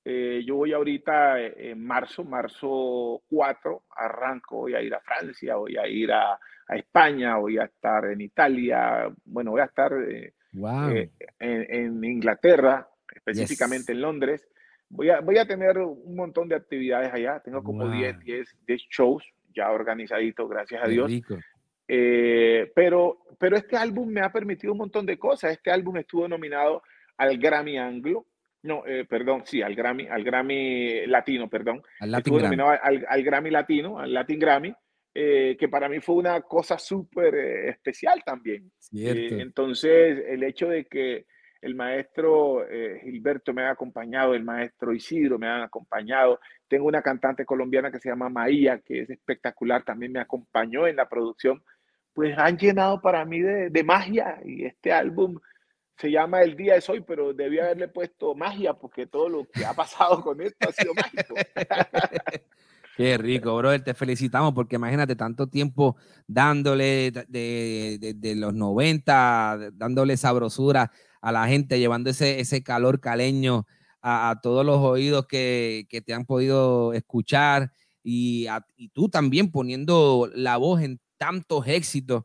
Eh, 0.03 0.41
yo 0.45 0.55
voy 0.55 0.73
ahorita 0.73 1.39
eh, 1.39 1.71
en 1.71 1.85
marzo, 1.85 2.23
marzo 2.23 3.21
4, 3.29 3.83
arranco, 3.95 4.57
voy 4.57 4.73
a 4.73 4.81
ir 4.81 4.93
a 4.95 4.99
Francia, 4.99 5.55
voy 5.55 5.77
a 5.77 5.87
ir 5.87 6.11
a, 6.11 6.33
a 6.33 6.75
España, 6.75 7.37
voy 7.37 7.59
a 7.59 7.65
estar 7.65 8.05
en 8.05 8.19
Italia, 8.21 9.09
bueno, 9.25 9.51
voy 9.51 9.61
a 9.61 9.65
estar 9.65 9.93
Wow. 10.53 10.89
en, 10.89 11.11
en 11.39 12.03
Inglaterra, 12.03 12.89
específicamente 13.25 13.91
en 13.91 14.01
Londres. 14.01 14.47
Voy 14.89 15.09
a, 15.09 15.21
voy 15.21 15.37
a 15.37 15.45
tener 15.47 15.77
un 15.77 16.15
montón 16.15 16.49
de 16.49 16.55
actividades 16.55 17.13
allá, 17.13 17.39
tengo 17.43 17.63
como 17.63 17.85
Wow. 17.85 17.93
10, 17.93 18.19
10, 18.19 18.57
10 18.67 18.81
shows 18.89 19.23
ya 19.53 19.71
organizaditos, 19.71 20.49
gracias 20.49 20.81
a 20.81 20.85
Qué 20.85 20.91
Dios. 20.91 21.07
rico. 21.09 21.37
Eh, 21.87 22.71
pero, 22.75 23.19
pero 23.37 23.57
este 23.57 23.75
álbum 23.77 24.09
me 24.09 24.21
ha 24.21 24.31
permitido 24.31 24.71
un 24.73 24.79
montón 24.79 25.05
de 25.05 25.17
cosas. 25.17 25.51
Este 25.51 25.71
álbum 25.71 25.97
estuvo 25.97 26.27
nominado 26.27 26.81
al 27.17 27.37
Grammy 27.37 27.77
Anglo. 27.77 28.27
No, 28.63 28.83
eh, 28.85 29.05
perdón, 29.09 29.41
sí, 29.45 29.61
al 29.61 29.75
Grammy, 29.75 30.07
al 30.07 30.23
Grammy 30.23 31.05
Latino, 31.07 31.49
perdón. 31.49 31.81
Al 31.99 32.11
Latin 32.11 32.19
estuvo 32.19 32.37
Grammy. 32.37 32.55
nominado 32.57 32.79
al, 32.83 33.05
al 33.09 33.23
Grammy 33.23 33.49
Latino, 33.49 33.99
al 33.99 34.13
Latin 34.13 34.39
Grammy, 34.39 34.73
eh, 35.13 35.57
que 35.59 35.67
para 35.67 35.89
mí 35.89 35.99
fue 35.99 36.15
una 36.15 36.41
cosa 36.41 36.77
súper 36.77 37.33
eh, 37.35 37.69
especial 37.69 38.21
también. 38.25 38.71
Eh, 38.95 39.29
entonces, 39.39 40.23
el 40.27 40.43
hecho 40.43 40.69
de 40.69 40.85
que 40.85 41.25
el 41.61 41.75
maestro 41.75 42.67
eh, 42.67 42.99
Gilberto 43.03 43.53
me 43.53 43.63
ha 43.63 43.71
acompañado, 43.71 44.33
el 44.33 44.43
maestro 44.43 44.93
Isidro 44.93 45.37
me 45.37 45.47
han 45.47 45.61
acompañado, 45.61 46.39
tengo 46.67 46.87
una 46.87 47.03
cantante 47.03 47.45
colombiana 47.45 47.91
que 47.91 47.99
se 47.99 48.09
llama 48.09 48.29
Maía, 48.29 48.79
que 48.79 49.01
es 49.01 49.09
espectacular, 49.09 49.83
también 49.83 50.11
me 50.11 50.19
acompañó 50.19 50.87
en 50.87 50.95
la 50.95 51.07
producción, 51.07 51.63
pues 52.13 52.35
han 52.37 52.57
llenado 52.57 52.99
para 52.99 53.23
mí 53.25 53.39
de, 53.39 53.83
magia 53.83 54.39
y 54.43 54.65
este 54.65 54.91
álbum 54.91 55.39
se 55.97 56.09
llama 56.09 56.41
El 56.41 56.55
Día 56.55 56.75
es 56.75 56.89
Hoy, 56.89 57.01
pero 57.01 57.31
debí 57.31 57.59
haberle 57.59 57.87
puesto 57.87 58.33
magia 58.33 58.73
porque 58.73 59.05
todo 59.05 59.29
lo 59.29 59.45
que 59.45 59.63
ha 59.63 59.73
pasado 59.73 60.21
con 60.21 60.41
esto 60.41 60.67
ha 60.67 60.71
sido 60.71 60.93
mágico. 60.95 61.35
Qué 62.97 63.17
rico, 63.17 63.55
brother. 63.55 63.83
Te 63.83 63.93
felicitamos 63.93 64.53
porque 64.53 64.75
imagínate 64.75 65.15
tanto 65.15 65.47
tiempo 65.47 65.95
dándole 66.27 67.11
de- 67.11 68.13
de 68.15 68.35
los 68.35 68.53
90, 68.53 69.71
dándole 69.73 70.17
sabrosura 70.17 70.91
a 71.21 71.31
la 71.31 71.47
gente, 71.47 71.79
llevando 71.79 72.09
ese, 72.09 72.39
ese 72.39 72.63
calor 72.63 72.99
caleño 72.99 73.65
a, 74.01 74.31
a 74.31 74.41
todos 74.41 74.65
los 74.65 74.77
oídos 74.79 75.27
que, 75.27 75.85
que 75.89 76.01
te 76.01 76.13
han 76.13 76.25
podido 76.25 76.93
escuchar 76.93 77.71
y, 78.03 78.47
a- 78.47 78.65
y 78.75 78.89
tú 78.89 79.07
también 79.09 79.51
poniendo 79.51 80.29
la 80.33 80.57
voz 80.57 80.81
en 80.81 80.99
tantos 81.17 81.67
éxitos 81.67 82.23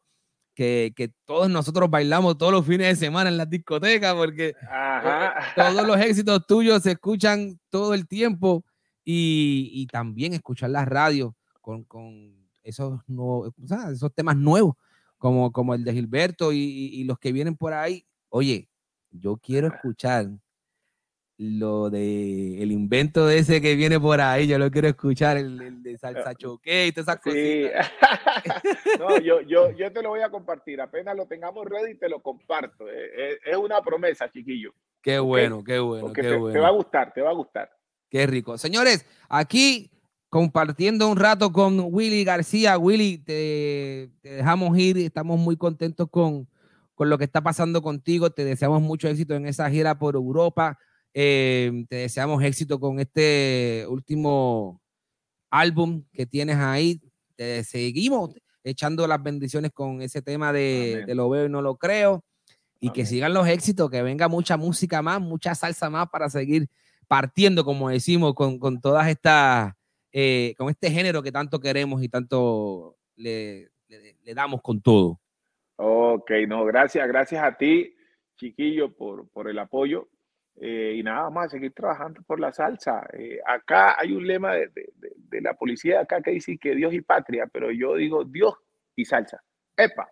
que, 0.54 0.94
que 0.96 1.12
todos 1.26 1.50
nosotros 1.50 1.90
bailamos 1.90 2.38
todos 2.38 2.50
los 2.52 2.64
fines 2.66 2.88
de 2.88 2.96
semana 3.06 3.28
en 3.28 3.36
las 3.36 3.50
discotecas 3.50 4.14
porque 4.14 4.54
Ajá. 4.62 5.34
todos 5.54 5.86
los 5.86 5.98
éxitos 5.98 6.46
tuyos 6.46 6.82
se 6.82 6.92
escuchan 6.92 7.60
todo 7.68 7.92
el 7.92 8.08
tiempo 8.08 8.64
y, 9.04 9.70
y 9.74 9.86
también 9.86 10.32
escuchar 10.32 10.70
la 10.70 10.86
radio 10.86 11.36
con, 11.60 11.84
con 11.84 12.34
esos, 12.62 13.00
sea, 13.66 13.90
esos 13.92 14.12
temas 14.14 14.36
nuevos, 14.36 14.74
como, 15.18 15.52
como 15.52 15.74
el 15.74 15.84
de 15.84 15.92
Gilberto 15.92 16.52
y- 16.52 16.58
y 16.92 17.04
los 17.04 17.18
que 17.18 17.32
vienen 17.32 17.54
por 17.54 17.74
ahí. 17.74 18.06
Oye, 18.30 18.68
yo 19.10 19.36
quiero 19.36 19.68
escuchar 19.68 20.26
lo 21.38 21.90
de 21.90 22.62
el 22.62 22.72
invento 22.72 23.26
de 23.26 23.38
ese 23.38 23.60
que 23.60 23.74
viene 23.74 24.00
por 24.00 24.20
ahí, 24.22 24.46
yo 24.46 24.58
lo 24.58 24.70
quiero 24.70 24.88
escuchar, 24.88 25.36
el, 25.36 25.60
el 25.60 25.82
de 25.82 25.98
salsa 25.98 26.34
choque 26.34 26.86
y 26.86 26.92
todas 26.92 27.08
esas 27.08 27.20
Sí. 27.22 27.30
cositas. 27.30 27.92
No, 28.98 29.18
yo, 29.18 29.40
yo, 29.42 29.70
yo 29.76 29.92
te 29.92 30.02
lo 30.02 30.10
voy 30.10 30.20
a 30.20 30.30
compartir. 30.30 30.80
Apenas 30.80 31.14
lo 31.16 31.26
tengamos 31.26 31.66
ready, 31.66 31.94
te 31.96 32.08
lo 32.08 32.20
comparto. 32.22 32.88
Eh, 32.88 33.10
eh, 33.16 33.38
Es 33.44 33.56
una 33.56 33.82
promesa, 33.82 34.30
chiquillo. 34.30 34.72
Qué 35.02 35.18
bueno, 35.18 35.62
qué 35.62 35.78
bueno, 35.78 36.06
Porque 36.06 36.22
qué 36.22 36.28
te, 36.30 36.36
bueno. 36.36 36.54
te 36.54 36.58
va 36.60 36.68
a 36.68 36.72
gustar, 36.72 37.12
te 37.12 37.20
va 37.20 37.30
a 37.30 37.34
gustar. 37.34 37.70
Qué 38.08 38.26
rico. 38.26 38.56
Señores, 38.56 39.04
aquí 39.28 39.90
compartiendo 40.30 41.08
un 41.08 41.16
rato 41.18 41.52
con 41.52 41.78
Willy 41.92 42.24
García. 42.24 42.78
Willy, 42.78 43.18
te, 43.18 44.10
te 44.22 44.30
dejamos 44.36 44.76
ir. 44.78 44.96
Estamos 44.98 45.38
muy 45.38 45.56
contentos 45.56 46.08
con, 46.10 46.48
con 46.96 47.08
lo 47.08 47.16
que 47.18 47.24
está 47.24 47.40
pasando 47.42 47.80
contigo. 47.82 48.30
Te 48.30 48.44
deseamos 48.44 48.82
mucho 48.82 49.06
éxito 49.08 49.34
en 49.34 49.46
esa 49.46 49.70
gira 49.70 49.96
por 50.00 50.16
Europa. 50.16 50.76
Eh, 51.14 51.84
te 51.88 51.96
deseamos 51.96 52.42
éxito 52.42 52.80
con 52.80 52.98
este 52.98 53.86
último 53.88 54.80
álbum 55.50 56.02
que 56.12 56.26
tienes 56.26 56.56
ahí. 56.56 57.00
Te 57.36 57.62
seguimos 57.64 58.34
echando 58.64 59.06
las 59.06 59.22
bendiciones 59.22 59.70
con 59.72 60.02
ese 60.02 60.22
tema 60.22 60.52
de, 60.52 61.04
lo 61.14 61.28
veo 61.30 61.46
y 61.46 61.48
no 61.48 61.62
lo 61.62 61.76
creo. 61.76 62.24
Y 62.80 62.90
que 62.90 63.06
sigan 63.06 63.32
los 63.32 63.46
éxitos, 63.46 63.90
que 63.90 64.02
venga 64.02 64.28
mucha 64.28 64.56
música 64.56 65.00
más, 65.02 65.20
mucha 65.20 65.54
salsa 65.54 65.88
más 65.88 66.08
para 66.10 66.28
seguir 66.28 66.68
partiendo, 67.08 67.64
como 67.64 67.88
decimos, 67.88 68.34
con, 68.34 68.58
con 68.58 68.80
todas 68.80 69.06
estas, 69.08 69.72
eh, 70.12 70.54
con 70.58 70.68
este 70.68 70.90
género 70.90 71.22
que 71.22 71.30
tanto 71.32 71.60
queremos 71.60 72.02
y 72.02 72.08
tanto 72.08 72.96
le, 73.16 73.70
le- 73.88 74.16
le 74.22 74.34
damos 74.34 74.60
con 74.60 74.80
todo. 74.80 75.20
Ok, 75.76 76.30
no, 76.48 76.64
gracias, 76.64 77.06
gracias 77.08 77.42
a 77.44 77.56
ti, 77.56 77.94
chiquillo, 78.36 78.94
por, 78.96 79.28
por 79.30 79.48
el 79.48 79.58
apoyo. 79.58 80.08
Eh, 80.58 80.94
y 80.96 81.02
nada, 81.02 81.28
a 81.44 81.48
seguir 81.50 81.72
trabajando 81.74 82.22
por 82.22 82.40
la 82.40 82.50
salsa. 82.50 83.06
Eh, 83.12 83.38
acá 83.46 83.94
hay 84.00 84.12
un 84.12 84.26
lema 84.26 84.54
de, 84.54 84.68
de- 84.68 84.90
de- 84.96 85.12
de 85.16 85.40
la 85.42 85.52
policía 85.52 86.00
acá 86.00 86.22
que 86.22 86.30
dice 86.30 86.56
que 86.56 86.74
Dios 86.74 86.94
y 86.94 87.02
patria, 87.02 87.46
pero 87.52 87.70
yo 87.70 87.94
digo 87.96 88.24
Dios 88.24 88.54
y 88.94 89.04
salsa. 89.04 89.42
¡Epa! 89.76 90.08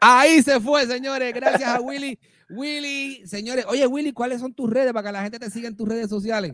Ahí 0.00 0.42
se 0.42 0.60
fue, 0.60 0.86
señores. 0.86 1.32
Gracias 1.34 1.68
a 1.68 1.80
Willy. 1.80 2.18
Willy, 2.50 3.26
señores. 3.26 3.64
Oye, 3.66 3.86
Willy, 3.86 4.12
¿cuáles 4.12 4.40
son 4.40 4.54
tus 4.54 4.70
redes 4.70 4.92
para 4.92 5.08
que 5.08 5.12
la 5.12 5.22
gente 5.22 5.38
te 5.38 5.50
siga 5.50 5.68
en 5.68 5.76
tus 5.76 5.88
redes 5.88 6.08
sociales? 6.08 6.52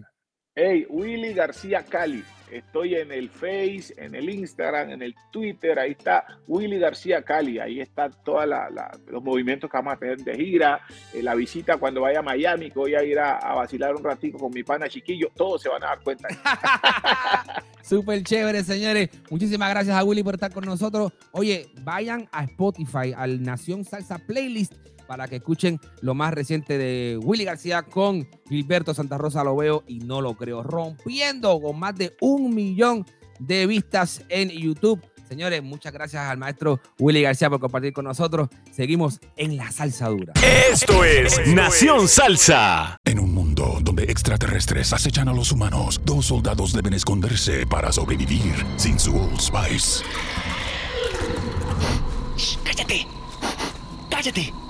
Hey, 0.54 0.86
Willy 0.90 1.34
García 1.34 1.84
Cali. 1.84 2.24
Estoy 2.50 2.94
en 2.94 3.12
el 3.12 3.28
Face, 3.28 3.92
en 3.98 4.14
el 4.14 4.28
Instagram, 4.30 4.90
en 4.90 5.02
el 5.02 5.14
Twitter. 5.30 5.78
Ahí 5.78 5.92
está 5.92 6.24
Willy 6.48 6.78
García 6.78 7.22
Cali. 7.22 7.58
Ahí 7.60 7.80
están 7.80 8.12
todos 8.24 8.44
los 9.06 9.22
movimientos 9.22 9.70
que 9.70 9.76
vamos 9.76 9.92
a 9.94 9.96
tener 9.98 10.16
de 10.18 10.34
gira. 10.34 10.80
eh, 11.14 11.22
la 11.22 11.34
visita 11.34 11.76
cuando 11.76 12.00
vaya 12.00 12.20
a 12.20 12.22
Miami, 12.22 12.70
que 12.70 12.78
voy 12.78 12.94
a 12.94 13.04
ir 13.04 13.18
a, 13.20 13.36
a 13.36 13.54
vacilar 13.54 13.94
un 13.94 14.02
ratico 14.02 14.38
con 14.38 14.50
mi 14.52 14.64
pana 14.64 14.88
chiquillo. 14.88 15.28
Todos 15.36 15.62
se 15.62 15.68
van 15.68 15.84
a 15.84 15.88
dar 15.88 16.00
cuenta. 16.00 16.26
Súper 17.82 18.22
chévere, 18.24 18.64
señores. 18.64 19.10
Muchísimas 19.30 19.70
gracias 19.70 19.96
a 19.96 20.02
Willy 20.02 20.22
por 20.24 20.34
estar 20.34 20.52
con 20.52 20.64
nosotros. 20.64 21.12
Oye, 21.32 21.66
vayan 21.82 22.28
a 22.32 22.44
Spotify, 22.44 23.12
al 23.16 23.42
Nación 23.42 23.84
Salsa 23.84 24.18
Playlist, 24.18 24.72
para 25.08 25.26
que 25.26 25.36
escuchen 25.36 25.80
lo 26.02 26.14
más 26.14 26.32
reciente 26.32 26.78
de 26.78 27.18
Willy 27.20 27.44
García 27.44 27.82
con 27.82 28.28
Gilberto 28.48 28.94
Santa 28.94 29.18
Rosa, 29.18 29.42
lo 29.42 29.56
veo 29.56 29.82
y 29.88 30.00
no 30.00 30.20
lo 30.20 30.36
creo. 30.36 30.62
Rompiendo 30.62 31.60
con 31.60 31.80
más 31.80 31.96
de 31.96 32.14
un 32.20 32.54
millón 32.54 33.04
de 33.40 33.66
vistas 33.66 34.22
en 34.28 34.50
YouTube. 34.50 35.00
Señores, 35.28 35.62
muchas 35.62 35.92
gracias 35.92 36.22
al 36.22 36.38
maestro 36.38 36.80
Willy 36.98 37.22
García 37.22 37.50
por 37.50 37.60
compartir 37.60 37.92
con 37.92 38.04
nosotros. 38.04 38.48
Seguimos 38.70 39.20
en 39.36 39.56
la 39.56 39.70
salsa 39.70 40.08
dura. 40.08 40.32
Esto 40.70 41.04
es 41.04 41.46
Nación 41.48 42.08
Salsa. 42.08 42.96
En 43.04 43.18
un 43.18 43.34
mundo 43.34 43.78
donde 43.82 44.04
extraterrestres 44.04 44.92
acechan 44.92 45.28
a 45.28 45.32
los 45.32 45.52
humanos, 45.52 46.00
dos 46.04 46.26
soldados 46.26 46.72
deben 46.72 46.94
esconderse 46.94 47.66
para 47.66 47.92
sobrevivir 47.92 48.54
sin 48.76 48.98
su 48.98 49.16
Old 49.16 49.40
Spice. 49.40 50.02
¡Cállate! 52.64 53.06
¡Cállate! 54.10 54.67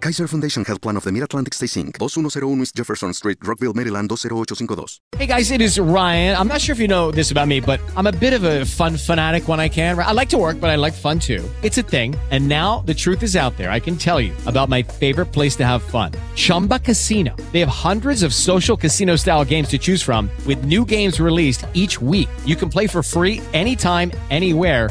Kaiser 0.00 0.28
Foundation 0.28 0.64
Health 0.64 0.82
Plan 0.82 0.96
of 0.96 1.04
the 1.04 1.12
Mid-Atlantic 1.12 1.54
Stay 1.54 1.66
Inc., 1.66 1.98
2101 1.98 2.60
East 2.60 2.74
Jefferson 2.74 3.14
Street, 3.14 3.38
Rockville, 3.42 3.72
Maryland, 3.72 4.08
20852. 4.10 5.00
Hey 5.16 5.26
guys, 5.26 5.50
it 5.50 5.60
is 5.60 5.78
Ryan. 5.80 6.36
I'm 6.36 6.48
not 6.48 6.60
sure 6.60 6.74
if 6.74 6.78
you 6.78 6.88
know 6.88 7.10
this 7.10 7.30
about 7.30 7.48
me, 7.48 7.60
but 7.60 7.80
I'm 7.96 8.06
a 8.06 8.12
bit 8.12 8.34
of 8.34 8.44
a 8.44 8.64
fun 8.64 8.96
fanatic 8.96 9.48
when 9.48 9.58
I 9.58 9.68
can. 9.68 9.98
I 9.98 10.12
like 10.12 10.28
to 10.30 10.38
work, 10.38 10.60
but 10.60 10.68
I 10.68 10.76
like 10.76 10.92
fun 10.92 11.18
too. 11.18 11.48
It's 11.62 11.78
a 11.78 11.82
thing. 11.82 12.14
And 12.30 12.46
now 12.48 12.80
the 12.80 12.94
truth 12.94 13.22
is 13.22 13.36
out 13.36 13.56
there. 13.56 13.70
I 13.70 13.80
can 13.80 13.96
tell 13.96 14.20
you 14.20 14.34
about 14.46 14.68
my 14.68 14.82
favorite 14.82 15.26
place 15.26 15.56
to 15.56 15.64
have 15.64 15.82
fun. 15.82 16.12
Chumba 16.34 16.78
Casino. 16.78 17.34
They 17.52 17.60
have 17.60 17.68
hundreds 17.68 18.22
of 18.22 18.34
social 18.34 18.76
casino 18.76 19.16
style 19.16 19.44
games 19.44 19.68
to 19.68 19.78
choose 19.78 20.02
from 20.02 20.28
with 20.46 20.64
new 20.64 20.84
games 20.84 21.20
released 21.20 21.64
each 21.72 22.00
week. 22.02 22.28
You 22.44 22.56
can 22.56 22.68
play 22.68 22.86
for 22.86 23.02
free 23.02 23.40
anytime, 23.54 24.12
anywhere 24.30 24.90